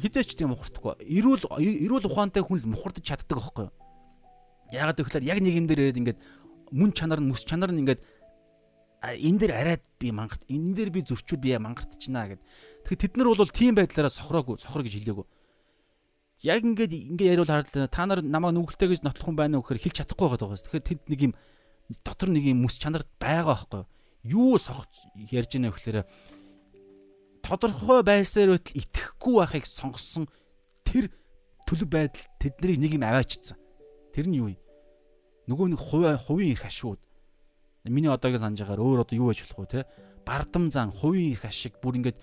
[0.01, 0.99] хизээч тийм мухардахгүй.
[1.03, 3.75] Эрүүл эрүүл ухаантай хүн л мухардж чаддаг аахгүй юу?
[4.75, 6.19] Яагаад гэвэл яг нэг юм дээр ирээд ингээд
[6.75, 8.03] мөн чанар нь мэс чанар нь ингээд
[9.05, 12.43] энэ дээр арайд би мангарт энэ дээр би зөрчүүд би мангартчихна гэд.
[12.89, 15.27] Тэгэхээр тэд нар бол тийм байдлаараа сохроогүй сохор гэж хэлээгүү.
[16.43, 19.85] Яг ингээд ингээд яриул хараад та нар намайг нүгэлтэй гэж нотлох юм байна уу гэхээр
[19.85, 20.57] хэлж чадахгүй байгаа даа.
[20.57, 21.33] Тэгэхээр тэнд нэг юм
[22.05, 23.85] дотор нэг юм мэс чанар байгаа байхгүй
[24.25, 24.57] юу?
[24.57, 26.05] Юу сохож ярьж вэ гэхээр
[27.45, 30.25] тодорхой байсаар байтал итгэхгүй байхыг сонгосон
[30.89, 31.13] тэр
[31.69, 33.61] төлөв байдал тэднийг нэг юм аваачсан.
[34.17, 34.61] Тэр нь юу юм?
[35.45, 37.01] Нөгөө нэг хувийн хувийн эрх ашууд.
[37.85, 39.81] Миний одоогийн санаж байгаагаар өөр одоо юу байж болох вэ те?
[40.25, 42.19] Бардам зан хувийн эрх ашиг бүр ингээд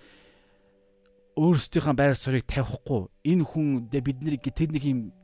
[1.38, 5.14] өөрсдийнхөө байр суурийг тавихгүй энэ хүн бид нарыг тэр нэг юм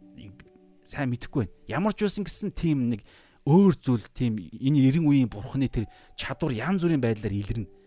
[0.86, 1.54] сайн мэдэхгүй байна.
[1.66, 3.02] Ямар ч байсан гэсэн тийм нэг
[3.50, 7.77] өөр зүйл тийм энэ 90 үеийн бурхны тэр чадвар янз бүрийн байдлаар илэрнэ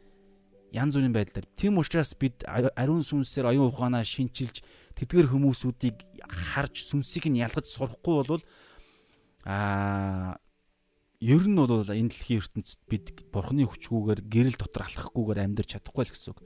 [0.72, 1.48] янз бүрийн байдлаар.
[1.56, 4.64] Тийм учраас бид ариун сүнсээр оюун ухаанаа шинчилж
[4.96, 8.44] тэдгэр хүмүүсүүдийг харж сүнсийг нь ялгаж сурахгүй бол
[9.44, 10.40] аа
[11.22, 16.14] ер нь бол энэ дэлхийн ертөнцид бид бурхны хүчгүйгээр гэрэл дотор алхахгүйгээр амьдрч чадахгүй л
[16.16, 16.40] гэсэн үг.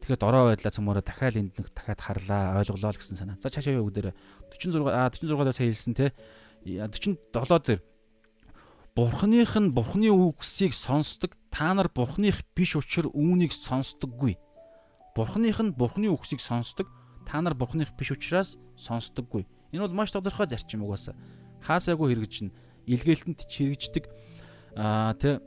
[0.00, 3.36] Тэгэхээр дорой байдлаа цамаараа дахиад энд нэг дахиад харлаа ойлголоо л гэсэн санаа.
[3.42, 4.16] За цаашаа юу гэдэг
[4.48, 6.10] 46 а 46-аас хэлсэн те
[6.64, 7.80] 47 дээр
[8.94, 11.32] Бурхных нь Бурхны үгсийг сонсдог.
[11.48, 14.36] Та нар Бурхных биш учраас үүнийг сонсдоггүй.
[15.16, 16.92] Бурхных нь Бурхны үгсийг сонсдог.
[17.24, 19.48] Та нар Бурхных биш учраас сонсдоггүй.
[19.72, 21.16] Энэ бол маш тодорхой зарчим угаасаа.
[21.64, 22.52] Хаасаагүй хэрэгжин
[22.84, 24.12] илгээлтэнд чирэгждэг
[24.76, 25.40] аа тэ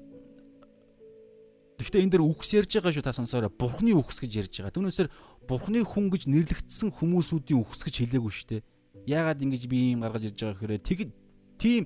[1.78, 3.54] Гэхдээ энэ дэр үгс ярьж байгаа шүү та сонсоорой.
[3.54, 4.74] Бурхны үгс гэж ярьж байгаа.
[4.74, 5.10] Түүнээсээр
[5.46, 8.66] Бурхны хүн гэж нэрлэгдсэн хүмүүсүүдийн үгс гэж хэлээгүй шүү дээ.
[9.06, 11.00] Яагаад ингэж би юм гаргаж ирж байгаа гэхээр тэг
[11.60, 11.84] тийм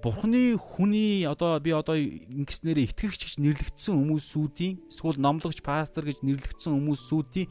[0.00, 6.72] Бурхны хүний одоо би одоо ингэснээр итгэгч гэж нэрлэгдсэн хүмүүсүүдийн эсвэл номлогч пастор гэж нэрлэгдсэн
[6.72, 7.48] хүмүүсүүдийн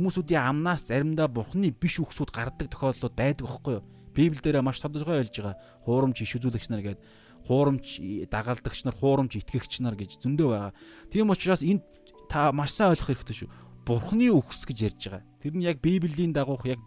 [0.00, 3.84] хүмүүсүүдийн амнаас заримдаа Бурхны биш үгсүүд гардаг тохиолдлууд байдаг байхгүй юу?
[4.16, 5.56] Библиэлд маш тодорхой хэлж байгаа.
[5.84, 7.04] Хуурамч иш үзүүлэгч нар гэдэг
[7.46, 7.98] хуурамч
[8.30, 10.72] дагалдагч нар, хуурамч итгэгч нар гэж зөндөө байгаа.
[11.10, 11.82] Тийм учраас энд
[12.30, 13.50] та маш сайн ойлгох хэрэгтэй шүү.
[13.82, 15.22] Бурхны үгс гэж ярьж байгаа.
[15.42, 16.78] Тэр нь яг Библийн дагуух яг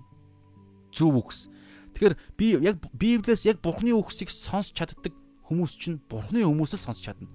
[0.95, 1.51] зөв үгс.
[1.95, 5.15] Тэгэхээр би яг Библиэс яг Бурхны үгсийг сонсч чаддаг
[5.47, 7.31] хүмүүс чинь Бурхны хүмүүсэл сонсч чадна.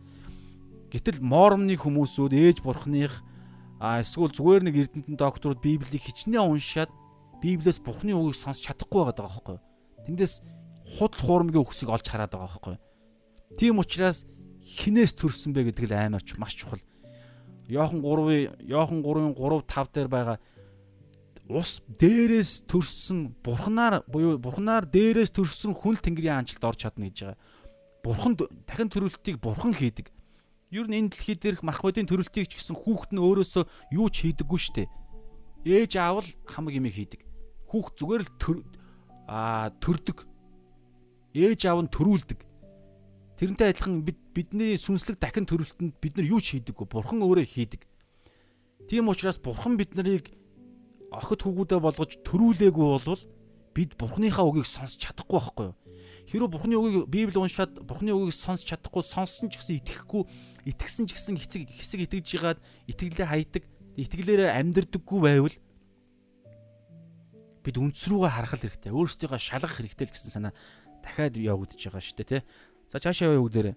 [0.92, 3.24] Гэтэл моормны хүмүүсүүд ээж Бурхных
[3.80, 6.92] эсвэл зүгээр нэг эрдэнтэн докторууд Библийг хичнээн уншаад
[7.40, 9.64] Библиэс Бурхны үгийг сонсч чадахгүй байгаа байхгүй юу?
[10.04, 10.44] Тэндээс
[11.00, 12.84] худал хуурмгийн үгсийг олж хараад байгаа байхгүй юу?
[13.56, 14.28] Тийм учраас
[14.60, 16.84] хинээс төрсөн бэ гэдэг л амар маш чухал.
[17.64, 20.36] Йохан 3-ын Йохан 3-ын 3 5 дээр байгаа
[21.50, 27.38] ус дээрээс төрсөн бурхнаар буюу бурхнаар дээрээс төрсөн хүн тэнгэрийн аанчлалд орж чадна гэж байгаа.
[28.06, 30.14] Бурхан дахин төрөлтийг бурхан хийдэг.
[30.70, 33.64] Юу н энэ дэлхий дээрх мах бодийн төрөлтийг ч гэсэн хүүхэд нь өөрөөсөө
[33.98, 34.86] юу ч хийдэггүй штэ.
[35.66, 37.26] Ээж аав л хамаг юм хийдэг.
[37.66, 38.58] Хүүхд зүгээр л төр
[39.26, 40.24] аа төрдөг.
[41.34, 42.40] Ээж аав нь төрүүлдэг.
[43.36, 46.86] Тэрнтэй адилхан бид бидний сүнслэг дахин төрөлтөнд бид нар юу ч хийдэггүй.
[46.86, 47.82] Бурхан өөрөө хийдэг.
[48.86, 50.30] Тийм учраас бурхан бид нарыг
[51.10, 53.22] охид хүүгүүдээ болгож төрүүлээгүй болвол
[53.74, 55.76] бид Бурхныхаа үгийг сонсч чадахгүй байхгүй юу?
[56.30, 60.22] Хэрэв Бурхны үгийг Библи уншаад Бурхны үгийг сонсч чадахгүй, сонссон ч гэсэн итгэхгүй,
[60.70, 63.64] итгэсэн ч гэсэн хэсэг хэсэг итгэж жигаад итгэлээ хайдаг,
[63.98, 65.56] итгэлээрээ амьдрдаггүй байвал
[67.66, 68.94] бид үндс рүүгээ харах хэрэгтэй.
[68.94, 70.52] Өөрсдийгөө шалгах хэрэгтэй л гэсэн санаа
[71.02, 72.46] дахиад явагдаж байгаа шүү дээ, тэ.
[72.88, 73.68] За цаашаа яваа үг дээр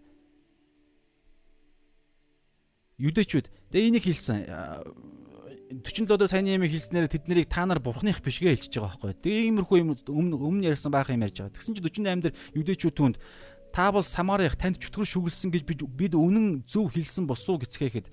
[3.02, 4.40] юдэчүүд тэгээ энийг хэлсэн
[5.82, 9.18] 47 саяны юм хэлснээр тэд нарыг та нар бурхных бишгээ хэлчихэж байгаа байхгүй.
[9.26, 11.56] Тэгээ иймэрхүү юм өмнө өмнө ярьсан байх юм ярьж байгаа.
[11.58, 13.16] Тэгсэн чинь 48 дээр юдэчүүд түнд
[13.74, 18.12] та бол Самарих танд чөтгөр шүглсэн гэж бид үнэн зөв хэлсэн босуу гэцгээхэд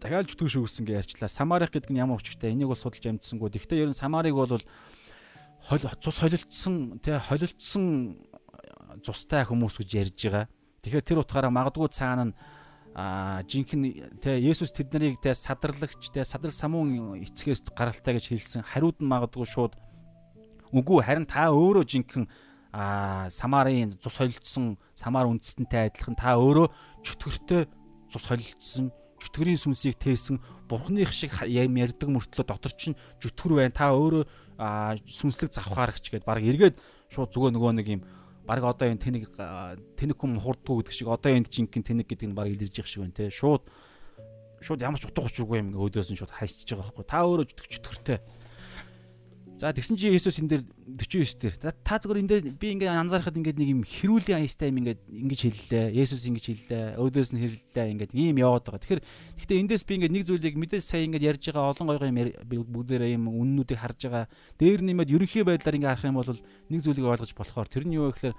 [0.00, 1.28] дахиад чөтгөр шүглсэн гэж ярьчлаа.
[1.28, 2.56] Самарих гэдэг нь ямар учиртай?
[2.56, 3.52] Энийг бол судалж амжсангүй.
[3.52, 4.56] Гэхдээ ер нь Самарыг бол
[6.00, 8.16] цус холилдсон тий холилдсон
[9.04, 10.48] цустай хүмүүс гэж ярьж байгаа.
[10.84, 12.36] Тэгэхээр тэр утгаараа магадгүй цаана нь
[12.94, 18.62] а жинхэнэ тэ Есүс тэд нарыг тэ садарлагч тэ садрал самуун эцгээс гаралтай гэж хэлсэн.
[18.62, 19.74] Хариуд нь магадгүй шууд
[20.70, 22.30] үгүй харин та өөрөө жинхэнэ
[22.70, 26.70] а самарын цус холилдсон самар үндэстэнтэй адилхан та өөрөө
[27.06, 27.66] чөтгөртэй
[28.10, 28.90] цус холилдсон
[29.22, 33.74] чөтгөрийн сүнсийг тээсэн бурхных шиг юм ярддаг мөртлөө дотор чинь чөтгөр байна.
[33.74, 34.26] Та өөрөө
[35.06, 36.76] сүнслэг завхаарагч гэдээ баг эргээд
[37.14, 38.02] шууд зүгээр нөгөө нэг юм
[38.44, 39.24] баг одоо энэ тэнэг
[39.96, 43.00] тэнэг хүм хурдгүй гэдэг шиг одоо энд жинхэнэ тэнэг гэдэг нь баг илэрж явах шиг
[43.02, 43.32] байна те.
[43.32, 43.64] Шууд
[44.60, 47.06] шууд ямар ч утга учиргүй юм өөдөөс нь шууд хайчиж байгаа байхгүй.
[47.08, 48.18] Та өөрөө чөтгөртэй
[49.64, 50.64] За тэгсэн чи Есүс энэ дээр
[51.08, 54.84] 49 дээр та зөвхөн энэ дээр би ингээд анзаархад ингээд нэг юм хэрүүлийн аястай юм
[54.84, 55.84] ингээд ингэж хэллээ.
[56.04, 56.84] Есүс ингэж хэллээ.
[57.00, 58.84] Өөдөөс нь хэллээ ингээд ийм яваад байгаа.
[58.84, 59.02] Тэгэхээр
[59.40, 63.16] гэхдээ эндээс би ингээд нэг зүйлийг мэдээж сая ингээд ярьж байгаа олон гой юм бүгдээрээ
[63.16, 64.28] юм үннүүдийг харж байгаа.
[64.60, 66.28] Дээр нэмээд ерөнхий байдлаар ингээд харах юм бол
[66.68, 68.36] нэг зүйлийг ойлгож болохоор тэр нь юу вэ гэхээр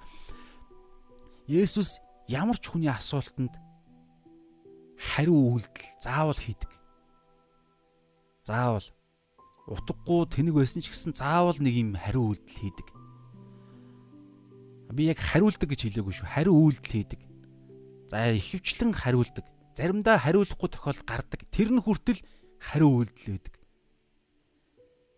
[1.50, 1.98] Есүс
[2.30, 3.58] ямар ч хүний асуултанд
[4.94, 6.70] хариу үйлдэл заавал хийдэг.
[8.46, 8.86] Заавал
[9.66, 12.88] утгагүй тэнэг байсан ч гэсэн заавал нэг юм хариу үйлдэл хийдэг.
[14.94, 16.30] Би яг хариулдаг гэж хэлээгүй шүү.
[16.30, 17.20] Хариу үйлдэл хийдэг.
[18.06, 19.42] За ихэвчлэн хариулдаг.
[19.74, 21.42] Заримдаа хариулахгүй тохиол гардаг.
[21.50, 22.22] Тэр нь хүртэл
[22.62, 23.54] хариу үйлдэл байдаг.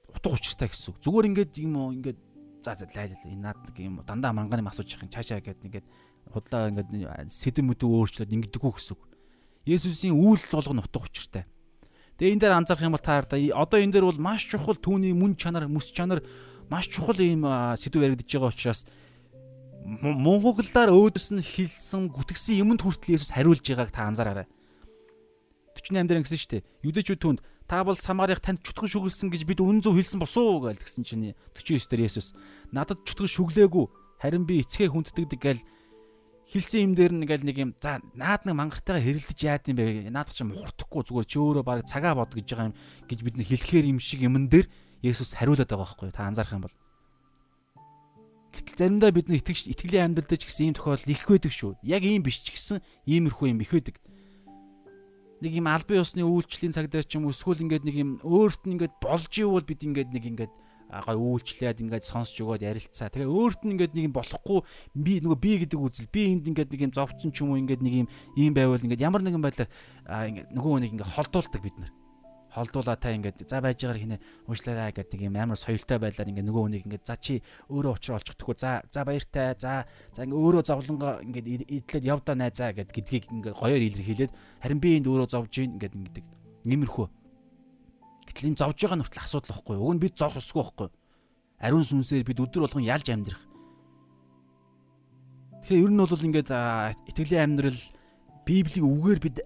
[0.08, 0.96] Утга учиртай гэсэн.
[1.04, 2.18] Зүгээр ингээд юм уу ингээд
[2.64, 5.86] за за лай лай наад нэг юм дандаа манганы асууж явах чаашаа гэдэг ингээд
[6.32, 8.96] худлаа ингээд сэдэм мүдүү өөрчлөөд ингэдэггүй гэсэн.
[9.68, 11.44] Есүсийн үйлдэл болгоно утга учиртай.
[12.18, 15.38] Тэгээ энэ дээр анзаарах юм бол та одоо энэ дээр бол маш чухал түүний мөн
[15.38, 16.26] чанар, мэс чанар
[16.66, 17.46] маш чухал ийм
[17.78, 18.82] сэдв яригдж байгаа учраас
[19.86, 24.50] монголоор өөдөөс нь хэлсэн гүтгсэн юмд хүртэл Есүс хариулж байгааг та анзаараарай.
[25.78, 26.66] 48 дээр ингэсэн шүү дээ.
[26.82, 27.38] Юдэчүүд түнд
[27.70, 31.38] та бол Самарих танд чутган шүглсэн гэж бид үнэн зөв хэлсэн босуу гэж тэгсэн чинь
[31.54, 32.34] 49 дээр Есүс
[32.74, 33.86] надад чутган шүглээгүй
[34.18, 35.62] харин би эцгээ хүнддэгдэг гэл
[36.48, 40.08] хэлсэн юм дээр нэг л нэг юм за наад нэг мангартайгаа хэрэлдэж яад юм бэ?
[40.08, 43.48] Наад чи мухардахгүй зүгээр чи өөрөө баг цагаа бод гэж байгаа юм гэж бид нэг
[43.52, 44.64] хэлэхээр юм шиг юмн дээр
[45.04, 46.76] Есүс хариулаад байгаа байхгүй та анзаарах юм бол.
[48.56, 51.72] Гэтэл заримдаа бид нэг итгэж итгэлийн амьдрал дээр ч гэсэн ийм тохиолдол их байдаг шүү.
[51.84, 54.00] Яг ийм биш ч гэсэн иймэрхүү юм их байдаг.
[55.44, 58.66] Нэг юм албан ёсны үйлчлэлийн цаг дээр ч юм уу эсвэл ингээд нэг юм өөрт
[58.66, 60.52] нь ингээд болж ивэл бид ингээд нэг ингээд
[60.88, 63.12] гой үйлчлээд ингээд сонсч өгөөд ярилцаа.
[63.12, 64.60] Тэгээ өөрт нь ингээд нэг юм болохгүй
[64.96, 67.84] би нөгөө би гэдэг үзэл би энд ингээд нэг юм зовцсон ч юм уу ингээд
[67.84, 68.08] нэг юм
[68.40, 69.68] ийм байвал ингээд ямар нэгэн байдлаар
[70.08, 71.92] ингээд нөгөө нэг ингээд холдуулдаг бид нар.
[72.48, 74.16] Холдуулаа та ингээд за байж байгаа хинэ
[74.48, 78.56] уучлаарай гэдэг юм амар соёлтой байлаар ингээд нөгөө хүнийг ингээд за чи өөрөө учраа олчихдаггүй
[78.56, 79.84] за за баяртай за
[80.16, 84.32] за ингээд өөрөө зовлонгоо ингээд идлээд явдаа найзаа гэд гэдгийг ингээд гоёор илэрхийлээд
[84.64, 86.26] харин би энд өөрөө зовж гин ингээд ингээд
[86.64, 87.06] нэмэрхүү
[88.28, 89.76] Гэтэл энэ зовж байгаа нь хүртэл асуудал واخгүй.
[89.80, 90.88] Уг нь бид зовх ёсгүй واخгүй.
[91.64, 93.40] Ариун сүнсээр бид өдөр болгон ялж амьдрах.
[95.64, 96.50] Тэгэхээр ер нь бол ингээд
[97.08, 97.80] итгэлийн амьдрал
[98.44, 99.36] Библийн үгээр бид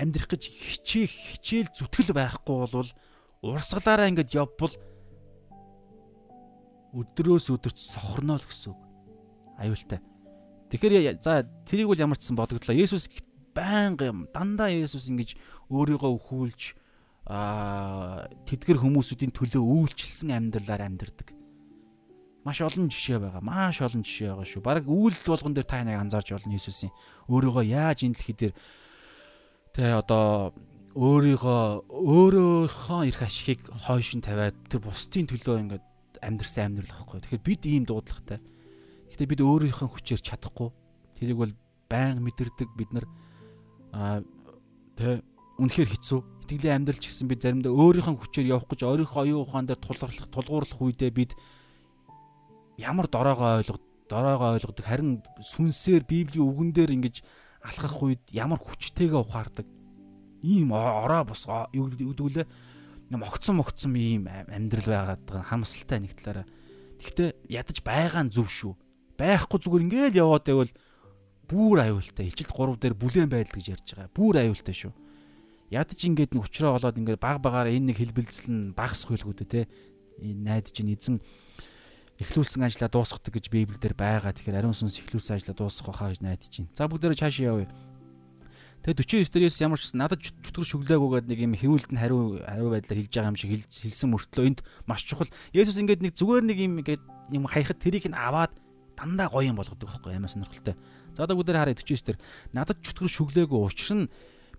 [0.00, 2.90] амьдрах гэж хичээх хичээл зүтгэл байхгүй бол
[3.44, 4.72] урсгалаараа ингээд явбал
[6.96, 8.80] өдрөөс өдөрт сохорно л гэсэн үг.
[9.60, 10.00] Аюултай.
[10.72, 12.74] Тэгэхээр за тэрийг бол ямар ч сан бодогдлоо.
[12.74, 13.06] Есүс
[13.54, 15.36] байнга юм дандаа Есүс ингэж
[15.70, 16.74] өөрийгөө өхүүлж
[17.30, 21.30] аа тэдгэр хүмүүсүүдийн төлөө үйлчилсэн амьдралаар амьдардаг.
[22.42, 23.38] Маш олон жишээ байгаа.
[23.38, 24.66] Маш олон жишээ байгаа шүү.
[24.66, 26.90] Бараг үйлдэл болгон дээр та яг анзаарч олно Иесусийн
[27.30, 28.54] өөрийгөө яаж энэ дэлхий дээр
[29.76, 30.50] тэ одоо
[30.98, 35.84] өөрийгөө өөрийнхөө эрх ашигыг хойшин тавиад тэр бусдын төлөө ингээд
[36.18, 37.22] амьдрсан амьдрал واخхой.
[37.22, 38.42] Тэгэхээр бид ийм дуудлагатай.
[39.14, 40.74] Гэтэ бид өөрийнхөө хүчээр чадахгүй.
[41.14, 41.54] Тэрийг бол
[41.86, 43.06] байн мэдэрдэг бид нар
[43.94, 44.24] аа
[44.98, 45.22] тэ
[45.60, 46.20] үнэхээр хэцүү
[46.50, 50.28] итгэлийн амьдрал ч гэсэн бид заримдаа өөрийнхөө хүчээр явах гэж өөрийнхөө оюун ухаан дээр тулгуурлах
[50.34, 51.32] тулгуурлах үедээ бид
[52.74, 57.22] ямар дороогоо ойлгод дороогоо ойлгодог харин сүнсээр библийн үгэн дээр ингэж
[57.62, 59.66] алхах үед ямар хүчтэйгээ ухаардаг?
[60.42, 62.46] Ийм ороо бос юу гэдэг лээ
[63.14, 66.46] могцсон могцсон ийм амьдрал байгаад байгаа хамсалтай нэг талаараа.
[66.98, 68.74] Тэгтээ ядаж байгаа нь зөв шүү.
[69.14, 70.72] Байхгүй зүгээр ингээл яваад байвал
[71.46, 72.30] бүр аюултай.
[72.32, 74.14] Ичил 3 дээр бүлээн байдал гэж ярьж байгаа.
[74.14, 74.94] Бүр аюултай шүү
[75.70, 79.60] ядаж ингээд нэг учраа болоод ингээд баг багаар энэ нэг хэлбэлцэл нь багасх хөлгүүдэ те
[80.20, 81.16] найдаж ин эзэн
[82.20, 84.36] эхлүүлсэн ажлаа дуусгадаг гэж Библиэлд байгаа.
[84.36, 86.74] Тэгэхээр ариун сүнс эхлүүлсэн ажлаа дуусгах хаа гэж найдаж байна.
[86.76, 87.72] За бүгдээрээ цаашаа явъя.
[88.84, 92.98] Тэгээ 49 дээрээс ямар ч надад чөтгөр шүглээгүйгээд нэг юм хэрүүлд нь хариу хариу байдлаар
[93.00, 95.28] хэлж байгаа юм шиг хэлсэн мөртлөө энд маш чухал.
[95.52, 98.56] Есүс ингээд нэг зүгээр нэг юм ингээд юм хаяхад тэрийг нь аваад
[98.96, 100.76] дандаа гоё юм болгодог байхгүй ямар сонирхолтой.
[101.12, 102.18] За одоо бүгдээр харъя 49 дээр
[102.56, 104.08] надад чөтгөр шүглээгүү учир нь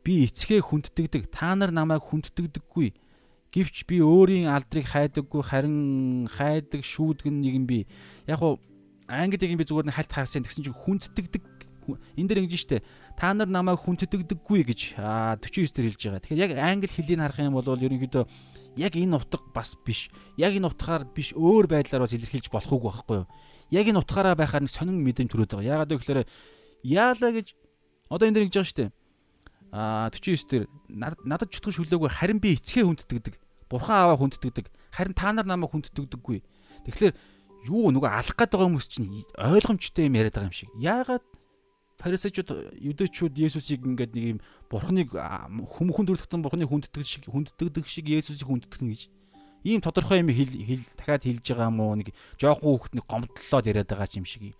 [0.03, 1.29] би эцгээ хүнддэгдэг.
[1.31, 2.93] Та нар намайг хүнddэгдэггүй.
[3.51, 7.85] Гэвч би өөрийн алдрыг хайдаггүй харин хайдаг шүүдгэн нэг юм би.
[8.25, 8.57] Яг уу
[9.11, 11.43] англи яг би зүгээр нэг хальт харсан тэгсэн чинь хүнddэгдэг
[12.15, 12.79] энэ дэр ингэж штэ
[13.17, 16.23] та нар намайг хүнddэгдэггүй гэж 49 дээр хэлж байгаа.
[16.23, 18.23] Тэгэхээр яг англи хэлийг харах юм бол ерөнхийдөө
[18.77, 20.07] яг энэ утга бас биш.
[20.37, 23.27] Яг энэ утгаар биш өөр байдлаар бас илэрхийлж болох уу байхгүй юу?
[23.71, 25.71] Яг энэ утгаараа байхаар нэг сонин мэдрэмж төрөөд байгаа.
[25.75, 26.29] Яагаад гэвэл
[26.87, 27.47] яалаа гэж
[28.07, 28.85] одоо энэ дэр ингэж байгаа штэ
[29.71, 30.65] а 49 дээр
[31.23, 33.35] надад чутган шүлээгүй харин би эцгээ хүнддэгдэг.
[33.71, 34.67] Бурхан аваа хүнддэгдэг.
[34.91, 36.43] Харин та нар намайг хүнддэгдэггүй.
[36.83, 37.15] Тэгэхээр
[37.71, 40.69] юу нөгөө алах гээд байгаа хүмүүс чинь ойлгомжтой юм яриад байгаа юм шиг.
[40.75, 41.25] Яагаад
[42.01, 42.49] фарисеучуд
[42.81, 48.81] юдэчүүд Есүсийг ингээд нэг юм бурхныг хүмүүхэн дүрлэхтэн бурхныг хүнддэг шиг хүнддэг шиг Есүсийг хүнддэг
[48.81, 49.01] гэж
[49.63, 52.09] ийм тодорхой юм хэл дахиад хэлж байгаа юм уу нэг
[52.41, 54.57] жоохон хүүхдний гомдлоод яриад байгаа юм шиг.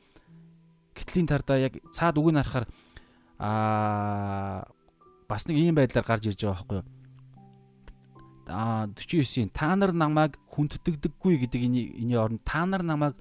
[0.93, 2.65] Гэтлийн тардаа яг цаад үг нь харахаар
[3.41, 4.69] аа
[5.32, 6.88] бас нэг ийм байдлаар гарч ирж байгаа байхгүй юу?
[8.52, 11.62] Аа 49-ийн та нар намайг хүндэтгэдэггүй гэдэг
[12.03, 13.16] энэ оронд та нар намайг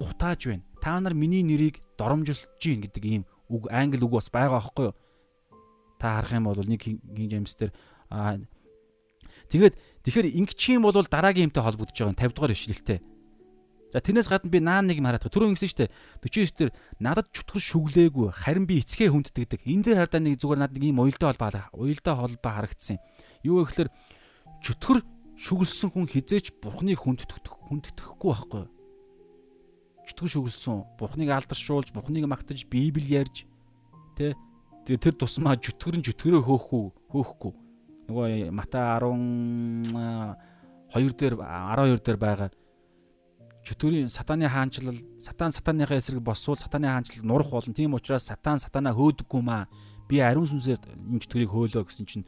[0.00, 0.64] гутааж байна.
[0.80, 3.22] Та нар миний нэрийг доромжилж гин гэдэг ийм
[3.52, 4.96] үг англи үг бас байгаа байхгүй юу?
[6.00, 7.76] Та харах юм бол нэг King James дээр
[9.52, 9.74] тэгээд
[10.08, 13.04] тэгэхээр ингэчих юм бол дараагийн юмтай холбогдож байгаа 50 дугаар ишлэлтэй.
[13.90, 15.90] За тэрнээс гадна би наа нэг юм хараад түрүү ингэсэн шүү дээ.
[16.22, 16.70] 49 дээр
[17.02, 19.66] надад чутгар шүглээгүй харин би эцгээ хүнддэгдэг.
[19.66, 23.02] Энэ дээр хардаа нэг зүгээр надад ийм уялдаа холбоо уялдаа холбоо харагдсан.
[23.42, 23.90] Юу гэхээр
[24.62, 25.02] чутгар
[25.34, 28.70] шүглсэн хүн хизээч бурхныг хүнддэгдэх хүнддэхгүй байхгүй юу?
[30.06, 33.48] Чутгар шүглсэн бурхныг алдаршуулж, бурхныг магтаж, Библи ярьж
[34.14, 34.38] тэ
[34.86, 37.52] тэр тусмаа чөтгөр нь чөтгөрөө хөөхгүй хөөхгүй.
[38.10, 39.90] Нөгөө Матай 10
[40.94, 42.50] 2 дээр 12 дээр байгаа
[43.64, 47.74] чөтгөрийн сатаны хаанчлал сатан сатаныхаа эсрэг босвол сатаны хаанчлал нурах болно.
[47.74, 49.68] Тийм учраас сатан сатанаа хөөдөггүй маа.
[50.08, 52.24] Би ариун сүнсээр энэ чөтгөрийг хөөлөө гэсэн чинь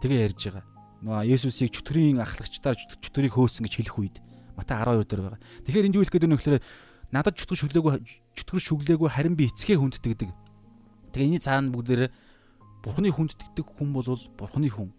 [0.00, 0.64] тэгээ ярьж байгаа.
[1.02, 4.16] Нөгөө Есүсийг чөтгөрийн ахлагчдаар чөтгөрийг хөөсөн гэж хэлэх үед
[4.54, 5.40] Матай 12 дээр байгаа.
[5.66, 6.64] Тэгэхээр энд юу хэлэх гээд байна вэ гэхээр
[7.10, 7.92] надад чөтгөр шүглээгүй
[8.36, 10.30] чөтгөр шүглээгүй харин би эцгээ хүнддэгдэг.
[11.10, 12.12] Тэгээ энэ цаана бүгдээр
[12.84, 14.06] Бурхны хүнддэгдэг хүн бол
[14.38, 14.92] Бурхны хүн.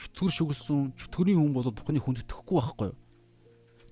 [0.00, 2.96] Чөтгөр шүглсэн чөтгөрийн хүн бол Бурхны хүнддэхгүй байхгүй юу?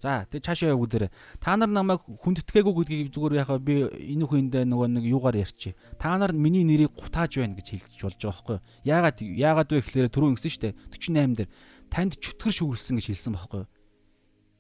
[0.01, 1.13] За тэгээ цаашаа явуу дээр
[1.45, 5.77] та нар намайг хүндэтгээгүй гэдгийг зүгээр яхаа би энэ хүндээ нөгөө нэг юугаар ярьчих.
[6.01, 8.65] Та нар миний нэрийг гутааж байна гэж хэлж болж байгаа байхгүй юу?
[8.89, 11.51] Яагаад яагаад вэ гэхээр түрүү ингэсэн шүү дээ 48 дээр
[11.93, 13.69] танд чөтгөр шүглсэн гэж хэлсэн байхгүй юу?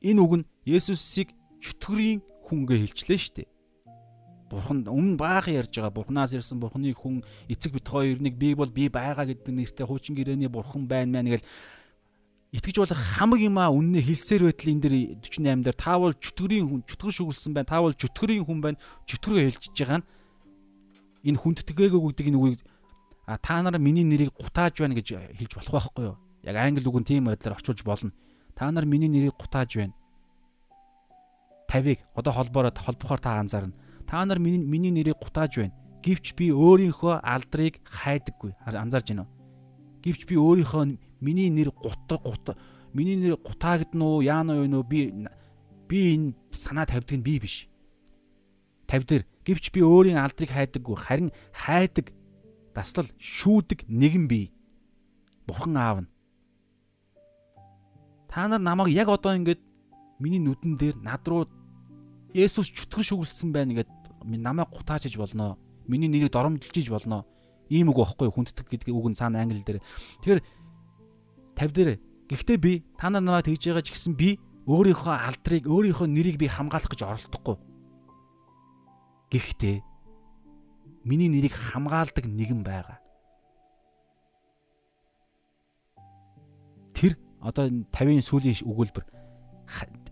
[0.04, 1.32] Энэ үг нь Есүсийг
[1.64, 3.48] чөтгөрийн хүнгээ хэлчлээ дээ.
[4.50, 5.94] Бурхан өмнө баахан ярьж байгаа.
[5.94, 10.50] Бурханаас ирсэн Бурханы хүн эцэг бит хоёрыг би бол би байгаа гэдэг нэртэй хуучин гэрээний
[10.50, 11.46] Бурхан байна мэн гэл
[12.50, 16.80] итгэж болох хамаг юмаа үннээ хэлсээр байтал энэ дэр 48 дээр та бол чөтгөрийн хүн
[16.82, 17.70] чөтгөр шүглсэн байна.
[17.70, 18.78] Та бол чөтгөрийн хүн байна.
[19.06, 20.06] Чөтгөрөө хэлж байгаа нь
[21.30, 22.60] энэ хүндтгээгөө гэдэг энэ үгийг
[23.30, 26.16] а та нар миний нэрийг гутааж байна гэж хэлж болох байхгүй юу?
[26.42, 28.10] Яг англи үг нь тийм байдлаар орчуулж болно.
[28.58, 29.94] Та нар миний нэрийг гутааж байна.
[31.70, 33.78] 50-ыг одоо холбоороо холбохоор та анзаарна.
[34.10, 35.74] Та нар миний миний нэрийг гутааж байна.
[36.02, 38.58] Гэвч би өөрийнхөө алдрыг хайдаггүй.
[38.66, 39.32] Анзаарж байна уу?
[40.02, 42.56] Гэвч би өөрийнхөө миний нэр гут гут
[42.92, 45.00] миний нэр гутаагдана уу яана юу нөө би
[45.88, 47.68] би энэ санаа тавьдаг нь би биш.
[48.88, 52.10] Тавьдэр гэвч би өөрийн алдрыг хайдаггүй харин хайдаг
[52.74, 54.50] таслал шүүдэг нэгэн би.
[55.46, 56.10] Бурхан аав нь.
[58.28, 59.60] Та нар намайг яг одоо ингэж
[60.18, 61.46] миний нүдэн дээр над руу
[62.30, 63.90] Есүс чөтгөр шүглсэн байна гэд
[64.22, 65.58] намайг гутаачиж болно.
[65.86, 67.26] Миний нэрийг доромжилж болно
[67.70, 69.78] Ийм үг байхгүй хүнддэг гэдэг үг нь цаана англи дээр.
[70.26, 70.42] Тэгэхээр
[71.60, 71.90] 50 дээр
[72.32, 76.48] гэхдээ би та нар намайг тэгж байгаа ч гэсэн би өөрийнхөө алдрыг өөрийнхөө нэрийг би
[76.48, 77.56] хамгаалах гэж оролдохгүй.
[79.28, 79.76] Гэхдээ
[81.04, 82.96] миний нэрийг хамгаалдаг нэгэн байгаа.
[86.96, 89.04] Тэр одоо 50-ын сүүлийн өгүүлбэр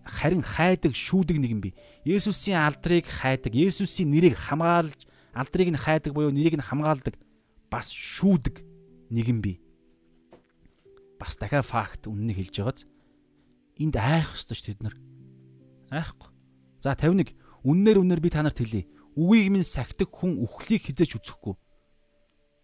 [0.04, 1.70] харин хайдаг шүүдэг нэгэн би.
[2.04, 5.04] Есүсийн алдрыг хайдаг, Есүсийн нэрийг хамгаалж,
[5.36, 7.16] алдрыг нь хайдаг буюу нэрийг нь хамгаалдаг
[7.68, 8.64] бас шүүдэг
[9.12, 9.60] нэгэн бий.
[11.18, 12.80] Бас дахиад факт үннийг хэлж байгааз
[13.78, 14.94] энд айх ёстой ш тэд нар.
[15.90, 16.30] Айхгүй.
[16.82, 18.86] За 51 үннээр үннээр би танарт хэлье.
[19.18, 21.54] Үгийг минь сахидаг хүн үхлийг хизээч үзэхгүй.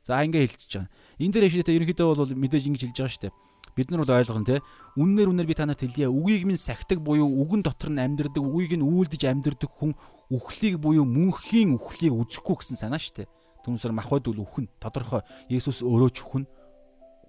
[0.07, 0.91] За ингэ хэлчихэж байгаа.
[1.19, 3.35] Энд дээр шийдээ ерөнхийдөө бол мэдээж ингэж хэлж байгаа дээ.
[3.75, 4.63] Бид нар бол ойлгоно те.
[4.95, 6.07] Үннээр үннээр би танарт хэлье.
[6.07, 9.99] Үгийг минь сахидаг буюу үгэн дотор нь амьдардаг, үгийг нь үйлдэж амьдардаг хүн
[10.31, 13.27] үхлийг буюу мөнхийн үхлийг үзэхгүй гэсэн санаа дээ.
[13.67, 16.45] Түүнсээр махбод үл үхэн тодорхой Есүс өөрөө ч үхэн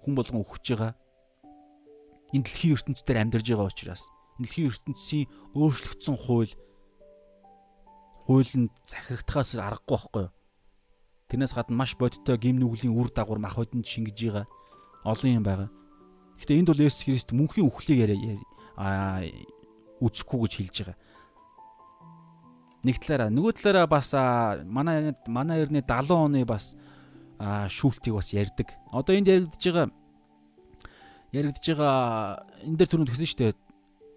[0.04, 0.92] хүн болгон үхэж байгаа.
[2.36, 5.26] Энэ дэлхийн ертөнцийн амьдарж байгаа учраас энэ дэлхийн ертөнцийн
[5.56, 6.54] өөрчлөгдсөн хууль
[8.28, 10.36] хуулинд захирагдахаас аргагүй байхгүй юу?
[11.32, 14.46] Тэрнээс гадна маш бодиттой гим нүглийн үр дагавар махбодонд шингэж байгаа
[15.08, 15.70] олон юм байгаа.
[16.36, 18.36] Гэхдээ энд бол Есүс Христ мөнхийн үхлийг яриа
[18.76, 19.24] а
[20.04, 20.98] үзэхгүй гэж хэлж байгаа.
[22.84, 24.12] Нэг талаараа нөгөө талаараа бас
[24.68, 26.76] манай манай эртний 70 оны бас
[27.40, 28.76] шүүлтийг бас ярьдаг.
[28.92, 29.88] Одоо энд яригдж байгаа
[31.36, 33.54] яригдж байгаа энэ дээр түрүүнд гэсэн шүү дээ.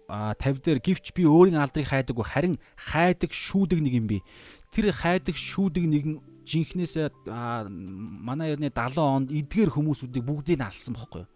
[0.09, 4.23] А 50 дээр гівч би өөрийн алдрыг хайдаггүй харин хайдаг шүүдэг нэг юм би.
[4.71, 6.15] Тэр хайдаг шүүдэг нэгэн
[6.47, 6.95] жинхнээс
[7.27, 11.27] манай эртний 70 онд эдгээр хүмүүсүүдийг бүгдийг нь алсан бохгүй?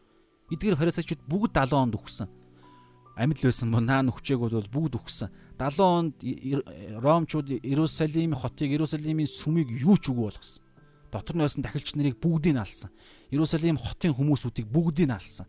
[0.56, 2.30] Эдгээр фарисеучуд бүгд 70 онд өгсөн
[3.16, 5.30] амьд л байсан бол наа нүхчээг бол бүгд өгсөн.
[5.62, 6.14] 70 онд
[6.98, 10.66] Ромчууд Иерусалим хотыг Иерусалимийн сүмийг юу ч үгүй болгосон.
[11.14, 12.90] Дотор нь байсан дахилч нарыг бүгдийг нь алсан.
[13.30, 15.46] Иерусалим хотын хүмүүсүүдийг бүгдийг нь алсан.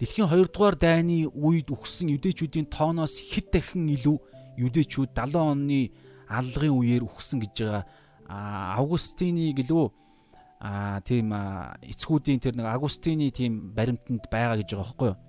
[0.00, 4.16] Дэлхийн 2 дугаар дайны үед үхсэн юдэчүүдийн тооноос хэд дахин илүү
[4.56, 5.92] юдэчүүд 70 оны
[6.24, 7.84] аллагын үеэр үхсэн гэж байгаа.
[8.80, 9.86] Августины гэлөө
[10.60, 11.32] а тийм
[11.84, 15.20] эцгүүдийн тэр нэг Агустины тийм баримтанд байгаа гэж байгаа байхгүй юу?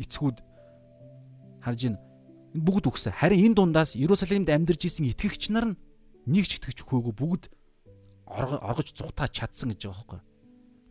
[0.00, 0.38] эцгүүд
[1.64, 2.00] харж байна.
[2.56, 3.12] Бүгд үгсэн.
[3.12, 5.78] Харин энэ дундаас Иерусалимд амьдарч исэн итгэгч нар нь
[6.28, 7.42] нэг ч итгэж өгөөгүй бүгд
[8.28, 10.20] оргож зүхтаа чадсан гэж байгаа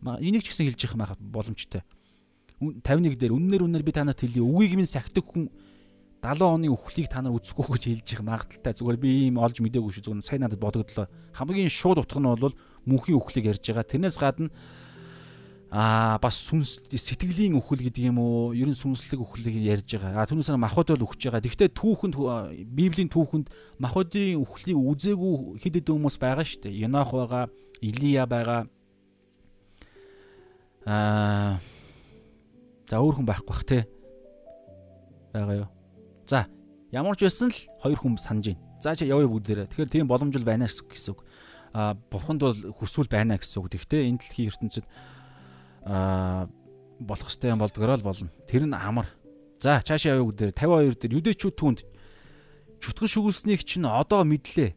[0.06, 0.26] байхгүй.
[0.26, 1.82] Энийг ч гэсэн хэлж явах боломжтой.
[2.60, 4.40] 51 дээр үннээр үннээр би танарт хэлье.
[4.40, 5.52] Үгийг минь сахидаг хүн
[6.24, 8.72] 70 оны үхлийг та нар үзэхгүй гэж хэлж их магадaltaй.
[8.72, 10.08] Зүгээр би ийм олж мдээгүй шүү.
[10.08, 11.06] Зүгээр сайн надад бодогдлоо.
[11.36, 12.56] Хамгийн шууд утга нь бол
[12.88, 13.84] мөнхийн үхлийг ярьж байгаа.
[13.84, 14.48] Тэрнээс гадна
[15.70, 20.24] аа бас сүнс сэтгэлийн үхэл гэдэг юм уу ерөн сүнслэг үхлийг ярьж байгаа.
[20.24, 21.44] А түүнээс махбод бол үхэж байгаа.
[21.44, 22.16] Гэхдээ түүхэнд
[22.72, 26.86] Библийн түүхэнд махбодын үхлийг үзээгүй хэд хэдэн хүмүүс байгаа шүү дээ.
[26.88, 27.44] Енох байгаа,
[27.84, 28.64] Илия байгаа.
[30.86, 31.60] Аа
[32.86, 33.86] за өөр хүн байхгүй бах те.
[35.34, 35.68] байгаа юу.
[36.26, 36.46] За
[36.90, 38.62] ямар ч байсан л хоёр хүн санаж байна.
[38.80, 39.66] За чи явъя бүгдээрээ.
[39.70, 41.20] Тэгэхээр тийм боломж л байна гэсэн үг.
[41.74, 43.74] А бурханд бол хүсвэл байна гэсэн үг.
[43.74, 44.86] Гэхдээ энэ дэлхийн ертөнцид
[45.84, 46.48] аа
[47.00, 48.30] болох хэвээр юм болдгороо л болно.
[48.48, 49.10] Тэр нь амар.
[49.60, 51.80] За цаашаа явъя гэдэг 52 дээр юдэчүүд түнд
[52.80, 54.76] чөтгөн шүглснийг чинь одоо мэдлээ.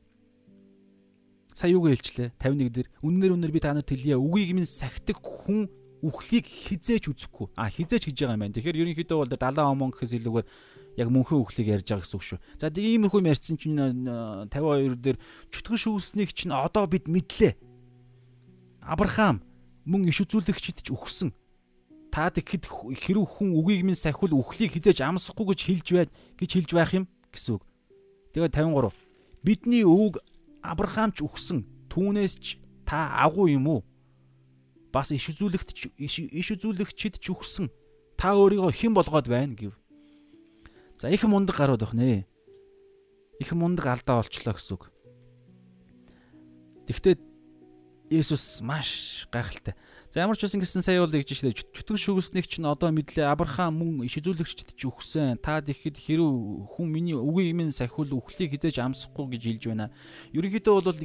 [1.56, 4.16] Сая юу гэлчлээ 51 дээр үннээр үннээр би та нарт хэлье.
[4.16, 5.68] Үгийг минь сахидаг хүн
[6.04, 7.54] үхлийг хизээч үзэхгүй.
[7.60, 8.56] А хизээч гэж байгаа юм байна.
[8.56, 10.48] Тэгэхээр ерөнхийдөө бол 70 омон гэхээс илүүгээр
[11.00, 12.40] яг мөнхөн үхлийг ярьж байгаа гэсэн үг шүү.
[12.60, 13.80] За иймэрхүү ярьсан чинь
[14.52, 15.18] 52 дээр
[15.52, 17.56] чөтгөн шүглснийг чинь одоо бид мэдлээ.
[18.84, 19.44] Авраам
[19.86, 21.32] мөн иш үзүүлэгчд ч өгсөн.
[22.10, 22.66] та тэгэхэд
[23.06, 26.10] хэрэг хүн үгийг минь сахиул үхлийг хизээж амсахгүй гэж хэлж байд
[26.42, 27.64] гэж хэлж байх юм гэсэн үг.
[28.34, 28.90] Тэгээд 53
[29.46, 30.18] бидний өвөг
[30.66, 32.46] Авраамч үхсэн түүнээс ч
[32.84, 33.82] та агуу юм уу?
[34.92, 37.70] Бас иш үзүүлэгт иш үзүүлэгчд ч үхсэн.
[38.18, 39.74] Та өөрийгөө хэн болгоод байна гэв.
[41.00, 42.26] За их мундаг гарууд байх нэ.
[43.40, 44.92] Их мундаг алдаа олчлоо гэсэн үг.
[46.90, 47.22] Тэгвэл
[48.10, 49.78] Есүс маш гайхалтай.
[50.10, 53.78] За ямар ч байсан гэсэн сая бол гэж шилээ чөтгөр шүглснийг чинь одоо мэдлээ Авраам
[53.78, 55.38] мөн иш үзүүлэгчд ч өгсөн.
[55.38, 56.26] Та тэгэхэд хэрв
[56.74, 59.94] хүн миний үгийг минь сахиул үхлийг хизээж амсахгүй гэж хэлж байна.
[60.34, 60.98] Ерөнхийдөө бол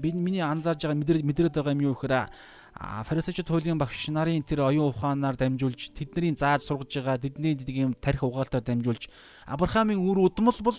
[0.00, 2.32] би миний анзаарж байгаа мэдрээд байгаа юм юу гэхээр
[2.78, 8.22] фарисеучуд хуулийн багш нарын тэр оюун ухаанаар дамжуулж тэдний зааж сургаж байгаа тэдний тийм тарих
[8.22, 9.10] угаалтаар дамжуулж
[9.46, 10.78] Авраамийн үр удмал бол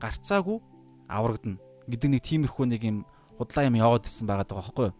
[0.00, 0.58] гарцаагүй
[1.08, 2.98] аврагдана гэдэг нэг тиймэрхүү нэг юм
[3.36, 4.96] худлаа юм яваад ирсэн байгаа даа байхгүй юу?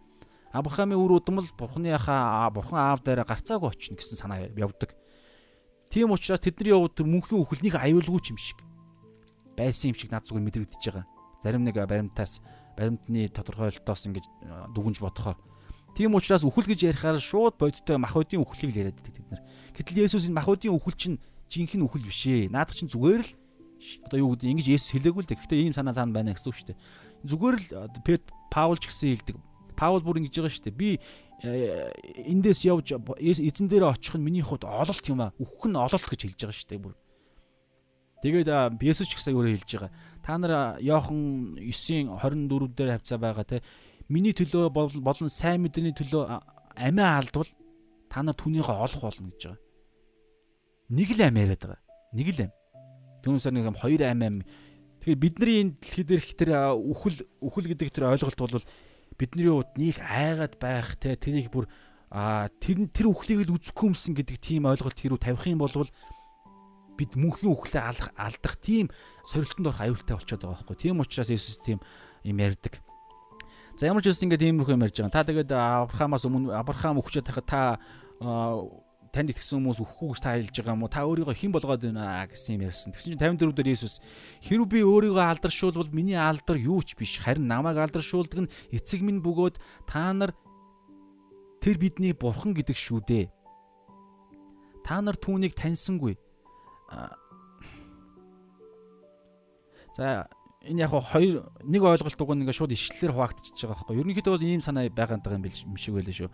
[0.53, 4.93] Авраамийн үр удмал бурхны яхаа бурхан аав дээр гарцаагүй очно гэсэн санаа явдаг.
[5.89, 8.61] Тийм учраас тэдний явууд мөнхийн үхэлнийг аюулгүй юм шиг
[9.57, 11.05] байсан юм шиг над зүгээр мэдрэгдэж байгаа.
[11.43, 12.39] Зарим нэг баримтаас
[12.77, 14.25] баримтны тодорхойлолтоос ингэж
[14.77, 15.37] дүгнж бодохоор
[15.97, 19.41] Тийм учраас үхэл гэж ярихаар шууд бодиттой махбодийн үхлийг л яриад байдаг тэд нар.
[19.73, 21.17] Гэтэл Есүс энэ махбодийн үхэл чинь
[21.49, 22.53] жинхэнэ үхэл биш ээ.
[22.53, 23.31] Наадах чинь зүгээр л
[24.05, 25.41] одоо юу гэдэг ингэж Есүс хэлээгүй л дээ.
[25.41, 26.81] Гэхдээ ийм санаа цаана байна гэсэн үг шүү дээ.
[27.25, 27.65] Зүгээр л
[28.05, 29.35] Пет Паул ч гэсэн хэлдэг.
[29.73, 30.77] Паул бүр ингэж байгаа шүү дээ.
[30.77, 30.89] Би
[31.41, 31.89] э,
[32.29, 35.33] эндээс явж эзэн дээр очих нь миний хувьд ололт юм аа.
[35.41, 36.93] Үхэх нь ололт гэж хэлж байгаа шүү дээ бүр.
[38.21, 38.49] Тэгээд
[38.85, 39.91] Есүс ч гэсэн өөрөө хэлж байгаа.
[40.21, 43.65] Та нар Иохан 9:24 дээр хавцаа байгаа те
[44.07, 46.23] миний төлөө болон сайн мэдрэний төлөө
[46.75, 47.49] амиа алдвал
[48.07, 49.61] та нар түүнийхээ олох болно гэж байгаа.
[50.89, 51.81] Нэг л ам яриад байгаа.
[52.15, 52.51] Нэг л ам.
[53.23, 54.37] Түүнээс нэг юм хоёр ам ам.
[55.03, 58.63] Тэгэхээр бидний энэ дэлхий дээрх тэр үхэл үхэл гэдэг тэр ойлголт бол
[59.19, 61.67] бидний хувьд нэг айгаад байх те тэрийг бүр
[62.07, 65.91] а тэр тэр үхлийг л үзэхгүй юмсан гэдэг тийм ойлголт хэрүү тавих юм бол
[66.97, 68.89] бид мөнхийн үхлээ алах алдах тийм
[69.27, 70.77] сорилтонд орох аюултай болчиход байгаа байхгүй.
[70.79, 71.83] Тийм учраас Иесус тийм
[72.23, 72.81] юм ярьдаг.
[73.77, 75.13] За ямар ч үсэн ингээд иймэрхүү юм ярьж байгаа.
[75.13, 77.61] Та тэгээд Авраамаас өмнө Авраам өгчөөд тахад та
[79.13, 80.89] танд итгэсэн хүмүүс өхгүй гэж та хэлж байгаа юм уу?
[80.89, 82.89] Та өөрийгөө хэн болгоод байна гэсэн юм ярьсан.
[82.97, 84.01] Тэгсэн чинь 54 дээр Есүс
[84.41, 87.21] хэрв би өөрийгөө алдаршуулбал миний алдар юу ч биш.
[87.21, 90.33] Харин намайг алдаршуулдаг нь эцэг минь бөгөөд та нар
[91.61, 93.25] тэр бидний бурхан гэдэг шүү дээ.
[94.81, 96.17] Та нар түүнийг таньсангүй.
[99.93, 100.25] За
[100.65, 103.97] энэ яг хоёр нэг ойлголт уг нь ингээ шууд ишлэлээр хуваагдчихж байгаа байхгүй.
[104.01, 106.29] Ерөнхийдөө бол ийм санаа байгаа юм шиг байлаа шүү.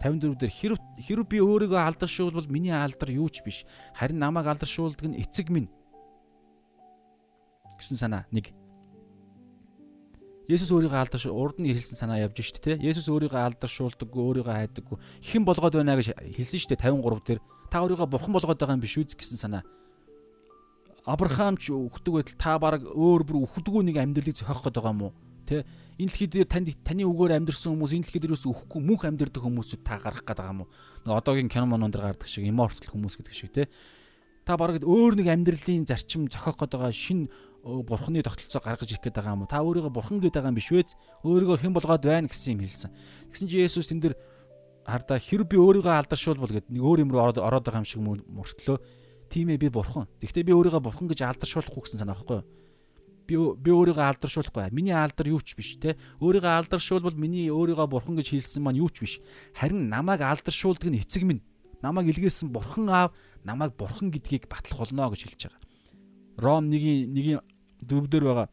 [0.00, 3.64] 54 дээр хэрв хэрв би өөрийгөө алдаршуулбал миний алдар юу ч биш.
[3.92, 5.68] Харин намайг алдаршуулдаг нь эцэг минь
[7.76, 8.52] гэсэн санаа нэг.
[10.48, 12.72] Есүс өөрийгөө алдарш урд нь хэлсэн санаа явж штэ тэ.
[12.80, 14.98] Есүс өөрийгөө алдаршуулдаггүй, өөрийгөө хайдаггүй.
[15.26, 17.40] Хэн болгоод байна гэж хэлсэн штэ 53 дээр.
[17.66, 19.66] Та өөрийгөө бурхан болгоод байгаа юм биш үү гэсэн санаа
[21.06, 25.02] Авраам ч өгдөг байтал та баг өөр бүр өхдөггүй нэг амьдралыг зохиох гээд байгаа юм
[25.06, 25.14] уу?
[25.46, 25.62] Тэ
[26.02, 29.86] энэ дэлхий дээр танд таны үгээр амьдрсан хүмүүс энэ дэлхий дээрээс өхгүй мөнх амьдрдаг хүмүүсүүд
[29.86, 30.70] та гарах гээд байгаа юм уу?
[31.06, 33.70] Нэг одоогийн кино монон дээр гардаг шиг иммортал хүмүүс гэдэг шиг тэ.
[34.42, 37.30] Та баг өөр нэг амьдралын зарчим зохиох гээд байгаа шин
[37.62, 39.50] бурхны тогтолцоо гаргаж ирэх гээд байгаа юм уу?
[39.54, 40.90] Та өөрийгөө бурхан гээд байгаа юм биш үү?
[41.22, 42.90] Өөрийгөө хэн болгоод байна гэсэн юм хэлсэн.
[43.30, 44.14] Тэгсэн чи Есүс тэн дээр
[44.86, 48.78] хардаа хэрэг би өөрийгөө алдаршуулбал гэдэг нэг өөр юм руу ороод байгаа юм шиг мөртлөө
[49.30, 50.06] Тийм ээ би бурхан.
[50.22, 52.46] Гэхдээ би өөрийгөө бурхан гэж алдаршуулахгүй гэсэн санаа байхгүй юу?
[53.26, 54.70] Би би өөрийгөө алдаршуулахгүй.
[54.70, 55.98] Миний алдар юу ч биш те.
[56.22, 59.14] Өөрийгөө алдаршуулбал миний өөрийгөө бурхан гэж хэлсэн маань юу ч биш.
[59.58, 61.42] Харин намайг алдаршуулдаг нь эцэг минь.
[61.82, 63.10] Намайг илгээсэн бурхан аав
[63.42, 65.62] намайг бурхан гэдгийг батлах болно гэж хэлж байгаа.
[66.38, 67.40] Ром 1-ийн 1-ийн
[67.82, 68.48] 4 дээр байгаа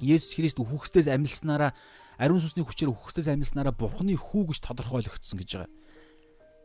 [0.00, 1.76] Есүс Христ үхэгсдээс амилснараа
[2.16, 5.70] ариун сүнсний хүчээр үхэгсдээс амилснараа бурханы хүү гэж тодорхойлогдсон гэж байгаа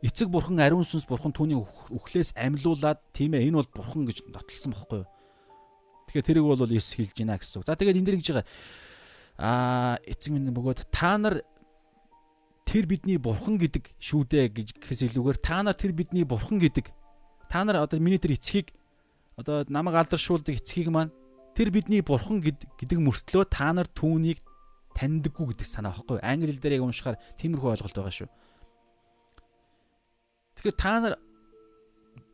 [0.06, 4.72] эцэг бурхан ариун сүнс бурхан түүний үхлээс амьлуулад тийм ээ энэ бол бурхан гэж нотолсон
[4.72, 5.08] бохгүй юу.
[6.06, 7.66] Тэгэхээр тэрийг бол Есүс хэлж байна гэсэн үг.
[7.66, 8.46] За тэгээд энэ дэр гэж байгаа
[9.36, 11.44] аа эцэг минь бөгөөд та нар
[12.64, 16.88] тэр бидний бурхан гэдэг шүү дээ гэж гэхээс илүүгээр та нар тэр бидний бурхан гэдэг
[17.52, 18.72] та нар одоо миний тэр эцгийг
[19.36, 21.12] одоо намайг алдаршуулдаг эцгийг маань
[21.52, 24.40] тэр бидний бурхан гэдэг мөртлөө та нар түүнийг
[24.96, 28.28] таньдаггүй гэдэг санаа байхгүй англи хэл дээр яг уншихаар тиймэрхүү ойлголт байгаа шүү.
[30.56, 31.14] Тэгэхээр та нар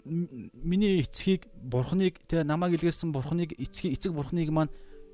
[0.05, 4.73] миний эцгийг бурхныг тэгээ намайг илгээсэн бурхныг эцгийг эцэг бурхныг маань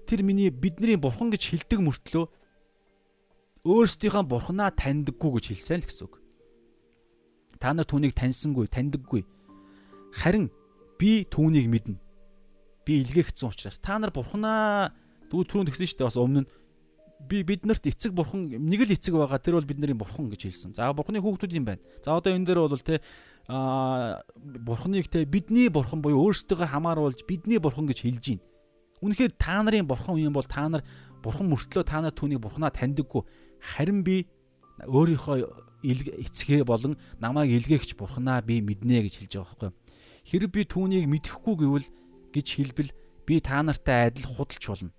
[0.09, 2.25] тэр миний бидний бурхан гэж хэлдэг мөртлөө
[3.69, 6.15] өөрсдийнхөө бурхнаа таньдаггүй гэж хэлсэн л гэсэн үг.
[7.61, 9.27] Та нар түүнийг таньсангүй, таньдаггүй.
[10.17, 10.49] Харин
[10.97, 12.01] би түүнийг мэднэ.
[12.89, 14.95] Би илгээгдсэн учраас та нар бурхнаа
[15.29, 16.51] дүү түрүүнд тэгсэн шүү дээ бас өмнө нь
[17.19, 20.70] би биднэрт эцэг бурхан нэг л эцэг байгаа тэр бол бидний бурхан гэж хэлсэн.
[20.78, 21.82] За бурханы хүүхдүүд юм байна.
[22.05, 23.03] За одоо энэ дээр бол те
[23.49, 28.45] аа бурхныг те бидний бурхан буюу өөрсдөө хамааруулж бидний бурхан гэж хэлж байна.
[29.03, 30.86] Үнэхээр та нарын бурхан юм бол та нар
[31.23, 33.23] бурхан мөртлөө та нар түүнийг бурхнаа таньдаггүй.
[33.59, 34.27] Харин би
[34.86, 39.70] өөрийнхөө эцгээ болон намайг илгээгч бурхнаа би мэднэ гэж хэлж байгаа байхгүй.
[40.27, 41.89] Хэрэг би түүнийг мэдэхгүй гэвэл
[42.35, 42.90] гэж хэлбэл
[43.27, 44.90] би та нартай адил худалч болно.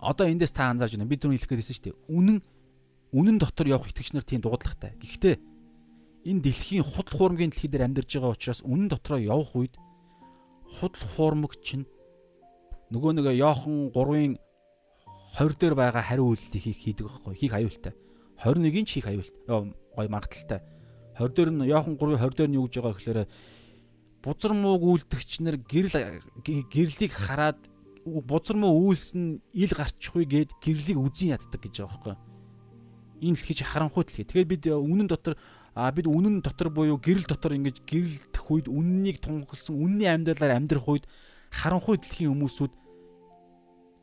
[0.00, 1.08] Одоо эндээс та анзаарч байна.
[1.08, 1.96] Би түрүү хэлэх гээсэн шүү дээ.
[2.12, 2.38] Үнэн
[3.16, 4.98] үнэн дотор явах итгэгч нар тийм дуудлагатай.
[5.00, 5.36] Гэхдээ
[6.26, 9.74] энэ дэлхийн худал хуурмгийн дэлхий дээр амьдарч байгаа учраас үнэн дотроо явах үед
[10.80, 11.86] худал хуурмаг чинь
[12.90, 14.34] нөгөө нэг Йохан 3-ын
[15.38, 17.94] 20 дээр байгаа хариу үйлдэлийг хийдэг байхгүй хийх аюултай.
[18.42, 19.42] 21-ийн ч хийх аюултай.
[19.46, 20.60] Гой магадaltaй.
[21.16, 23.20] 20 дээр нь Йохан 3-ын 20 дээр нь юу гэж байгаа гэхээр
[24.26, 27.60] бузар мууг үйлдэгч нар гэрэл гэрлийг хараад
[28.06, 32.16] бузар муу үйлсэн ил гарчихгүй гэд гэрлийг үзэн яддаг гэж байгаа байхгүй.
[33.26, 34.24] Энэ дэлхий чи харанхуй дэлхий.
[34.24, 35.34] Тэгэхээр бид үнэн дотор
[35.74, 40.86] а бид үнэн дотор буюу гэрэл дотор ингэж гэрэлдэх үед үннийг тунхагласан үнний амьдралаар амьдрах
[40.86, 41.04] үед
[41.50, 42.72] харанхуй дэлхийн хүмүүсүүд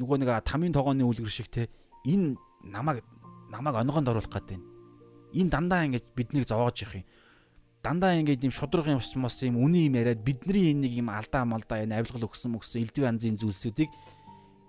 [0.03, 1.71] нөгөө нэг тамийн тогооны үлгэр шиг те
[2.03, 3.01] энэ намайг
[3.49, 4.59] намайг онгонд оруулах гэдэг.
[5.33, 7.05] Энэ дандаа ингэж биднийг зовоож явах юм.
[7.83, 11.43] Дандаа ингэж юм шудраг юм мос юм үний юм яриад бидний энэ нэг юм алдаа
[11.43, 13.91] малдаа энэ авилгал өгсөн мөксөн элдв янзын зүйлсүүдийг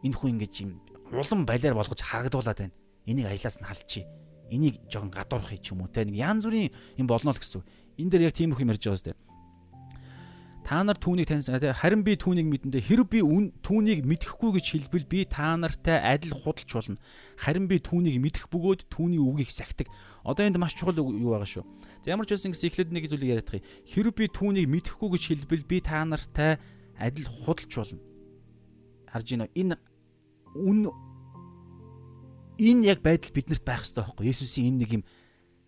[0.03, 0.82] энэ хүн ингэж юм
[1.15, 2.74] улам балиар болгож харагдуулаад байна.
[3.07, 4.03] Энийг аялаас нь халчи
[4.51, 7.62] энийг жоохон гадуурхыг ч юм уу те нэг янз бүрийн юм болно л гэсэн.
[8.03, 9.15] Энэ дээр яг тийм их юм ярьж байгаа сте.
[10.65, 15.28] Та нар түүнийг таньсан харин би түүнийг мэдэндээ хэрэг би түүнийг мэдэхгүй гэж хэлбэл би
[15.28, 16.97] та нартай адил худалч болно.
[17.36, 19.93] Харин би түүнийг мэдэх бөгөөд түүний үгийг сахидаг.
[20.24, 21.69] Одоо энд маш чухал юу байгаа шүү.
[22.01, 23.69] За ямар ч байсан гэсэн эхлээд нэг зүйлийг яриад тахыг.
[23.93, 26.57] Хэрэг би түүнийг мэдэхгүй гэж хэлбэл би та нартай
[26.97, 28.01] адил худалч болно.
[29.12, 29.53] Харж байна.
[29.53, 29.77] Энэ
[30.57, 30.89] үн
[32.57, 35.05] энэ яг байдал биднэрт байх хэрэгтэй байхгүй Есүсийн энэ нэг юм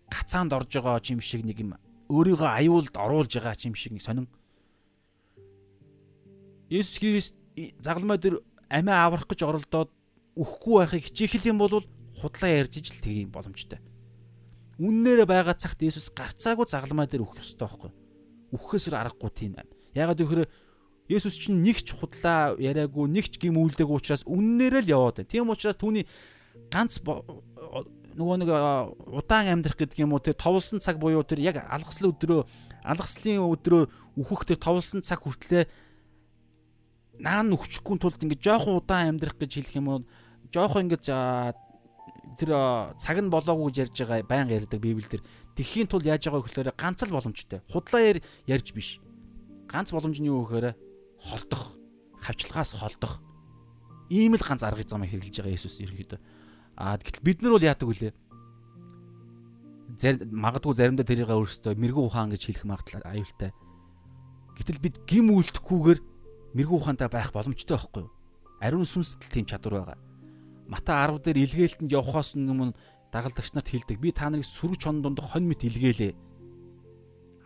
[0.09, 1.75] гацаанд орж байгаа юм шиг нэг юм
[2.09, 4.31] өөрийгөө аюулд оруулж байгаа юм шиг сонин
[6.71, 7.35] Есүс Христ
[7.81, 9.91] загламаа дээр амиа аврах гэж оролдоод
[10.35, 11.85] үхгүй байхыг хичээх юм бол
[12.19, 13.79] худлаа ярьж ижил тгийм боломжтой.
[14.83, 17.91] Үннээрээ байгаа цагт Есүс гарцаагүй загламаа дээр өгөх ёстой байхгүй.
[18.53, 19.69] Өгөхөөс аргагүй тийм юм.
[19.97, 20.51] Ягаад гэвэл
[21.09, 25.31] Есүс чинь нэг ч худлаа яриаггүй, нэг ч гим үйлдэггүй учраас үннээрээ л яваад байна.
[25.31, 26.05] Тийм учраас түүний
[26.69, 28.51] ганц нөгөө нэг
[29.15, 32.43] удаан амьдрах гэдэг юм уу тэр товлсон цаг буюу тэр яг алгаслын өдрөө
[32.83, 33.83] алгаслын өдрөө
[34.19, 35.71] үхэх тэр товлсон цаг хүртлээр
[37.21, 40.01] наан нүхчихгүй тулд ингээд жоохон удаан амьдрах гэж хэлэх юм уу?
[40.53, 41.09] Жоохон ингээд
[42.37, 42.51] тэр
[43.01, 45.25] цаг нь болоогүй гэж ярьж байгаа байнга ярьдаг библиэлд
[45.57, 47.65] тэхийн тул яаж байгаа гэхээр ганц л боломжтой.
[47.73, 49.01] Худлаа ярьж биш.
[49.71, 50.77] Ганц боломж нь юу гэхээр
[51.17, 51.73] холдох
[52.21, 53.25] хавчлагаас холдох.
[54.13, 56.21] Ийм л ганц арга зам хэрэгжилж байгаа Иесус ерөнхийдөө.
[56.77, 58.13] Аа гэтэл бид нар бол яадаг вүлээ?
[59.97, 63.51] магадгүй заримдаа тэрийг өөрөөсөө мэрэгүү ухаан гэж хэлэх магадлал аюултай.
[64.61, 66.01] Гэтэл бид гим үлдэхгүйгээр
[66.57, 68.13] мэрэгүү ухаантай байх боломжтой байхгүй юу?
[68.65, 69.99] Ариун сүнсдэл тийм чадвар байгаа.
[70.67, 72.73] Мата 10 дээр илгээлтэнд явхоос өмнө
[73.13, 74.01] дагалдагч нарт хэлдэг.
[74.01, 76.17] Би та нарыг сүрэг чон дундах хонь мэт илгээлээ.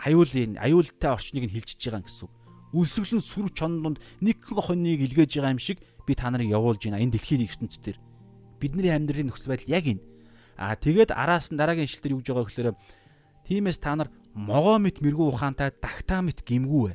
[0.06, 2.32] Аюулын аюултай орчныг нь хилчиж байгаа гэсэн үг.
[2.72, 7.02] Үлсгэлэн сүрэг чон дунд нэг хоньыг илгээж байгаа юм шиг би та нарыг явуулж байна
[7.02, 7.98] энэ дэлхийн ертөнцийн дээр
[8.62, 10.04] бидний амьдралын нөхцөл байдал яг энэ.
[10.56, 12.76] Аа тэгээд араас нь дараагийн ишлэлээр юу гэж байгаа гэхээр
[13.44, 16.94] тиймээс та нар могоо мэт мэрэгүү ухаантай дагтаа мэт гимгүү вэ.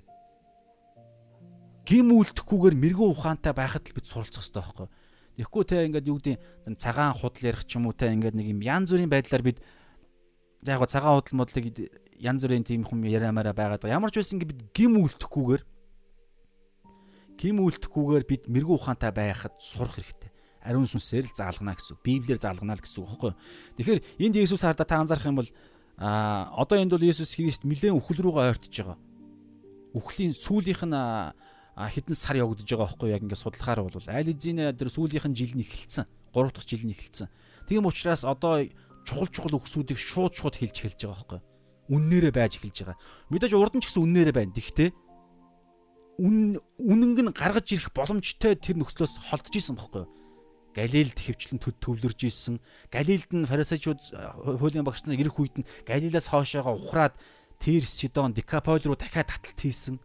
[1.85, 4.87] Гим үлдэхгүйгээр мэрэгүү ухаантай байхад л бид суралцах хэрэгтэй байхгүй.
[5.37, 8.61] Тэгэхгүй те ингээд юу гэдэг цагаан худал ярих ч юм уу те ингээд нэг юм
[8.65, 9.61] янз бүрийн байдлаар бид
[10.65, 11.65] яг го цагаан худал модлыг
[12.17, 14.01] янз бүрийн тийм хүм яриамаараа байгаад байгаа.
[14.01, 15.63] Ямар ч байсан ингээд бид гим үлдэхгүйгээр
[17.37, 20.33] гим үлдэхгүйгээр бид мэрэгүү ухаантай байхад сурах хэрэгтэй
[20.65, 22.01] ариун сүнсээр л заалгана гэсэн.
[22.01, 23.37] Библиэр заалгана л гэсэн үг байхгүй юу?
[23.77, 25.49] Тэгэхээр энд Есүс хардаа та анзаарах юм бол
[26.01, 28.97] а одоо энд бол Есүс Христ нэлээд үхэл рүүгээ ойртож байгаа.
[29.93, 30.97] Үхлийн сүүлийнх нь
[31.75, 35.53] хэдэн сар явагдаж байгаа байхгүй яг ингээд судлахаар бол аль эзэн дээр сүүлийнх нь жил
[35.59, 36.07] нь эхэлсэн.
[36.31, 37.27] 3 дахь жил нь эхэлсэн.
[37.67, 38.63] Тийм учраас одоо
[39.03, 41.41] чухал чухал үгсүүдийг шууд шууд хэлж эхэлж байгаа байхгүй.
[41.91, 42.97] Үннээрээ байж эхэлж байгаа.
[43.27, 44.55] Мэдээж урд нь ч гэсэн үннээрээ байна.
[44.55, 44.89] Тэгтээ
[46.23, 50.07] үн үнэнг нь гаргаж ирэх боломжтой тэр нөхцлөөс холдож исэн байхгүй?
[50.75, 52.63] Галилд хөвчлэн төвлөрж исэн.
[52.87, 53.99] Галилд нь фарисеучуд
[54.59, 57.15] хуулийн багш нар ирэх үед нь Галилаас хоошоогоо ухраад
[57.59, 59.99] Тир, Сидон, Декаполь руу дахиад таталт хийсэн.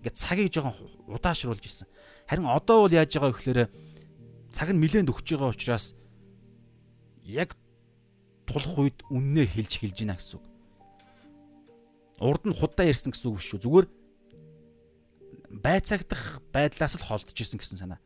[0.00, 0.74] Ингээд цагийг жоохон
[1.12, 1.88] удаашруулж исэн.
[2.24, 3.60] Харин одоо бол яаж байгаа гэхээр
[4.48, 5.92] цаг нь нилээнд өгч байгаа учраас
[7.28, 7.52] яг
[8.48, 10.44] тулах үед үннээ хэлж хэлж гинэ гэсэн үг.
[12.20, 13.60] Урд нь худаа ярьсан гэсэн үг шүү.
[13.60, 13.86] Зүгээр
[15.60, 18.00] байцаагдах байдлаас л холдож исэн гэсэн санаа.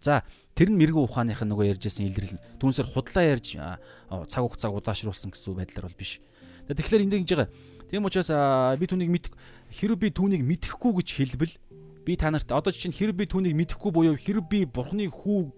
[0.00, 0.24] За
[0.56, 2.40] тэр нь мэрэгүү ухааных нь нөгөө ярьжсэн илэрлэл.
[2.62, 6.22] Түүнсээр худлаа ярьж цаг хугацааг удаашруулсан гэсэн байдлаар бол биш.
[6.70, 7.48] Тэгэхээр энд ингэж байгаа.
[7.90, 8.30] Тийм учраас
[8.78, 9.34] би түүнийг мэдэх
[9.74, 11.54] хэрэг би түүнийг мэдэхгүй гэж хэлбэл
[12.06, 15.50] би та нарт одоо чинь хэрэг би түүнийг мэдэхгүй буюу хэрэг би бурхны хүү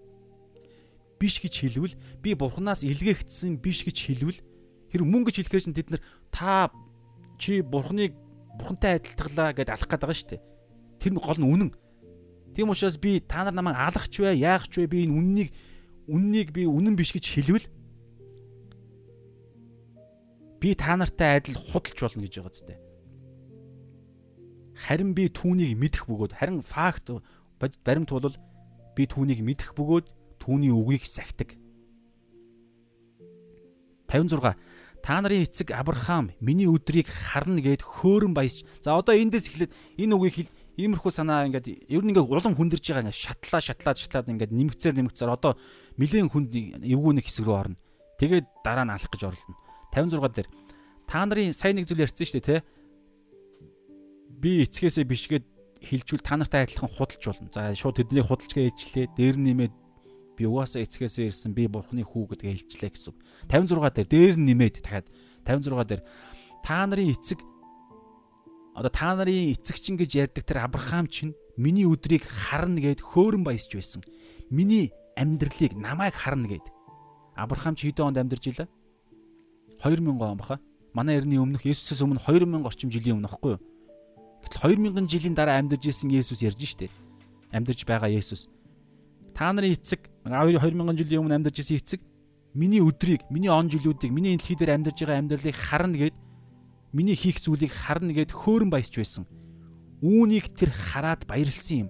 [1.21, 1.95] биш гэж хэлвэл
[2.25, 4.41] би бурхнаас илгээгдсэн биш гэж хэлвэл
[4.89, 6.01] хэрэг мөн гэж хэлэхээр чинь тэд нар
[6.33, 6.73] та
[7.37, 8.17] чи бурхныг
[8.57, 10.41] бурхантай адилтглаа гэдээ алах гээд байгаа шүү дээ.
[11.01, 11.71] Тэр нь гол нь үнэн.
[12.53, 15.49] Тийм учраас би та нар намайг алахч вэ, яах ч вэ би энэ үннийг
[16.05, 17.65] үннийг би үнэн биш гэж хэлвэл
[20.63, 22.79] би та нартай адил худалч болно гэж байгаа зү.
[24.87, 27.11] Харин би түүнийг мэдэх бөгөөд харин факт
[27.59, 28.31] баримт бол
[28.95, 30.07] би түүнийг мэдэх бөгөөд
[30.39, 31.59] түүний үгийг сахидаг.
[34.07, 34.55] 56
[35.03, 38.63] Та нарын эцэг Авраам миний өдрийг харна гэд хөөрөн баясч.
[38.79, 42.87] За одоо эндээс эхлээд энэ үгийг хэл иймэрхүү санаа ингээд ер нь ингээд улам хүндэрж
[42.87, 45.59] байгаа ингээд шатлаа шатлаад шатлаад ингээд нэмгцээр нэмгцээр одоо
[45.99, 46.55] нэлээд хүнд
[46.87, 47.77] эвгүй нэг хэсэг рүү орно.
[48.15, 49.59] Тэгээд дараа нь алах гэж оролдоно.
[49.93, 50.49] 56 дээр
[51.05, 52.65] та нарын сайн нэг зүйл ярьсан шүү дээ, тэ?
[54.41, 55.45] Би эцгээсээ бишгээд
[55.83, 57.49] хилжүүл та нартай адилхан худалж болно.
[57.53, 59.13] За шууд тэдний худалчгаа ээжлээ.
[59.13, 59.73] Дээр нэмээд
[60.39, 63.13] би угаасаа эцгээсээ ирсэн би бурхны хүү гэдгээ хэлчлээ гэсэн.
[63.51, 65.07] 56 дээр дээр нэмээд дахиад
[65.45, 66.01] 56 дээр
[66.63, 67.39] та нарын эцэг
[68.73, 73.77] одоо та нарын эцэгчин гэж ярьдаг тэр Авраам чинь миний өдрийг харна гэд хөөрөн баясч
[73.77, 74.01] байсан.
[74.49, 76.65] Миний амьдралыг намайг харна гэд.
[77.37, 78.67] Авраам ч хэдэн онд амьдарч илаа?
[79.83, 80.59] 2000 он баха.
[80.93, 83.61] Манай эртний өмнөх Есүсээс өмнө 2000 орчим жилийн өмнө аахгүй юу?
[84.47, 86.87] Гэтэл 2000 жилийн дараа амьдарч исэн Есүс ярьж штэ.
[87.51, 88.47] Амьдарч байгаа Есүс.
[89.35, 92.01] Та нарын эцэг 2000 жилийн өмнө амьдарч исэн эцэг
[92.53, 96.15] миний өдрийг, миний он жилүүдийг, миний энэ дэлхий дээр амьдарж байгаа амьдралыг харна гэд
[96.93, 99.25] миний хийх зүйлийг харна гэд хөөрөн баясч байсан.
[100.05, 101.89] Үүнийг тэр хараад баярлсан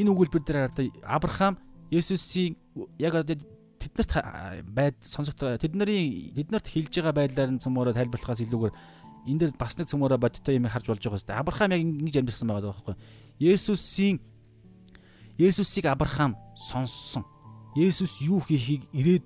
[0.00, 1.60] Энэ үгүүлбэр дээр одоо Авраам
[1.92, 2.56] Есүсийн
[2.96, 3.14] яг
[3.80, 4.12] тэднэрт
[4.68, 8.74] байд сонсогдоо тэдний тэднэрт хэлж байгаа байдлаар нь цөмөөрөө тайлбарлахаас илүүгээр
[9.26, 11.40] энэ дээр бас нэг цөмөөрөө бодтой юм харж болж байгаа хэвээр.
[11.40, 12.94] Авраам яг ингэж амьдсан байгаа байхгүй.
[13.40, 14.16] Есүсийн
[15.40, 17.24] Есүсийг Авраам сонссон.
[17.72, 19.24] Есүс юу хийхийг ирээд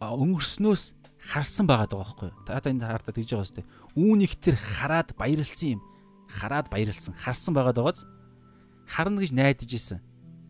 [0.00, 2.30] өнгөрснөөс харсан байгаа даа байхгүй.
[2.48, 3.68] Та та энэ хартаа тэгж байгаа сте.
[3.92, 5.80] Үүнийг тэр хараад баярлсан юм.
[6.32, 7.12] Хараад баярлсан.
[7.12, 8.08] Харсан байгаа даагаз
[8.88, 10.00] харна гэж найдаж исэн.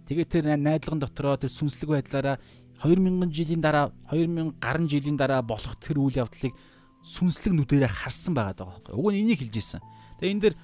[0.07, 2.39] Тэгээд тэр найдлагын дотроо тэр сүнслэг байдлаараа
[2.83, 6.55] 2000 жилийн дараа 2000 гаруй жилийн дараа болох тэр үйл явдлыг
[7.03, 8.95] сүнслэг нүдэрээ харсан байгаа даа байхгүй.
[8.95, 9.83] Уг нь энийг хэлж исэн.
[10.19, 10.55] Тэгээ энэ дэр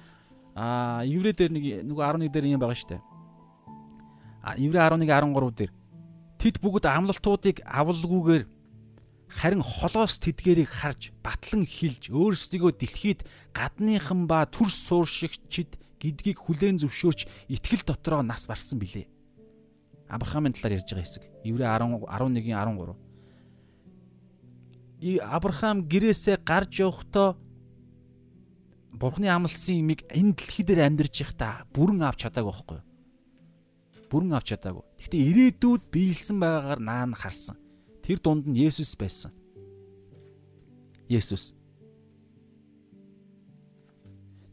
[0.55, 3.03] а еврей дээр нэг нөгөө 11 дээр юм байгаа штэ.
[4.55, 5.71] Еврей 11:13 дээр
[6.39, 8.43] тэд бүгд амлалтуудыг авалгүйгээр
[9.35, 17.51] харин холоос тэдгэрийг харж батлан хилж өөрсдийгөө дэлхийд гадныхан ба төрс сууршигчид гэдгийг хүлээн зөвшөөрч
[17.51, 19.09] итгэл дотроо нас барсан билээ.
[20.09, 21.23] Авраамын талаар ярьж байгаа хэсэг.
[21.43, 22.95] Еврей 10 11-ийн 13.
[25.01, 27.37] И Авраам гэрээсээ гарч явахдаа
[28.95, 32.85] Бурхны амлсан имийг энэ дэлхий дээр амьдарч явахдаа бүрэн авч чадаагүй байхгүй юу?
[34.09, 34.83] бүрэн авч чадаагүй.
[34.95, 37.57] Гэхдээ ирээдүйд биелсэн байгаагаар наан харсан.
[37.99, 39.35] Тэр дунд нь Есүс байсан.
[41.09, 41.51] Есүс.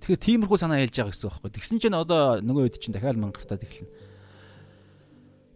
[0.02, 1.50] Тэгэхээр тиймэрхүү санаа хэлж байгаа гэсэн үг байхгүй.
[1.54, 3.92] Тэгсэн чинь одоо нөгөө үед чинь дахиад мангартаад эхэлнэ.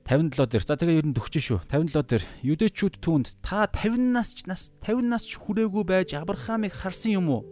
[0.07, 0.63] 57 дээр.
[0.63, 1.59] За тэгээ ер нь төгчөн шүү.
[1.67, 6.71] 57 дээр юдэчүүд түүнд та 50 нас ч нас 50 нас ч хүрээгүй байж Авраамыг
[6.71, 7.43] харсан юм уу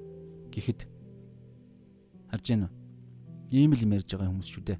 [0.55, 0.87] гэхэд
[2.31, 2.71] харж гэнэ.
[3.51, 4.79] Ийм л юм ярьж байгаа хүмүүс шүү дээ.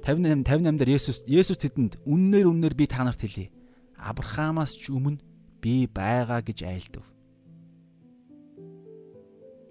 [0.00, 3.52] 58 58 дээр Есүс Есүс тэдэнд үннээр үннээр би та нарт хэлье.
[4.00, 5.20] Авраамаас ч өмнө
[5.60, 7.04] би байгаа гэж айлдав.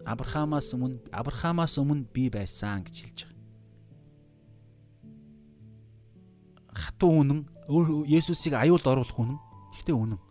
[0.06, 3.35] Авраамаас өмнө Авраамаас өмнө би байсан гэж хэлж байгаа.
[6.96, 7.44] Хатуу үнэн
[8.08, 9.36] Есүсийг аюулд оруулах үнэн.
[9.76, 10.22] Гэхдээ үнэн.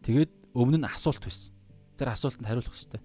[0.00, 1.52] Тэгээд өмнө нь асуулт байсан.
[2.00, 3.04] Тэр асуултанд хариулах хэрэгтэй.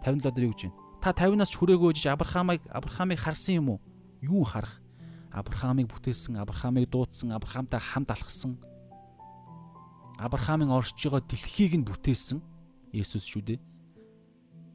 [0.00, 0.80] 57 дээр юу гэж байна?
[1.04, 3.80] Та 50-наас хүрээгүй гэж Авраамыг Авраамыг харсан юм уу?
[4.24, 4.80] Юу харах?
[5.28, 8.56] Авраамыг бүтээсэн, Авраамыг дуудсан, Авраамтай хамт алхсан.
[10.16, 12.40] Авраамын оршиж байгаа дэлхийг нь бүтээсэн
[12.96, 13.60] Есүс шүү дээ.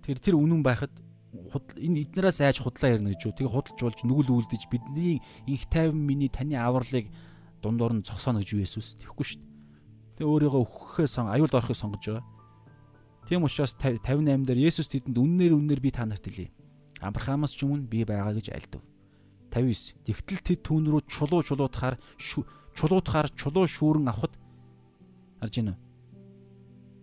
[0.06, 0.94] Тэр тэр үнэн байхад
[1.34, 3.34] энэ эднээс айж худлаа ярина гэж юу.
[3.34, 7.10] Тэгээ худалж болж нүгэл үлдэж бидний инх тайван миний таны авралыг
[7.62, 8.94] дундуур нь зогсооно гэж юу Есүс.
[9.02, 9.50] Тэхгүй шүү дээ.
[10.22, 12.26] Тэгээ өөрийгөө өгөхөө сон аюулд орохыг сонгож байгаа.
[13.26, 16.54] Тийм учраас 58 дээр Есүс тэдэнд үннээр үннээр би та нарт хэлье.
[17.02, 18.86] Авраамаас ч өмнө би байгаа гэж альдав.
[19.50, 20.06] 59.
[20.06, 21.98] Тэгтэл тэд түүн рүү чулуу чулуутахаар
[22.78, 24.38] чулуутахаар чулуу шүүрэн авахд
[25.42, 25.78] харж уу?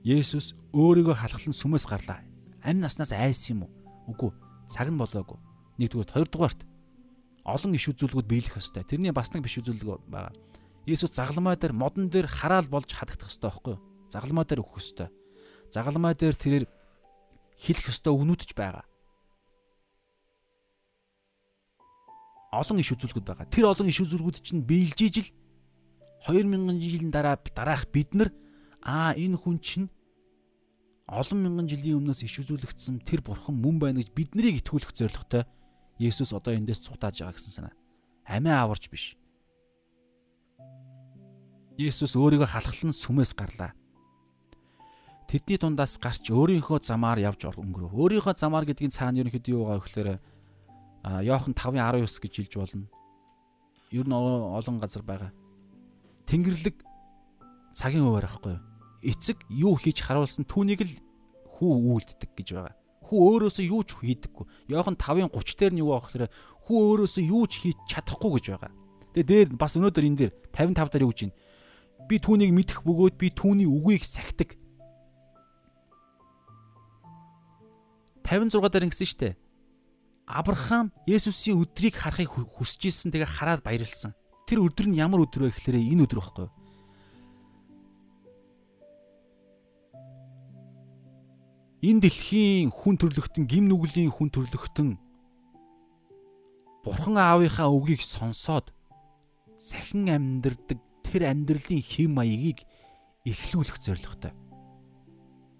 [0.07, 2.25] Есүс өөрийгөө халахлан сүмээс гарлаа.
[2.63, 3.80] Амь наснаас айсан юм уу?
[4.09, 4.31] Үгүй.
[4.71, 5.39] Цаг нь болоогүй.
[5.81, 6.61] Нэгдүгээр, хоёрдугаарт
[7.45, 8.85] олон иш үзүүлгүүд биелэх ёстой.
[8.85, 10.33] Тэрний бас нэг биш үзүүлэг байгаа.
[10.87, 13.83] Есүс загалмай дээр модон дээр хараал болж хадагдах ёстой байхгүй юу?
[14.09, 15.09] Загалмай дээр өгөх ёстой.
[15.73, 16.67] Загалмай дээр тэрээр
[17.57, 18.85] хэлэх ёстой өгнүүд ч байгаа.
[22.51, 23.47] Олон иш үзүүлгүүд байгаа.
[23.47, 25.29] Тэр олон иш үзүүлгүүд чинь биелжижил
[26.27, 28.35] 2000 жилийн дараа дараах бид нар
[28.83, 29.89] аа энэ хүн чинь
[31.11, 35.43] олон мянган жилийн өмнөөс иш үзүүлэгдсэн тэр бурхан мөн байна гэж бид нарыг итгүүлэх зорилготой
[35.99, 37.75] Есүс одоо эндээс цугтааж байгаа гэсэн санаа.
[38.25, 39.19] Амиа аварч биш.
[41.77, 43.75] Есүс өөрийгөө халахлан сүмээс гарлаа.
[45.27, 47.91] Тэдний дундаас гарч өөрийнхөө замаар явж өнгөрөв.
[47.91, 50.11] Өөрийнхөө замаар гэдгийн цаана ерөнхийдөө юу байгаа гэхээр
[51.27, 52.87] Йохан 5:19 гэж хэлж болно.
[53.91, 55.35] Ер нь олон газар байгаа.
[56.31, 56.81] Тэнгэрлэг
[57.75, 58.70] цагийн хуваар байхгүй юу?
[59.01, 60.93] Эцэг юу хийж харуулсан түүнийг л
[61.61, 62.75] хүү үйлддэг гэж байгаа.
[63.09, 64.47] Хүү өөрөөсөө юу ч хийдэггүй.
[64.69, 66.33] Йохан 5:30 дээр нь юу байгаа гэхээр
[66.69, 68.73] хүү өөрөөсөө юу ч хийж чадахгүй гэж байгаа.
[69.17, 71.39] Тэгээ дээр бас өнөөдөр энэ дээр 55 дээр юу гэж байна?
[72.09, 74.55] Би түүнийг мэдэх бөгөөд би түүний үгийг сахидаг.
[78.23, 79.37] 56 дээр ингэсэн штэ.
[80.31, 84.15] Авраам Есүсийн өдрийг харахыг хүсэж ирсэн тэгээ хараад баярлсан.
[84.47, 86.55] Тэр өдөр нь ямар өдөр вэ гэхээр энэ өдөр байхгүй юу?
[91.81, 95.01] энэ дэлхийн хүн төрлөختн гим нүглийн хүн төрлөختн
[96.85, 98.73] бурхан аавынхаа үгийг сонсоод
[99.57, 102.65] сахин амьдрдаг тэр амьдралын хэм маягийг
[103.25, 104.33] эхлүүлэх зорилготой.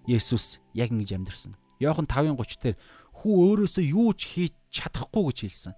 [0.09, 1.53] Есүс яг ингэж амьдэрсэн.
[1.81, 2.77] Йохан 5:30 дээр
[3.13, 5.73] хүү өөрөөсөө юу ч хийж чадахгүй гэж хэлсэн.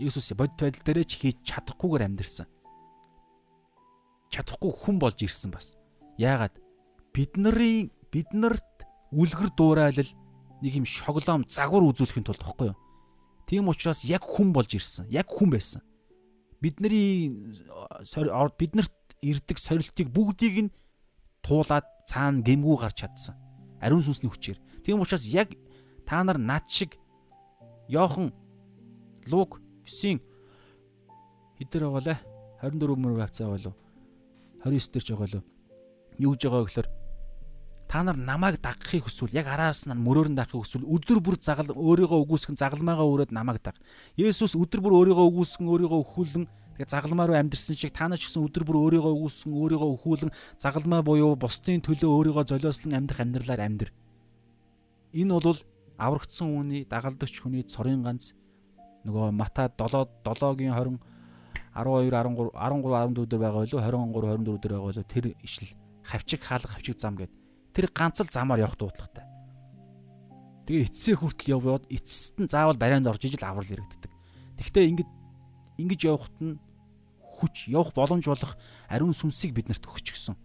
[0.00, 2.48] Есүс бодит байдал дээр ч хийж чадахгүйгээр амьдэрсэн.
[4.28, 5.76] Чадахгүй хүн болж ирсэн бас.
[6.20, 6.60] Яагаад
[7.16, 8.73] бид нарын бид нарт
[9.14, 10.10] үлгэр дуурайлал
[10.60, 12.78] нэг юм шоглоом загвар үзүүлэхийн тулд баггүй юу?
[13.46, 15.06] Тийм учраас яг хүн болж ирсэн.
[15.08, 15.82] Яг хүн байсан.
[16.58, 17.30] Бидний
[18.58, 20.74] биднэрт ирдэг сорилтыг бүгдийг нь
[21.44, 23.36] туулаад цаана гэмгүү гарч чадсан.
[23.80, 24.58] Ариун сүнсний хүчээр.
[24.82, 25.52] Тийм учраас яг
[26.06, 26.96] та нар над шиг
[27.88, 28.32] Йохан
[29.28, 30.20] Лук 9-ийн
[31.60, 32.18] хэдэр байгаа лээ
[32.64, 33.74] 24 мөр байгаа лөө
[34.64, 35.44] 29 дээр ч байгаа лөө
[36.18, 36.88] юу гэж байгаа гэхээр
[37.94, 41.70] та нар намайг дагахыг хүсвэл яг араас нь мөрөөр нь дагахыг хүсвэл өдөр бүр загал
[41.70, 43.78] өөрийгөө үгүйсгэн загалмайгаа өрөөд намайг даг.
[44.18, 46.44] Есүс өдөр бүр өөрийгөө үгүйсгэн өөрийгөө өхүүлэн
[46.74, 50.30] тэгээ загалмай руу амьдрсан шиг та нар ч гэсэн өдөр бүр өөрийгөө үгүйсгэн өөрийгөө өхүүлэн
[50.58, 53.90] загалмай буюу бусдын төлөө өөрийгөө золиослон амьдрах амьдралаар амьдр.
[55.14, 55.62] Энэ бол
[55.94, 58.34] аврагдсан хүний дагалдагч хүний цорын ганц
[59.06, 60.98] нөгөө Мата 7 7-гийн 20
[61.78, 65.70] 12 13 13 14 дээр байгаа байлуу 23 24 дээр байгаа байлуу тэр ишл
[66.02, 67.43] хавчиг хаалга хавчиг зам гэд
[67.74, 69.26] тэр ганц л замаар явах дуудлагатай.
[70.64, 74.12] Тэгээ эцсээ хүртэл явбод эцэст нь заавал барайнд орж ижил аврал ирэгддэг.
[74.56, 75.08] Тэгвэл ингэж
[75.82, 76.56] ингэж явахт нь
[77.20, 78.56] хүч явах боломж болох
[78.88, 80.38] ариун сүнсийг биднэрт өгч гисэн.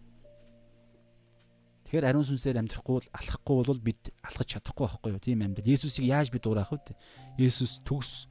[1.87, 5.23] Тэгэхээр ариун сүнсээр амьдрахгүй алхахгүй бол бид алхаж чадахгүй байхгүй юу?
[5.23, 5.69] Тийм амьдрал.
[5.69, 6.93] Есүсийг яаж бид дуурайх вэ?
[7.37, 8.27] Есүс төгс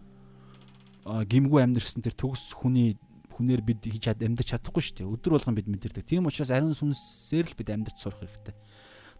[1.06, 3.00] гимгүү амьдрсан тэр төгс хүний
[3.34, 5.10] хүнээр бид хийж амьдрч чадахгүй шүү дээ.
[5.10, 6.06] Өдөр болгон бид мэдэрдэг.
[6.06, 8.54] Тийм учраас ариун сүнсээр л бид амьдрч сурах хэрэгтэй.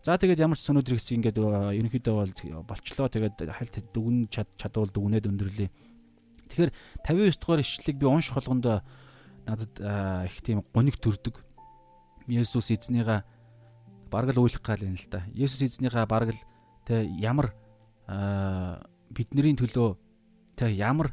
[0.03, 2.33] За тэгээд ямар ч өнөөдөр хэсэг ингээд ерөнхийдөө бол
[2.65, 3.11] болчлоо.
[3.11, 5.69] Тэгээд хальт дүгэн чадвал дүгнээд өндөрлөө.
[6.49, 6.71] Тэгэхээр
[7.03, 8.87] 59 дугаар ишлэлийг би унших болгонд
[9.45, 9.75] надад
[10.31, 11.43] их тийм гоник төрдөг.
[12.31, 13.27] Есүс эзнийгаа
[14.09, 15.27] бараг л уйлах гал юм л да.
[15.35, 16.43] Есүс эзнийхээ бараг л
[16.87, 17.53] тэ ямар
[19.11, 19.99] бидний төлөө
[20.57, 21.13] тэ ямар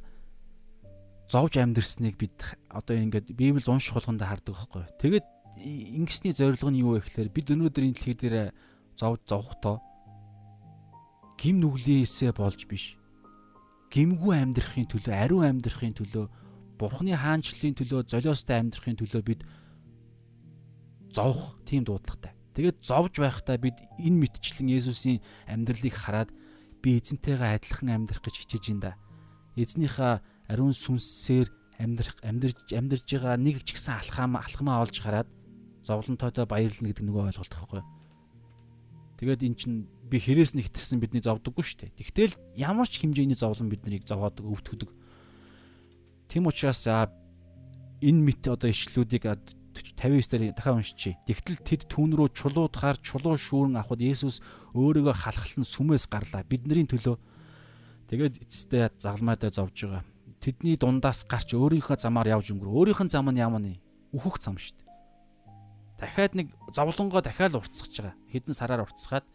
[1.27, 2.37] зовж амьдрсныг бид
[2.69, 4.83] одоо ингээд Библи унших болгонд хардаг байхгүй.
[5.01, 5.25] Тэгээд
[5.57, 8.53] ингэсний зорилго нь юу вэ гэхээр бид өнөөдөр энэ дэлхий дээр
[8.95, 9.79] зовж зовхдоо
[11.39, 12.95] гим нүглээсээ болж биш.
[13.91, 16.25] Гимгүү амьдрахын төлөө, ариун амьдрахын төлөө,
[16.75, 19.41] Бурхны хаанчлалын төлөө, золиостой амьдрахын төлөө бид
[21.15, 22.35] зовх тийм дуудлагатай.
[22.55, 26.31] Тэгээд зовж байхдаа бид энэ мэтчлэн Есүсийн амьдралыг хараад
[26.83, 28.91] би эзэнтэйгээ адилхан амьдрах гэж хичээж энэ да.
[29.55, 30.19] Эзнийхээ
[30.51, 31.47] ариун сүнсээр
[31.79, 35.27] амьдрах амьдрж амьдарж байгаа нэг ч гэсэн алхам алхмаа олж хараад
[35.87, 37.94] зовлонтойдоо баярлна гэдэг нөгөө ойлголт байхгүй.
[39.15, 39.73] Тэгээд эн чин
[40.09, 41.97] би хэрээс нэгтсэн бидний зовдөггүй шүү дээ.
[41.97, 44.91] Тэгтэл ямар ч хэмжээний зовлон биднийг зовоодог, өвтгдөг.
[46.27, 49.23] Тэм учраас энэ мэт одоо ишлүүдийг
[49.75, 51.19] 59 дээр дахиад уншчихъя.
[51.27, 54.39] Тэгтэл тэд түүн рүү чулуудахаар чулуу шүүрэн авахд Есүс
[54.71, 56.47] өөрийгөө халахлан сүмээс гарлаа.
[56.47, 57.19] Бидний төлөө
[58.07, 60.03] тэгээд эцэстээ загалмайдаа зовж байгаа.
[60.39, 62.95] Тэдний дундаас гарч өөрийнхөө замаар явж өнгөрөө.
[62.95, 63.79] Өөрийнх нь зам нь ямар нэ?
[64.15, 64.84] Үхэх зам шүү дээ.
[65.99, 68.15] Дахиад нэг зовлонгоо дахиад уртсгаж байгаа.
[68.31, 69.25] Хэдэн сараар уртсгаад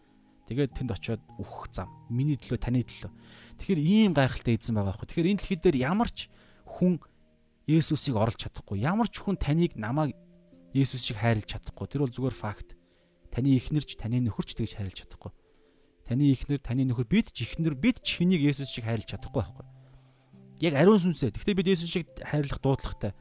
[0.51, 1.89] тэгээд тэнд очиод үхэх зам.
[2.13, 3.11] Миний төлөө, таны төлөө.
[3.61, 5.09] Тэгэхээр ийм гайхалтай эзэн байгаа байхгүй.
[5.09, 6.29] Тэгэхээр энэ дэлхий дээр ямар ч
[6.69, 7.01] хүн
[7.71, 8.83] Есүсийг орлож чадахгүй.
[8.83, 10.19] Ямар ч хүн таныг намайг
[10.75, 11.87] Есүс шиг хайрлаж чадахгүй.
[11.87, 12.75] Тэр бол зүгээр факт.
[13.31, 15.31] Таны ихнэрч, таны нөхөрч тэгж хайрлаж чадахгүй.
[16.03, 19.67] Таны ихнэр, таны нөхөр бид ч ихнэр бид ч хэнийг Есүс шиг хайрлаж чадахгүй байхгүй.
[20.67, 21.31] Яг ариун сүнсээ.
[21.39, 23.15] Гэхдээ бид Есүс шиг хайрлах дуудлагатай.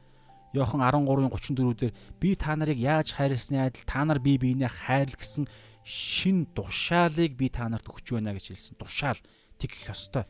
[0.52, 5.14] Йохан 13-ын 34 дээр би та нарыг яаж хайрласны адил та нар бие биенээ хайрл
[5.14, 5.46] гэсэн
[5.86, 8.74] шин тушаалыг би та нарт өгч байна гэж хэлсэн.
[8.82, 9.20] Тушаал
[9.62, 10.26] тэгэх ёстой.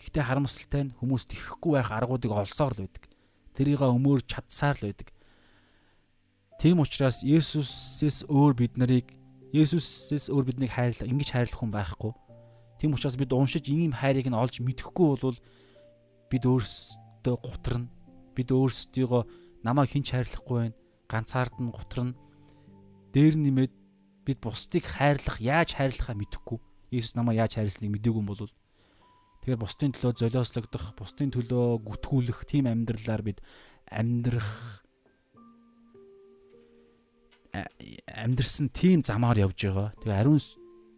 [0.00, 3.04] Гэхдээ харамсалтай нь хүмүүс тэхэхгүй байх аргуудыг олсоор л байдаг.
[3.52, 5.12] Тэрийг өмөр чадсаар л байдаг.
[6.62, 9.12] Тийм учраас Есүсээс өөр бид нарыг
[9.52, 12.12] Есүсээс өөр биднийг хайрлах, ингэж хайрлах хүн байхгүй.
[12.80, 15.38] Тийм учраас бид уншиж ийм хайрыг нь олж мэдэхгүй бол
[16.32, 17.90] бид өөрсдөө гутрна.
[18.32, 19.22] Бид өөрсдийгөө
[19.62, 20.76] намайг хинч хайрлахгүй байна.
[21.08, 22.16] Ганцаард нь гутрна.
[23.12, 23.72] Дээр нэмээд
[24.24, 26.58] бид бусдыг хайрлах, яаж хайрлахаа мэдэхгүй.
[26.92, 28.48] Есүс намайг яаж хайрласныг мэдээгүй юм бол
[29.42, 33.42] Тэгэхээр бусдын төлөө золиослогдох, бусдын төлөө гүтгүүлэх тийм амьдралаар бид
[33.90, 34.86] амьдрах
[38.06, 39.90] амьдрсан тийм замаар явж байгаа.
[39.98, 40.38] Тэгээ ариун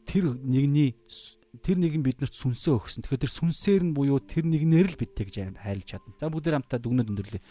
[0.05, 0.93] тэр нэгний
[1.63, 3.03] тэр нэг нь биднэрт сүнсөө өгсөн.
[3.07, 6.19] Тэгэхээр тэр сүнсээр нь буюу тэр нэгнээр л бидтэй гэж хайрлаж чадна.
[6.19, 7.43] За бүгдээр хамтаа дүгнэд өндөрлөө.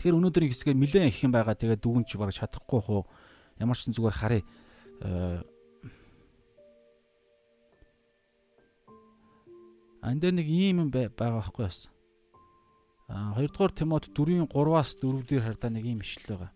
[0.00, 1.56] Тэгэхээр өнөөдрийн хэсгээ нэлээд их юм байгаа.
[1.58, 3.04] Тэгээ дүгэн чи бараг чадахгүй хуу.
[3.60, 4.44] Ямар ч зүгээр харъя.
[10.00, 11.88] Ан дээр нэг ийм юм байгаа байхгүй бас.
[13.08, 16.52] А 2 дугаар Тимот 4-ийн 3-аас 4 дээр хардаа нэг ийм ишлэл байгаа.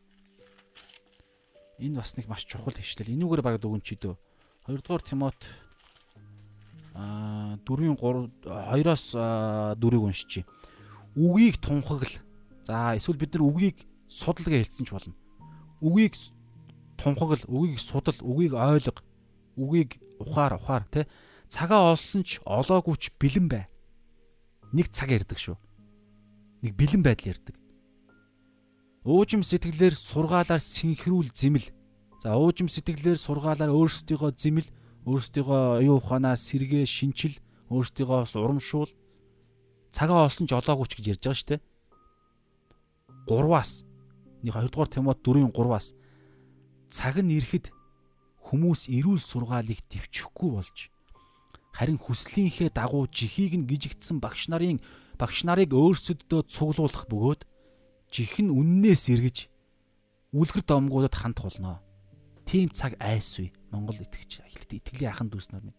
[1.81, 3.13] Энэ бас нэг маш чухал ишлэл.
[3.13, 4.17] Энүүгээр баг дүгэн чи дөө.
[4.69, 5.70] 2 дугаар Тимот а
[6.95, 10.45] 4-ийн 3 2-оос 4-ыг уншичи.
[11.17, 12.11] Үгийг тунхагл.
[12.67, 15.15] За эсвэл бид нар үгийг судал гэж хэлсэн ч болно.
[15.81, 16.19] Үгийг
[16.99, 19.01] тунхагл, үгийг судал, үгийг ойлго,
[19.57, 21.07] үгийг ухаар ухаар тий
[21.51, 23.65] цагаа олсон ч олоогүй ч бэлэн бай.
[24.71, 25.59] Нэг цаг ярддаг шүү.
[26.63, 27.57] Нэг бэлэн байдал ярддаг.
[29.03, 31.67] Уужим сэтгэлээр сургаалаар синхрүүл зэмэл.
[32.23, 34.69] За уужим сэтгэлээр сургаалаар өөрсдийгөө зэмэл,
[35.09, 37.37] өөрсдийгөө оюун ухаанаа сэргээ шинчил,
[37.73, 38.93] өөрсдийгөө урамшуул.
[39.95, 41.61] Цагаа олсон ч олоогүй ч гэж ярьж байгаа шүү дээ.
[43.31, 43.73] 3-аас
[44.45, 45.95] нэг 2 дугаар Тимот 4-ийн 3-аас
[46.91, 47.71] цаг нь ирэхэд
[48.41, 50.79] хүмүүс эрүүл сургаалыг төвчөхгүй болж
[51.77, 54.83] харин хүслийнхээ дагуу жихийг нь гижигдсэн багш нарын
[55.21, 57.47] багш нарыг өөрсөддөө цуглуулах бөгөөд
[58.11, 59.39] жих нь үннээс эргэж
[60.35, 61.79] үлгэр домгуудад ханд тулноо.
[62.49, 65.79] Тим цаг айсгүй Монгол итгэж итгэлийн ахан дүүс нар минь.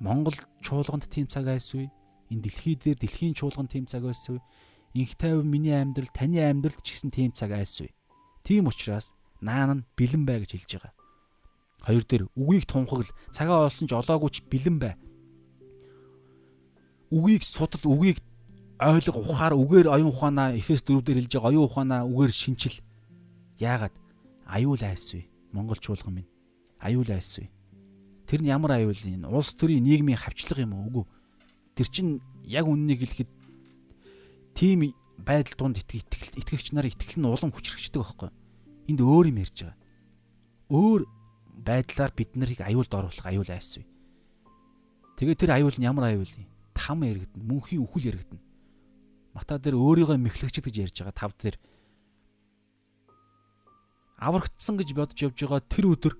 [0.00, 1.90] Монгол чуулганд тим цаг айсгүй.
[2.30, 4.38] Энэ дэлхий дээр дэлхийн чуулганд тим цаг айсгүй.
[4.94, 7.90] Инх тайв миний амьдрал таны амьдралд ч гэсэн тим цаг айсгүй.
[8.46, 10.94] Тийм учраас наан нь бэлэн бай гэж хэлж байгаа.
[11.86, 14.94] Хоёр дээр үгийг тунхагл цагаа олсон ч олоогүй ч бэлэн бай.
[17.10, 18.18] Үгийг судал үгийг
[18.78, 22.78] ойлго ухаар үгээр оюун ухаанаа Эфес 4 дээр хэлж байгаа оюун ухаанаа үгээр шинчил.
[23.58, 23.94] Яагаад?
[24.46, 25.26] Аюул айсгүй.
[25.52, 26.30] Монгол чуулган минь.
[26.78, 27.50] Аюул айсгүй.
[28.28, 29.26] Тэр нь ямар аюул юм?
[29.26, 30.86] Улс төрийн нийгмийн хавчлага юм уу?
[30.88, 31.04] Үгүй.
[31.74, 32.12] Тэр чинь
[32.44, 33.30] яг үннийг хэлэхэд
[34.54, 38.30] тийм байдал донд итгэл итгэгч нарыг итгэл нь улам хүчрхэгчдэг байхгүй.
[38.90, 39.78] Энд өөр юм ярьж байгаа.
[40.70, 41.02] Өөр
[41.58, 43.82] байдлаар бид нарыг аюулд оруулах аюул айсвэ.
[45.18, 46.46] Тэгээ тэр аюул нь ямар аюул юм?
[46.76, 48.42] Там яригдана, мөнхийн үхэл яригдана.
[49.34, 51.58] Мата дээр өөрийгөө мэхлэгчд гэж ярьж байгаа тав дээр
[54.18, 56.14] аврагдсан гэж бодож явж байгаа тэр өдөр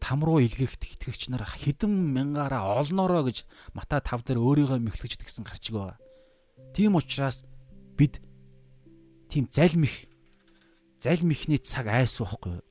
[0.00, 3.44] там руу илгээгт итгэгч нар хэдэн мянгаараа олноороо гэж
[3.74, 5.98] Мата 5 дээр өөрийгөө мэхлэгчд гэсэн гарчиг байгаа.
[6.74, 7.44] Тийм учраас
[7.98, 8.22] бид
[9.28, 10.06] тийм залмих
[11.02, 12.62] залмихний цаг айс байхгүй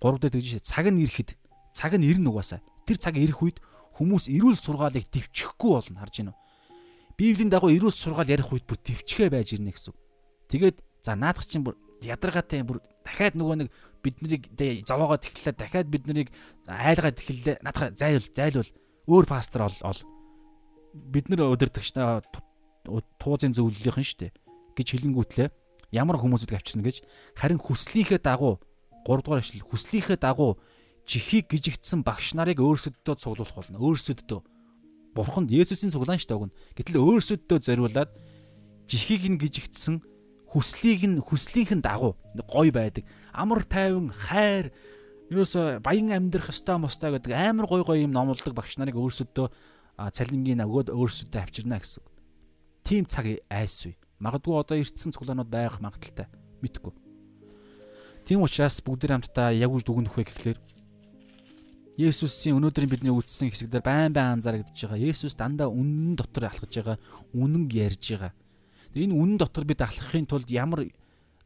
[0.00, 1.36] 3 дээр тэгж цаг нь ирэхэд
[1.74, 2.64] цаг нь ирнэ угаасаа.
[2.86, 3.58] Тэр цаг ирэх үед
[4.00, 6.34] хүмүүс эрүүл сургаалыг төвчөхгүй болно харж уу?
[7.20, 9.92] Библийн дагуу эрүүл сургаал ярих үед бүр төвчхээ байж ирнэ гэсэн.
[10.48, 13.68] Тэгээд за наадах чинь бүр ядаргаатай бүр дахиад нөгөө нэг
[14.02, 14.42] биднийг
[14.88, 16.28] зовоогоо тэглэлээ дахиад биднийг
[16.66, 18.70] айлгаад тэглэлээ наадах зайлвал зайлвал
[19.06, 20.00] өөр пастор ол ол
[20.92, 21.94] бид нар өдөртөгч
[23.20, 24.32] туузын зөвлөлийнхэн штэ
[24.74, 25.48] гэж хэлэнгүүтлээ
[25.94, 27.02] ямар хүмүүсүүд авчирна гэж
[27.36, 28.58] харин хүслийнхээ дагуу
[29.06, 30.58] 3 дугаар ишлэл хүслийнхээ дагуу
[31.10, 33.82] чихийг гижигдсэн багш нарыг өөрсөддөө цуглуулах болно.
[33.82, 34.40] Өөрсөддөө.
[35.16, 36.54] Бурханд Есүсийн цуглаан шүү дээ.
[36.78, 38.10] Гэтэл өөрсөддөө зориулаад
[38.86, 39.98] чихийг нь гижигдсэн
[40.50, 42.18] хүслийг нь хүслийнхэн дагуу
[42.50, 43.06] гой байдаг.
[43.32, 44.74] Амар тайван хайр
[45.30, 49.46] ерөөсө баян амьдрах ёстой мостой гэдэг амар гой гой юм номлодог багш нарыг өөрсөддөө
[50.10, 52.02] цалингийн өгөөд өөрсөддөө авчирна гэсэн.
[52.82, 53.94] Тим цаг айсгүй.
[54.18, 56.26] Магадгүй одоо эртсэн цуглаанууд байх магадaltaй.
[56.60, 56.92] Мэдхгүй.
[58.26, 60.58] Тийм учраас бүгд хамтдаа яг үж дүгнэх вэ гэхлээр
[62.00, 65.04] Есүсийн өнөөдрийн бидний үздсэн хэсэгдэр байн байн анзаарэгдэж байгаа.
[65.04, 66.96] Есүс дандаа үнэн дотор алхаж байгаа,
[67.36, 68.32] үнэн ярьж байгаа.
[68.94, 70.90] Энэ үнэн дотор бид алхахын тулд ямар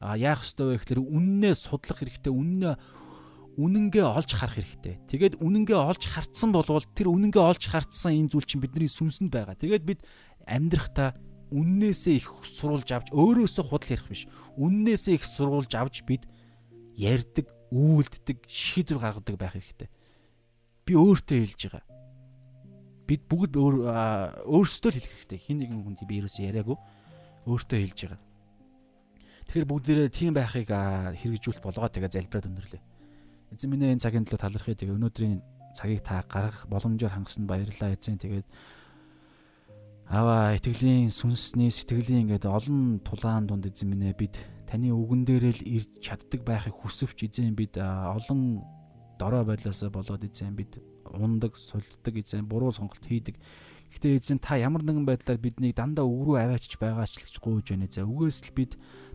[0.00, 2.74] яах ёстой вэ гэхээр үннээ судлах хэрэгтэй үннээ
[3.54, 4.98] үнэнгээ олж харах хэрэгтэй.
[5.06, 9.54] Тэгээд үнэнгээ олж харцсан болвол тэр үнэнгээ олж харцсан энэ зүйл чинь бидний сүнсэнд байгаа.
[9.54, 10.00] Тэгээд бид
[10.42, 11.14] амьдрахтаа
[11.54, 14.26] үннээсээ их сурулж авч өөрөөсөө худал ярих биш.
[14.58, 16.26] Үннээсээ их сурулж авч бид
[16.98, 19.88] ярьдаг, үйлддэг, шийдвэр гаргадаг байх хэрэгтэй.
[20.82, 21.86] Би өөртөө хэлж байгаа.
[23.06, 25.38] Бид бүгд өөрсдөө л хэлэх хэрэгтэй.
[25.46, 26.78] Хин нэгэн хүнд би ерөөсөө яриаггүй.
[27.44, 28.20] Өөртөө хэлж байгаа.
[29.44, 32.82] Тэгэхээр бүгдээрээ тийм байхыг хэрэгжүүлэх болгоо тэгээ залбираад өндөрлөө.
[33.54, 34.74] Эзэн минь энэ цагийн төлөө талархъя.
[34.74, 35.40] Тэгээ өнөөдрийн
[35.76, 38.18] цагийг та гаргах боломжоор хангасан баярлалаа эзэн.
[38.18, 38.46] Тэгээд
[40.08, 44.34] аваа итгэлийн сүнсний сэтгэлийн ингээд олон тулаан дунд эзэн минь бид
[44.66, 48.64] таны үгэн дээрээ л ирж чаддаг байхыг хүсвч эзэн бид олон
[49.20, 50.82] дорой байдлаасаа болоод эзэн бид
[51.14, 53.38] ундаг, сулддаг эзэн буруу сонголт хийдэг.
[53.94, 57.66] Гэхдээ эзэн та ямар нэгэн байдлаар биднийг дандаа үг рүү аваачиж байгаач л гэж гуйж
[57.70, 58.10] байна эзэн.
[58.10, 58.72] Үгээс л бид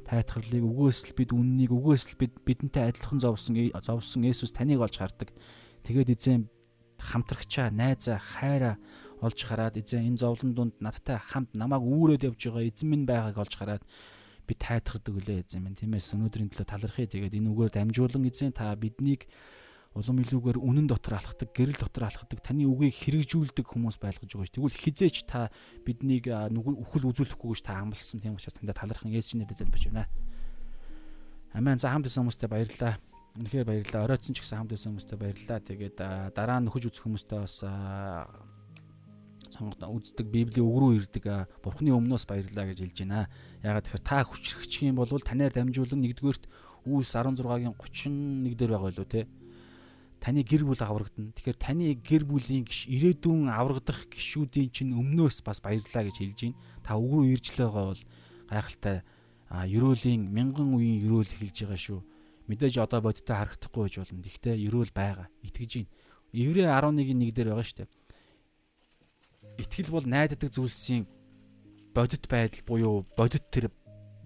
[0.07, 4.95] тайтгарлыг, үгээс л бид үннийг, үгээс л бид бидэнтэй адилхан зовсон зовсон Есүс таныг олж
[5.03, 5.35] хардаг.
[5.83, 6.47] Тэгээд эзэн
[6.95, 8.79] хамтрагчаа, найзаа, хайраа
[9.19, 13.35] олж хараад эзэн энэ зовлон дунд надтай хамт намайг үүрээд явж байгаа эзэн минь байгааг
[13.35, 13.83] олж хараад
[14.47, 18.71] би тайтгардаг үлээ эзэн минь тиймээс өнөөдрийн төлөө талархъя тэгээд энэ үгээр дамжуулан эзэн та
[18.79, 19.27] биднийг
[19.99, 24.55] улам илүүгээр үнэн дотор алхдаг, гэрэл дотор алхдаг, таны үгийг хэрэгжүүлдэг хүмүүс байлгаж байгаа ш.
[24.55, 25.51] Тэгвэл хизээч та
[25.83, 30.07] биднийг үхэл үзүүлэхгүй гэж та амласан тийм учраас тандаа талархан Есүсийн нэрээр залбирч байна.
[31.53, 31.77] Амен.
[31.81, 32.95] За хамт исэн хүмүүстээ баярлалаа.
[33.35, 34.05] Үнэхээр баярлалаа.
[34.05, 35.59] Оройтсон ч гэсэн хамт исэн хүмүүстээ баярлалаа.
[35.65, 35.97] Тэгээд
[36.37, 37.57] дараа нь нөхөж үзэх хүмүүстээ бас
[39.49, 41.25] сонгоод үздэг Библийн үг рүү ирдэг
[41.65, 43.25] Бурхны өмнөөс баярлаа гэж хэлж байна.
[43.65, 46.45] Ягаад тэгэхээр та хүчрхчих юм бол танаар дамжуулан нэгдүгээрт
[46.87, 49.27] Үлс 16-гийн 31 дээр байгаа илүү те.
[50.19, 51.31] Таны гэр бүл аврагдана.
[51.31, 56.59] Тэгэхээр таны гэр бүлийн гиш ирээдүйн аврагдах гişүүдийн чинь өмнөөс бас баярлаа гэж хэлж байна.
[56.83, 58.03] Та үг рүү ирж л байгаа бол
[58.51, 58.97] гайхалтай
[59.49, 61.99] ерөөлийн мянган үеийн ерөөл хэлж байгаа шүү.
[62.51, 64.19] Мэдээж одоо бодиттой харагдахгүй байж болно.
[64.27, 65.27] Гэхдээ ерөөл байгаа.
[65.47, 65.91] Итгэж байна.
[66.35, 67.89] Еврей 11-ийн 1 дээр байгаа шүү дээ
[69.59, 71.03] итгэл бол найддаг зүйлсийн
[71.93, 73.67] бодит байдал буюу бодит тэр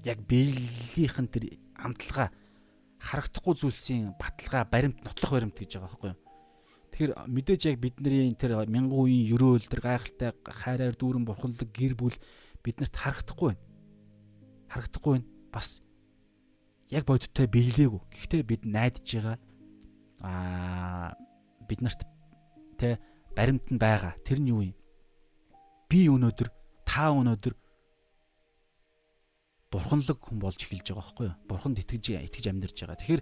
[0.06, 2.30] яг биеллийнхэн тэр амталгаа
[3.04, 6.20] харагдахгүй зүйлсийн баталгаа баримт нотлох баримт гэж байгаа байхгүй юу.
[6.96, 12.16] Тэгэхээр мэдээж яг бидний тэр мянган үеийн ерөөл тэр гайхалтай хайраар дүүрэн бурханлаг гэр бүл
[12.64, 13.64] биднэрт харагдахгүй байна.
[14.72, 15.28] Харагдахгүй байна.
[15.52, 15.84] Бас
[16.88, 18.02] яг бодиттой биелээгүй.
[18.14, 19.38] Гэхдээ бид найдаж байгаа
[20.24, 21.12] аа
[21.68, 22.02] биднэрт
[22.80, 23.02] тэ
[23.36, 24.16] баримт нь байгаа.
[24.24, 24.78] Тэр нь юу юм?
[25.94, 26.50] би өнөөдөр
[26.90, 27.54] та өнөөдөр
[29.74, 31.38] бурханлаг хүн болж эхэлж байгаа байхгүй юу?
[31.50, 33.02] Бурханд итгэж итгэж амьдарч байгаа.
[33.02, 33.22] Тэгэхээр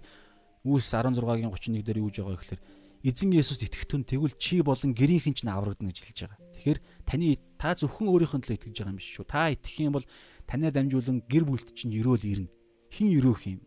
[0.68, 2.62] Үлс 16-гийн 31 дээр юу гэж байгаа гэхээр
[3.08, 6.38] эзэн Есүс итгэхтэн тэгвэл чи болон гэрийнхэн ч аврагдана гэж хэлж байгаа.
[6.60, 9.24] Тэгэхээр таны та зөвхөн өөрийнхөө төлөө итгэж байгаа юм биш шүү.
[9.24, 10.06] Та итгэх юм бол
[10.44, 12.52] танаар дамжуулан гэр бүлт чинь өрөөл ирнэ.
[12.92, 13.64] Хин өрөөх юм?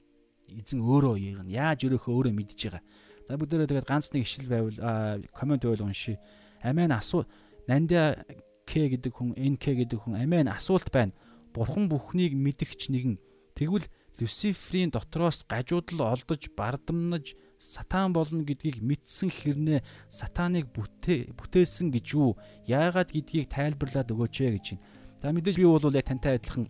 [0.53, 1.51] Эзэн өөрөө ирнэ.
[1.51, 2.83] Яаж өрөөхөө өөрөө мэдж байгаа.
[3.25, 6.21] За бүгдээрээ тэгээд ганц нэг ишил байвал комент байвал уншия.
[6.61, 7.25] Амен асуу
[7.67, 8.23] Нандя
[8.65, 11.13] К гэдэг хүн, НК гэдэг хүн амийн асуулт байна.
[11.55, 13.15] Бурхан бүхнийг мэдгч нэгэн.
[13.55, 13.87] Тэгвэл
[14.19, 19.79] Люциферийн дотроос гажуудал олдож бардамнаж сатан болно гэдгийг мэдсэн хэрнээ
[20.11, 22.35] сатаныг бүтээ бүтээсэн гэж юу?
[22.67, 24.83] Яагаад гэдгийг тайлбарлаад өгөөч ээ гэж байна.
[25.23, 26.67] За мэдээж би бол яг тантай адилхан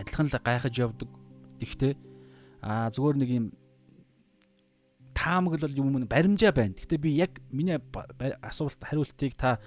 [0.00, 1.10] адилхан л гайхаж явдаг.
[1.60, 1.92] Тэгтээ
[2.64, 3.46] аа зүгээр нэг юм
[5.12, 6.76] таамаглал юм баримжаа байна.
[6.76, 7.80] Гэхдээ би яг миний
[8.40, 9.60] асуулт хариултыг та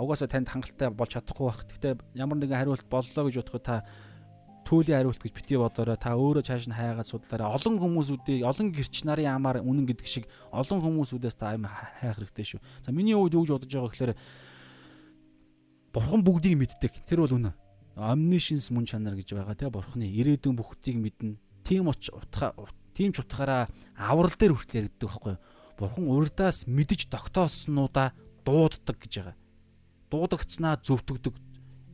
[0.00, 1.62] угаасаа танд хангалттай болж чадахгүй байх.
[1.66, 3.76] Гэхдээ ямар нэгэн хариулт боллоо гэж бодоход та
[4.68, 7.48] түүлийн хариулт гэж бити бодорой та өөрөө цааш нь хайгаад судлаарай.
[7.48, 12.44] Олон хүмүүсүүдээ олон гэрч нарын амаар үнэн гэдэг шиг олон хүмүүсүүдээс та аим хайх хэрэгтэй
[12.44, 12.60] шүү.
[12.84, 14.12] За миний хувьд юу гэж бодож байгаа гэхээр
[15.88, 16.92] бурхан бүгдийг мэддэг.
[17.08, 17.56] Тэр бол үнэ.
[17.96, 21.40] Omniscience мөн чанар гэж байгаа те бурханы ирээдүйн бүхтийг мэднэ.
[21.64, 22.52] Тийм утга
[22.92, 25.42] тийм ч утгаараа аврал дээр хүртэл яригддаг байхгүй юу?
[25.80, 28.12] Бурхан урдаас мэдж тогтооснуудаа
[28.44, 29.47] дууддаг гэж байгаа
[30.10, 31.34] дуудагдсанаа зөвтгдөг.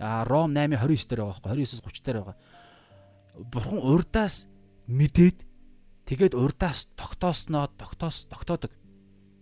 [0.00, 2.36] Ром 8:29 дээр байгаа байхгүй 29-с 30 дээр байгаа.
[3.50, 4.36] Бурхан урдаас
[4.86, 5.38] мэдээд
[6.06, 8.72] тэгээд урдаас тогтоосноо тогтоос тогтоодог.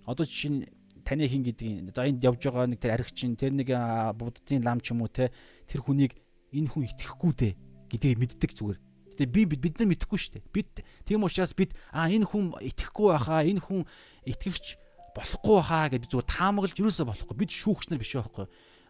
[0.06, 0.60] Одоо жишээ нь
[1.04, 3.68] таны хин гэдгийг за энд явж байгаа нэг тэр аригчин тэр нэг
[4.16, 5.34] буддын лам ч юм уу те
[5.66, 6.14] тэр хүнийг
[6.54, 7.52] энэ хүн итгэхгүй дээ
[7.90, 8.78] гэдгийг мэддэг зүгээр.
[9.12, 10.44] Гэтэ би бид нар мэдэхгүй шүү дээ.
[10.56, 10.70] Бид
[11.04, 13.84] тийм учраас бид а энэ хүн итгэхгүй байхаа энэ хүн
[14.24, 14.80] итгэгч
[15.16, 17.36] болохгүй хаа гэж зүгээр таамаглаж юусаа болохгүй.
[17.36, 18.46] Бид шүүгч нар биш байхгүй.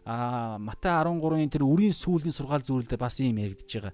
[0.07, 3.93] Аа Матай 13-ын тэр үрийн сүүлийн сургаал зүйлдээ бас юм яригдж байгаа.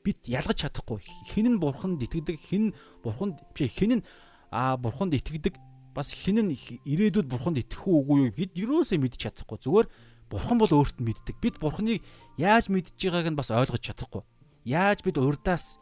[0.00, 1.00] Бид ялгаж чадахгүй.
[1.32, 2.72] Хэн нь бурханд итгэдэг, хэн
[3.04, 4.04] бурханд биш хэн нь
[4.48, 5.56] аа бурханд итгэдэг
[5.92, 6.56] бас хэн нь
[6.88, 9.58] ирээдүйд бурханд итгэх үгүй юу бид юусаа мэдчих чадахгүй.
[9.60, 9.86] Зүгээр
[10.30, 11.36] бурхан бол өөрт нь мэддэг.
[11.42, 12.00] Бид бурханыг
[12.40, 14.22] яаж мэдж байгааг нь бас ойлгож чадахгүй.
[14.64, 15.76] Яаж бид урдаас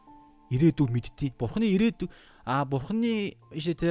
[0.51, 1.31] ирээдүг мэдтий.
[1.37, 2.09] Бурхны ирээдүг
[2.49, 3.89] а бурхны ишээ те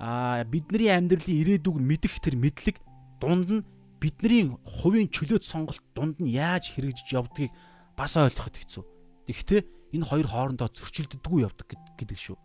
[0.00, 2.76] а бидний амьдралын ирээдүг мэдэх тэр мэдлэг
[3.20, 3.66] дунд нь
[4.00, 7.52] бидний хувийн чөлөөт сонголт дунд нь яаж хэрэгжиж явдгийг
[7.96, 8.84] бас ойлгоход хэцүү.
[9.26, 9.60] Тэгэхдээ
[9.96, 11.66] энэ хоёр хоорондоо зөрчилддөггүй явдаг
[11.96, 12.36] гэдэг шүү.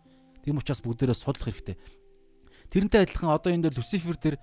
[0.42, 1.76] Тийм учраас бүгдээрээ судлах хэрэгтэй.
[2.72, 4.36] Тэрнтэй адилхан одоо энэ дээр Люцифер тэр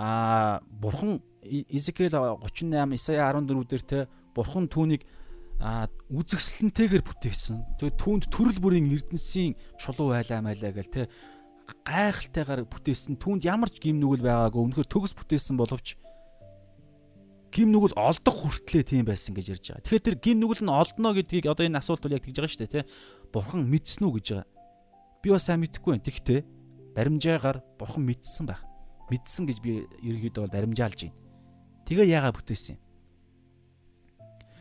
[0.00, 3.98] а бурхан Изекэл 38 Исая 14 дээр те
[4.32, 5.04] бурхан түүнийг
[5.60, 7.76] үзэгсэлэнтэйгээр бүтээсэн.
[7.76, 11.02] Тэгээд түүнд төрөл бүрийн эрдэнсийн чулуу байлаа маяа гэл те
[11.86, 13.18] гайхалтайгаар бүтээсэн.
[13.20, 14.60] Түүнд ямар ч гим нүгэл байгаагүй.
[14.70, 16.00] Үнэхээр төгс бүтээсэн боловч
[17.50, 19.82] гим нүгэл олдох хүртлээ тийм байсан гэж ярьж байгаа.
[19.82, 22.62] Тэгэхээр тэр гим нүгэл нь олдно гэдгийг одоо энэ асуулт бол яг тэгж байгаа шүү
[22.62, 22.84] дээ, тий.
[23.34, 24.48] Бурхан мэдсэн үү гэж байгаа.
[25.20, 26.06] Би бас сайн мэдэхгүй байна.
[26.06, 26.40] Тэгтээ
[26.94, 28.62] баримжаагаар бурхан мэдсэн байх.
[29.10, 31.18] Мэдсэн гэж би ерөөдөө бол баримжаалж байна.
[31.90, 32.80] Тэгээ яагаад бүтээсэн юм?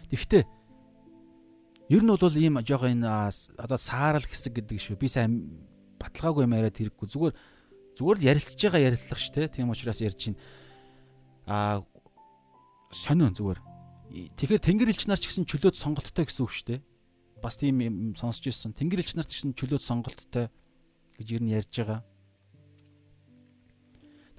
[0.10, 0.44] Тэгтээ
[1.94, 4.98] ер нь бол ийм жоох энэ одоо саарал хэсэг гэдэг шүү.
[4.98, 5.62] Би сайн
[6.00, 7.08] баталгаагүй юм яриад хэрэггүй.
[7.12, 7.36] Зүгээр
[8.00, 9.48] зүгээр л ярилцж байгаа ярилцлага шүү, тий.
[9.52, 10.40] Тийм учраас ярьж байна.
[11.46, 11.76] Аа
[12.90, 13.60] сонио зүгээр.
[14.10, 16.82] Тэгэхээр тэнгэр элч нар ч гэсэн чөлөөт сонголттой гэсэн үг шүү дээ.
[17.44, 18.74] Бас тийм юм сонсч ирсэн.
[18.74, 20.50] Тэнгэр элч нар ч гэсэн чөлөөт сонголттой
[21.20, 22.02] гэж ер нь ярьж байгаа.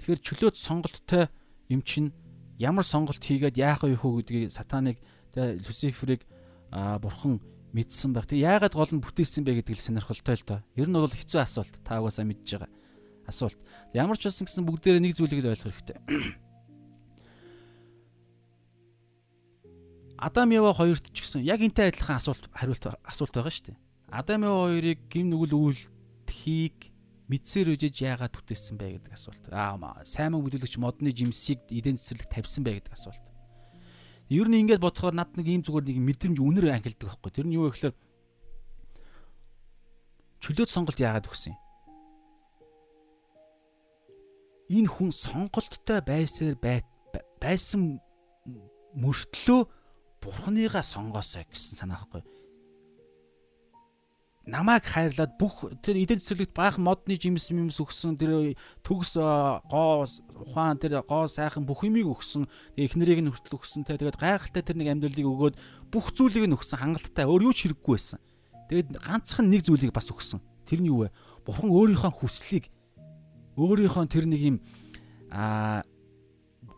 [0.01, 1.29] Тэгэхээр чөлөөт сонголттой
[1.71, 2.11] юм чинь
[2.59, 4.97] ямар сонголт хийгээд яах вэ хөө гэдгийг сатаныг
[5.37, 6.27] Люциферийг
[6.73, 7.39] бурхан
[7.71, 8.27] мэдсэн байх.
[8.27, 10.59] Тэг яагаад гол нь бүтээсэн бэ гэдэг л сонирхолтой л доо.
[10.75, 11.75] Ер нь бол хэцүү асуулт.
[11.83, 12.71] Та угаасаа мэдж байгаа
[13.31, 13.57] асуулт.
[13.95, 15.97] Ямар ч болсон гэсэн бүгдээрээ нэг зүйлийг ойлгох хэрэгтэй.
[20.21, 23.79] Адам Ява хоёрт ч гэсэн яг энтэй адилхан асуулт хариулт асуулт байгаа шүү дээ.
[24.11, 26.91] Адам Ява хоёрыг гим нүгэл үйлдэхийг
[27.31, 29.47] мэдсээр үжиж яагаад бүтээсэн бэ гэдэг асуулт.
[29.49, 33.30] Аа сайн мэдүүлэгч модны жимсийг эдийн засаг тавьсан бэ гэдэг асуулт.
[34.31, 37.31] Ер нь ингээд бодохоор над нэг ийм зүгээр нэг мэдрэмж үнэр ангилдаг байхгүй.
[37.35, 37.91] Тэр нь юу гэхээр
[40.39, 41.59] чөлөөт сонголт яагаад өгсөн юм?
[44.71, 46.55] Энэ хүн сонголттой байсаар
[47.43, 47.99] байсан
[48.95, 49.61] мөртлөө
[50.23, 52.23] бурхныгаа сонгоосоо гэсэн санаа байхгүй.
[54.41, 60.81] Намайг хайрлаад бүх тэр эдийн засаглалт баах модны жимс юмс өгсөн тэр төгс гоо ухаан
[60.81, 64.97] тэр гоо сайхан бүх юмыг өгсөн эхнэрийг нь хүртэл өгсөн те тэгээд гайхалтай тэр нэг
[64.97, 65.55] амьдралыг өгөөд
[65.93, 68.17] бүх зүйлийг нь өгсөн хангалттай өөр юу ч хэрэггүй байсан.
[68.65, 70.41] Тэгээд ганцхан нэг зүйлийг бас өгсөн.
[70.65, 71.13] Тэр нь юу вэ?
[71.45, 72.73] Бурхан өөрийнхөө хүслийг
[73.61, 74.57] өөрийнхөө тэр нэг юм
[75.29, 75.85] аа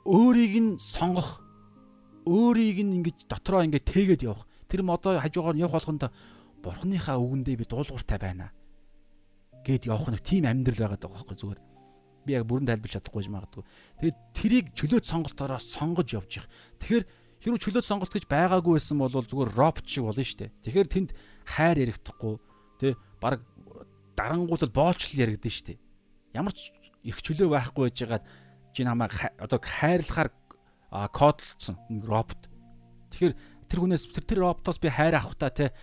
[0.04, 1.40] өөрийг нь сонгох
[2.28, 4.44] өөрийг нь ингэж дотроо ингэ тээгээд явах.
[4.68, 6.12] Тэр модоо хажуугаар нь явах болгонд
[6.64, 8.56] бурхныхаа үгэндээ би дуулууртай байна.
[9.68, 11.62] Гэт явах нэг тийм амьдрал байгаад байгаа байхгүй зүгээр.
[12.24, 13.64] Би яг бүрэн тайлбарч чадахгүй магадгүй.
[14.00, 16.48] Тэгээд трийг чөлөөт сонголтоороо сонгож явж их.
[16.80, 17.06] Тэгэхээр
[17.44, 20.52] хэрвээ чөлөөт сонголт гэж байгаагүй байсан бол зүгээр робот шиг болно шүү дээ.
[20.64, 21.12] Тэгэхээр тэнд
[21.44, 22.40] хайр ярихдахгүй
[22.80, 23.44] тий баг
[24.16, 25.80] дарангуул боолчлол яригдэн шүү дээ.
[26.40, 26.72] Ямар ч
[27.04, 28.24] их чөлөө байхгүй байжгаад
[28.72, 30.32] чи намайг одоо хайрлахаар
[31.12, 31.76] кодлцсон
[32.08, 32.48] робот.
[33.12, 33.36] Тэгэхээр
[33.68, 35.76] тэр хүнээс тэр роботоос би хайр авахтаа те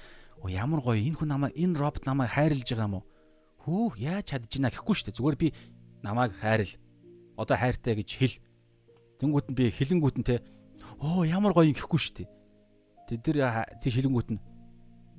[0.49, 3.05] ямар гоё энэ хүн намайг энэ робот намайг хайрлаж байгаа юм уу?
[3.61, 5.19] Хүү яаж чадж ийна гэхгүй шүү дээ.
[5.21, 5.49] Зүгээр би
[6.01, 6.73] намайг хайрл.
[7.37, 8.37] Одоо хайртай гэж хэл.
[9.21, 10.41] Тэнгүүт нь би хилэнгүүт нь те
[11.01, 12.29] оо ямар гоё юм гэхгүй шүү дээ.
[13.21, 14.41] Тэд нар тийш хилэнгүүт нь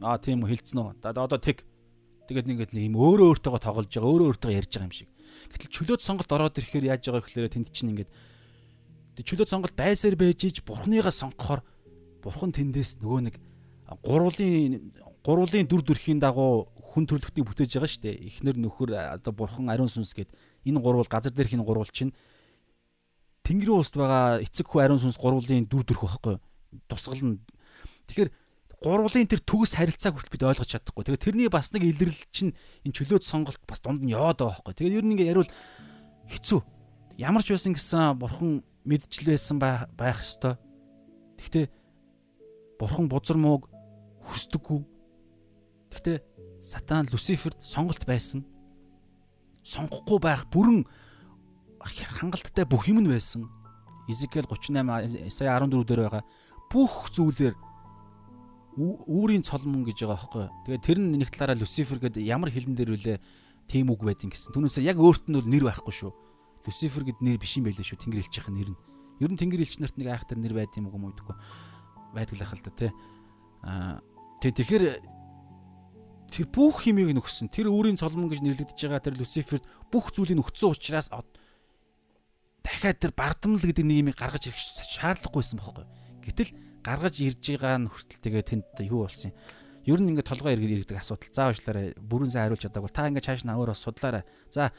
[0.02, 1.06] аа тийм үү хилцэн үү.
[1.06, 1.70] Одоо тэг
[2.26, 5.10] тэгээд ингээд нэг юм өөрөө өөртөөгөө тоглож байгаа өөрөө өөртөөгөө ярьж байгаа юм шиг.
[5.54, 8.10] Гэтэл чөлөөт сонголт ороод ирэхээр яаж байгаа гэхээр тэнд чинь ингээд
[9.22, 11.62] чөлөөт сонголт байсаар байж иж бурхныгаа сонгохоор
[12.24, 13.36] бурхан тэндээс нөгөө нэг
[14.02, 14.94] гурвын
[15.26, 18.16] гурвын дүр төрхийн дагуу хүн төрлөختийг бүтээж байгаа шүү дээ.
[18.28, 20.34] Эхнэр нөхөр одоо бурхан ариун сүнс гээд
[20.66, 22.12] энэ гурвал газар дээрх энэ гурвал чинь
[23.46, 26.36] Тэнгэрийн улсад байгаа эцэг хүү ариун сүнс гурвын дүр төрх байхгүй
[26.90, 27.40] тусгал нь.
[28.10, 28.30] Тэгэхээр
[28.82, 31.06] гурвын тэр төгс харилцааг хүртэл бид ойлгож чадахгүй.
[31.06, 34.74] Тэгээ тэрний бас нэг илэрлэл чинь энэ чөлөөт сонголт бас дунд нь яваад байгаа байхгүй.
[34.74, 35.52] Тэгээд ер нь ингээ яривал
[36.34, 36.60] хэцүү.
[37.22, 40.58] Ямар ч байсан гэсэн бурхан мэдчил байсан байх ёстой.
[41.38, 41.66] Гэхдээ
[42.82, 43.70] бурхан бузар мууг
[44.26, 44.91] хүсдэггүй.
[45.92, 46.18] Гэхдээ
[46.64, 48.46] сатан Люциферд сонголт байсан.
[49.64, 50.88] Сонгохгүй байх бүрэн
[51.84, 53.50] хангалттай бүх юм нь байсан.
[54.08, 56.24] Изекэл 38 сая 14 дээр байгаа
[56.72, 57.56] бүх зүйлээр
[58.80, 60.46] үүрийн цолмон гэж байгаа байхгүй.
[60.66, 63.18] Тэгээ тэр нь нэг талаараа Люцифер гэдэг ямар хилэн дээр үлээ
[63.68, 64.56] тийм үг байдин гэсэн.
[64.56, 66.12] Түүнээсээ яг өөрт нь бол нэр байхгүй шүү.
[66.64, 68.00] Люцифер гэд нэр биш юм байлээ шүү.
[68.00, 68.80] Тэнгэр элчийнхэн нэр нь.
[69.20, 71.36] Ер нь тэнгэр элч нарт нэг айхтар нэр байд юм уу юм уу
[72.16, 72.92] байдаг л ахал та тий.
[73.62, 74.00] Аа
[74.40, 74.86] тэг тэгэхээр
[76.32, 77.52] тэр бүх химийг нөхсөн.
[77.52, 81.12] Тэр өөрийн цолмон гэж нэрлэгдэж байгаа тэр Люциферд бүх зүйлийг нөхцсөн учраас
[82.64, 84.58] дахиад тэр бардамл гэдэг нэг юмыг гаргаж ирэх
[84.96, 85.86] шаардлагагүйсэн байхгүй.
[86.24, 86.52] Гэтэл
[86.86, 89.38] гаргаж ирж байгаа нь хүртэл тэгээ тэнд юу болсон юм?
[89.86, 91.34] Ер нь ингээд толгой иргэдэг асуудал.
[91.34, 91.98] За уучлаарай.
[91.98, 92.92] Бүрэн сайн хариулж чадаагүй.
[92.94, 94.24] Та ингээд чааш нь өөрөө судлаарай.
[94.54, 94.70] За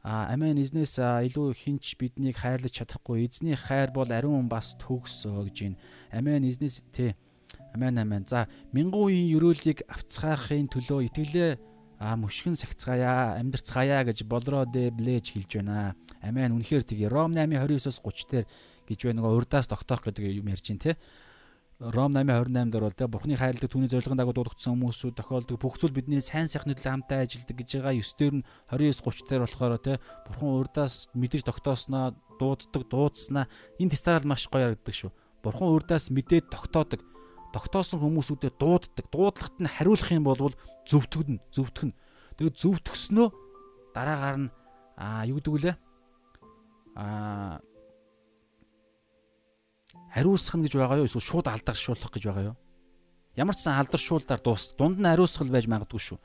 [0.00, 3.28] амийн эзнээс илүү хинч биднийг хайрлаж чадахгүй.
[3.28, 5.76] Эзний хайр бол ариун бас төгсөө гэж байна.
[6.08, 7.12] Амийн эзнээс тий.
[7.76, 8.24] Амен амен.
[8.24, 11.52] За мянган үеийн өрөөлийг авцгаахын төлөө итгэлээ
[12.00, 15.96] а мөшгөн сагцгаая, амьдрцгаая гэж болроо дэ блэж хэлж байна.
[16.24, 16.56] Амен.
[16.56, 18.46] Үнэхээр тэгээ Ром 8:29-оос 30 дээр
[18.88, 19.20] гэж байна.
[19.20, 20.92] Нөгөө урдаас тогтоох гэдэг юм ярьж байна те.
[21.80, 25.92] Ром 8:28 дээр бол те Бурхны хайрлаг түүний зорилгын дагуу дуудагдсан хүмүүсүүд тохиолдог бүх зүйл
[25.92, 29.76] бидний сайн сайхны төлөө хамтаа ажилдаг гэж байгаа 9 дээр нь 29 30 дээр болохоор
[29.84, 33.44] те Бурхан урдаас мэдэж тогтоосноо дууддаг дуудснаа
[33.76, 35.12] энэ тестарал маш гоё ярагддаг шүү.
[35.44, 37.04] Бурхан урдаас мэдээд тогтоодог
[37.56, 39.06] тогтоосон хүмүүсүүдэд дууддаг.
[39.08, 40.52] Дуудлагт нь хариулах юм бол
[40.84, 41.96] зөвтгөн зөвтгөн.
[42.36, 43.28] Тэгээд зөвтгснөө
[43.96, 44.48] дараагаар нь
[45.00, 45.76] аа юу гэдэг вүлээ?
[47.00, 47.64] Аа
[50.12, 52.56] хариуцах нь гэж байгаа юу эсвэл шууд алдаршуулах гэж байгаа юу?
[53.36, 54.76] Ямар ч сан алдаршуулдаар дуус.
[54.76, 56.18] Дунд нь хариуцгал байж магадгүй шүү.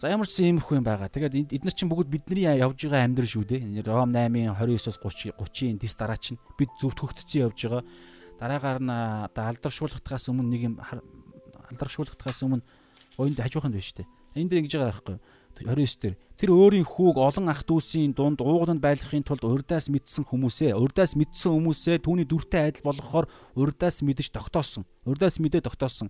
[0.00, 1.12] За ямар ч юм их юм байгаа.
[1.12, 3.84] Тэгээд эдгээр чинь бүгд бидний явж байгаа амьдрал шүү дээ.
[3.84, 7.84] Ром 8-ын 29-оос 30 30-ийн дис дараа чинь бид зөвтгөгдсөн явж байгаа.
[8.40, 8.88] Дараагаар нь
[9.28, 12.64] одоо алдаршуулгатаас өмнө нэг юм алдаршуулгатаас өмнө
[13.20, 14.08] оюунд хажууханд байна шүү дээ.
[14.40, 15.24] Энд ингэж байгаа байхгүй юу?
[15.60, 20.72] 29 дээр тэр өөрийн хүүг олон ах дүүсийн дунд уугданд байлгахын тулд урдаас мэдсэн хүмүүсээ
[20.72, 23.26] урдаас мэдсэн хүмүүсээ түүний дүртэй адил болгохоор
[23.60, 24.88] урдаас мэдэж тогтоосон.
[25.04, 26.08] Урдаас мэдээ тогтоосон.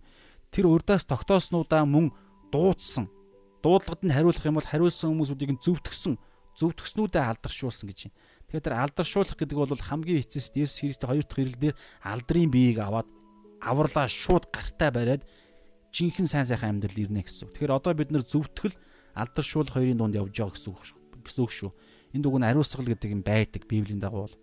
[0.54, 2.14] Тэр урдаас тогтооснуудаа мөн
[2.54, 3.10] дуудсан.
[3.58, 6.14] Дуудлагад нь хариулах юм бол хариулсан хүмүүсүүдийг нь зөвтгсөн.
[6.54, 8.14] Зөвтгснүүдээ алдаршуулсан гэж байна.
[8.50, 13.06] Тэгэхээр тэр алдаршуулах гэдэг бол хамгийн эцэст Есүс Христийн хоёр дахь ирэлдээр алдрын биеийг аваад
[13.62, 15.22] авралаа шууд гартаа бариад
[15.94, 17.54] жинхэнэ сайн сайхан амьдрал ирнэ гэсэн.
[17.54, 18.74] Тэгэхээр одоо бид нэр зөвтгөл
[19.14, 20.82] алдаршуулах хоёрын дунд явж байгаа гэсэн үг
[21.30, 21.70] гэсэн үг шүү.
[22.18, 24.36] Энэ дуг нь ариусгал гэдэг юм байдаг Библийн дагуу бол.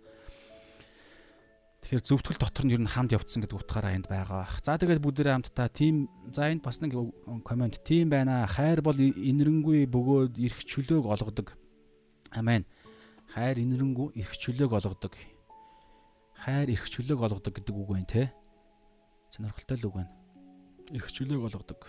[1.84, 4.48] Тэгэхээр зөвтгөл дотор нь ер нь хамт явцсан гэдэг утгаараа энд байгаа.
[4.64, 6.96] За тэгээд бүгдээрээ хамтдаа тим за энд бас нэг
[7.44, 8.48] комент тим байна.
[8.48, 11.56] Хайр бол инэрэнгүй бөгөөд эрх чөлөөг олгодог.
[12.32, 12.64] Амен.
[13.28, 15.14] Хайр инэрэнгүй эрх чөлөөг олгодог.
[16.32, 18.32] Хайр эрх чөлөөг олгодог гэдэг үг байна те.
[19.34, 20.12] Сонирхолтой л үг байна.
[20.96, 21.80] Эрх чөлөөг олгодог.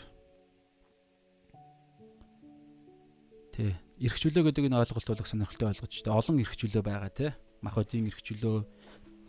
[3.55, 3.75] Тий.
[3.99, 6.19] Ирэх чөлөө гэдэг энэ ойлголт бол сонирхолтой ойлгож байна.
[6.19, 7.31] Олон ирэх чөлөө байгаа тий.
[7.59, 8.63] Махбодийн ирэх чөлөө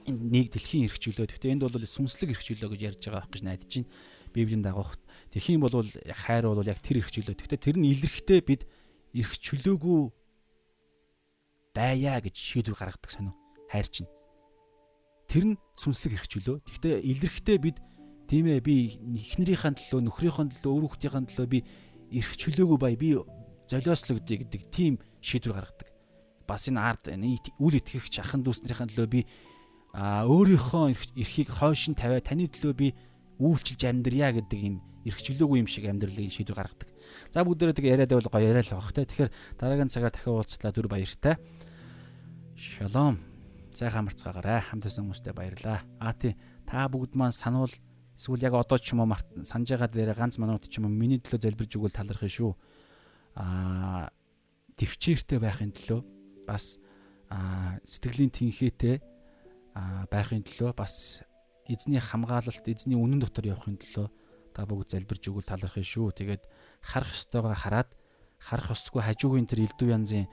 [0.07, 1.27] нэг дэлхийн ирэх чөлөө.
[1.31, 3.91] Гэхдээ энд бол сүнслэг ирэх чөлөө гэж ярьж байгаа гэж найдаж байна.
[4.31, 4.95] Библийн дагуух.
[5.35, 7.35] Тэгхийн бол хайр бол яг тэр ирэх чөлөө.
[7.35, 8.62] Гэхдээ тэр нь илэрхтээ бид
[9.15, 10.01] ирэх чөлөөгүй
[11.74, 13.34] байя гэж шийдвэр гаргадаг сонио.
[13.70, 14.10] Хайр чинь.
[15.30, 16.56] Тэр нь сүнслэг ирэх чөлөө.
[16.66, 17.76] Гэхдээ илэрхтээ бид
[18.26, 21.59] тийм ээ би эхнэрийнхээ төлөө, нөхрийнхээ төлөө, өөр хүүхдийнхээ төлөө би
[22.10, 22.94] ирэх чөлөөгүй бай.
[22.98, 23.14] Би
[23.70, 25.88] золиослогдъё гэдэг тийм шийдвэр гаргадаг.
[26.51, 29.20] Бас энэ энэ үл итгэгч ахын дүүснэрийн төлөө би
[29.94, 32.88] а өөрийнхөө эрхийг хойш нь тавиа таны төлөө би
[33.38, 34.76] үйлчилж амьдрья гэдэг юм
[35.06, 36.88] эрхчлөөгүй юм шиг амьдралын шийдвэр гаргадаг.
[37.30, 39.06] За бүгдээрээ тэг яриад байвал гоё яриа л авах те.
[39.06, 41.34] Тэгэхээр дараагийн цагаар дахин уулзлаа дүр баяртай.
[42.61, 43.16] Шалом.
[43.73, 44.61] Сайхан амарцгаагаарай.
[44.61, 45.81] Хамтсан хүмүүстээ баярлаа.
[45.97, 46.37] А тий
[46.69, 47.73] та бүгд маань сануул
[48.20, 49.16] эсвэл яг одоо ч юм уу
[49.49, 52.53] санаж байгаа дээр ганц минут ч юм уу миний төлөө залбирж өгвөл талархах шүү
[53.41, 54.12] а
[54.77, 56.05] төвчээртэй байхын төлөө
[56.45, 56.77] бас
[57.89, 59.01] сэтгэлийн тэнхээтэй
[60.12, 61.24] байхын төлөө бас
[61.65, 64.12] эзний хамгаалалт эзний үнэн дотор явахын төлөө
[64.53, 66.12] та бүгд залбирж өгвөл талархын шүү.
[66.12, 66.45] Тэгээд
[66.85, 67.89] харах ёстойгоо хараад
[68.37, 70.28] харах ёсгүй хажуугийн тэр элдв янзын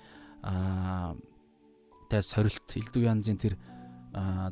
[2.09, 3.55] тэ сорилт элдв янзын тэр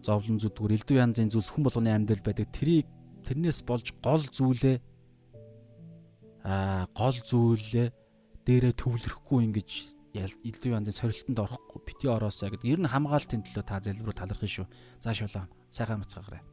[0.03, 2.52] зовлон зүдгүр элдв янзын зүйлс хүн болгоны амьдрал байдаг.
[2.52, 2.88] Тэрийг
[3.26, 4.77] тэрнээс болж гол зүйлээ
[6.45, 7.88] а гол зүйлээ
[8.45, 9.69] дээрээ төвлөрөхгүй ингэж
[10.15, 12.69] илүү янзын сорилтонд орохгүй бити ороосаа гэдэг.
[12.69, 14.68] Ер нь хамгаалтын төлөө та залбируу талархын шүү.
[15.02, 15.49] Зааш болоо.
[15.73, 16.44] Сайхан мацгаагаарай.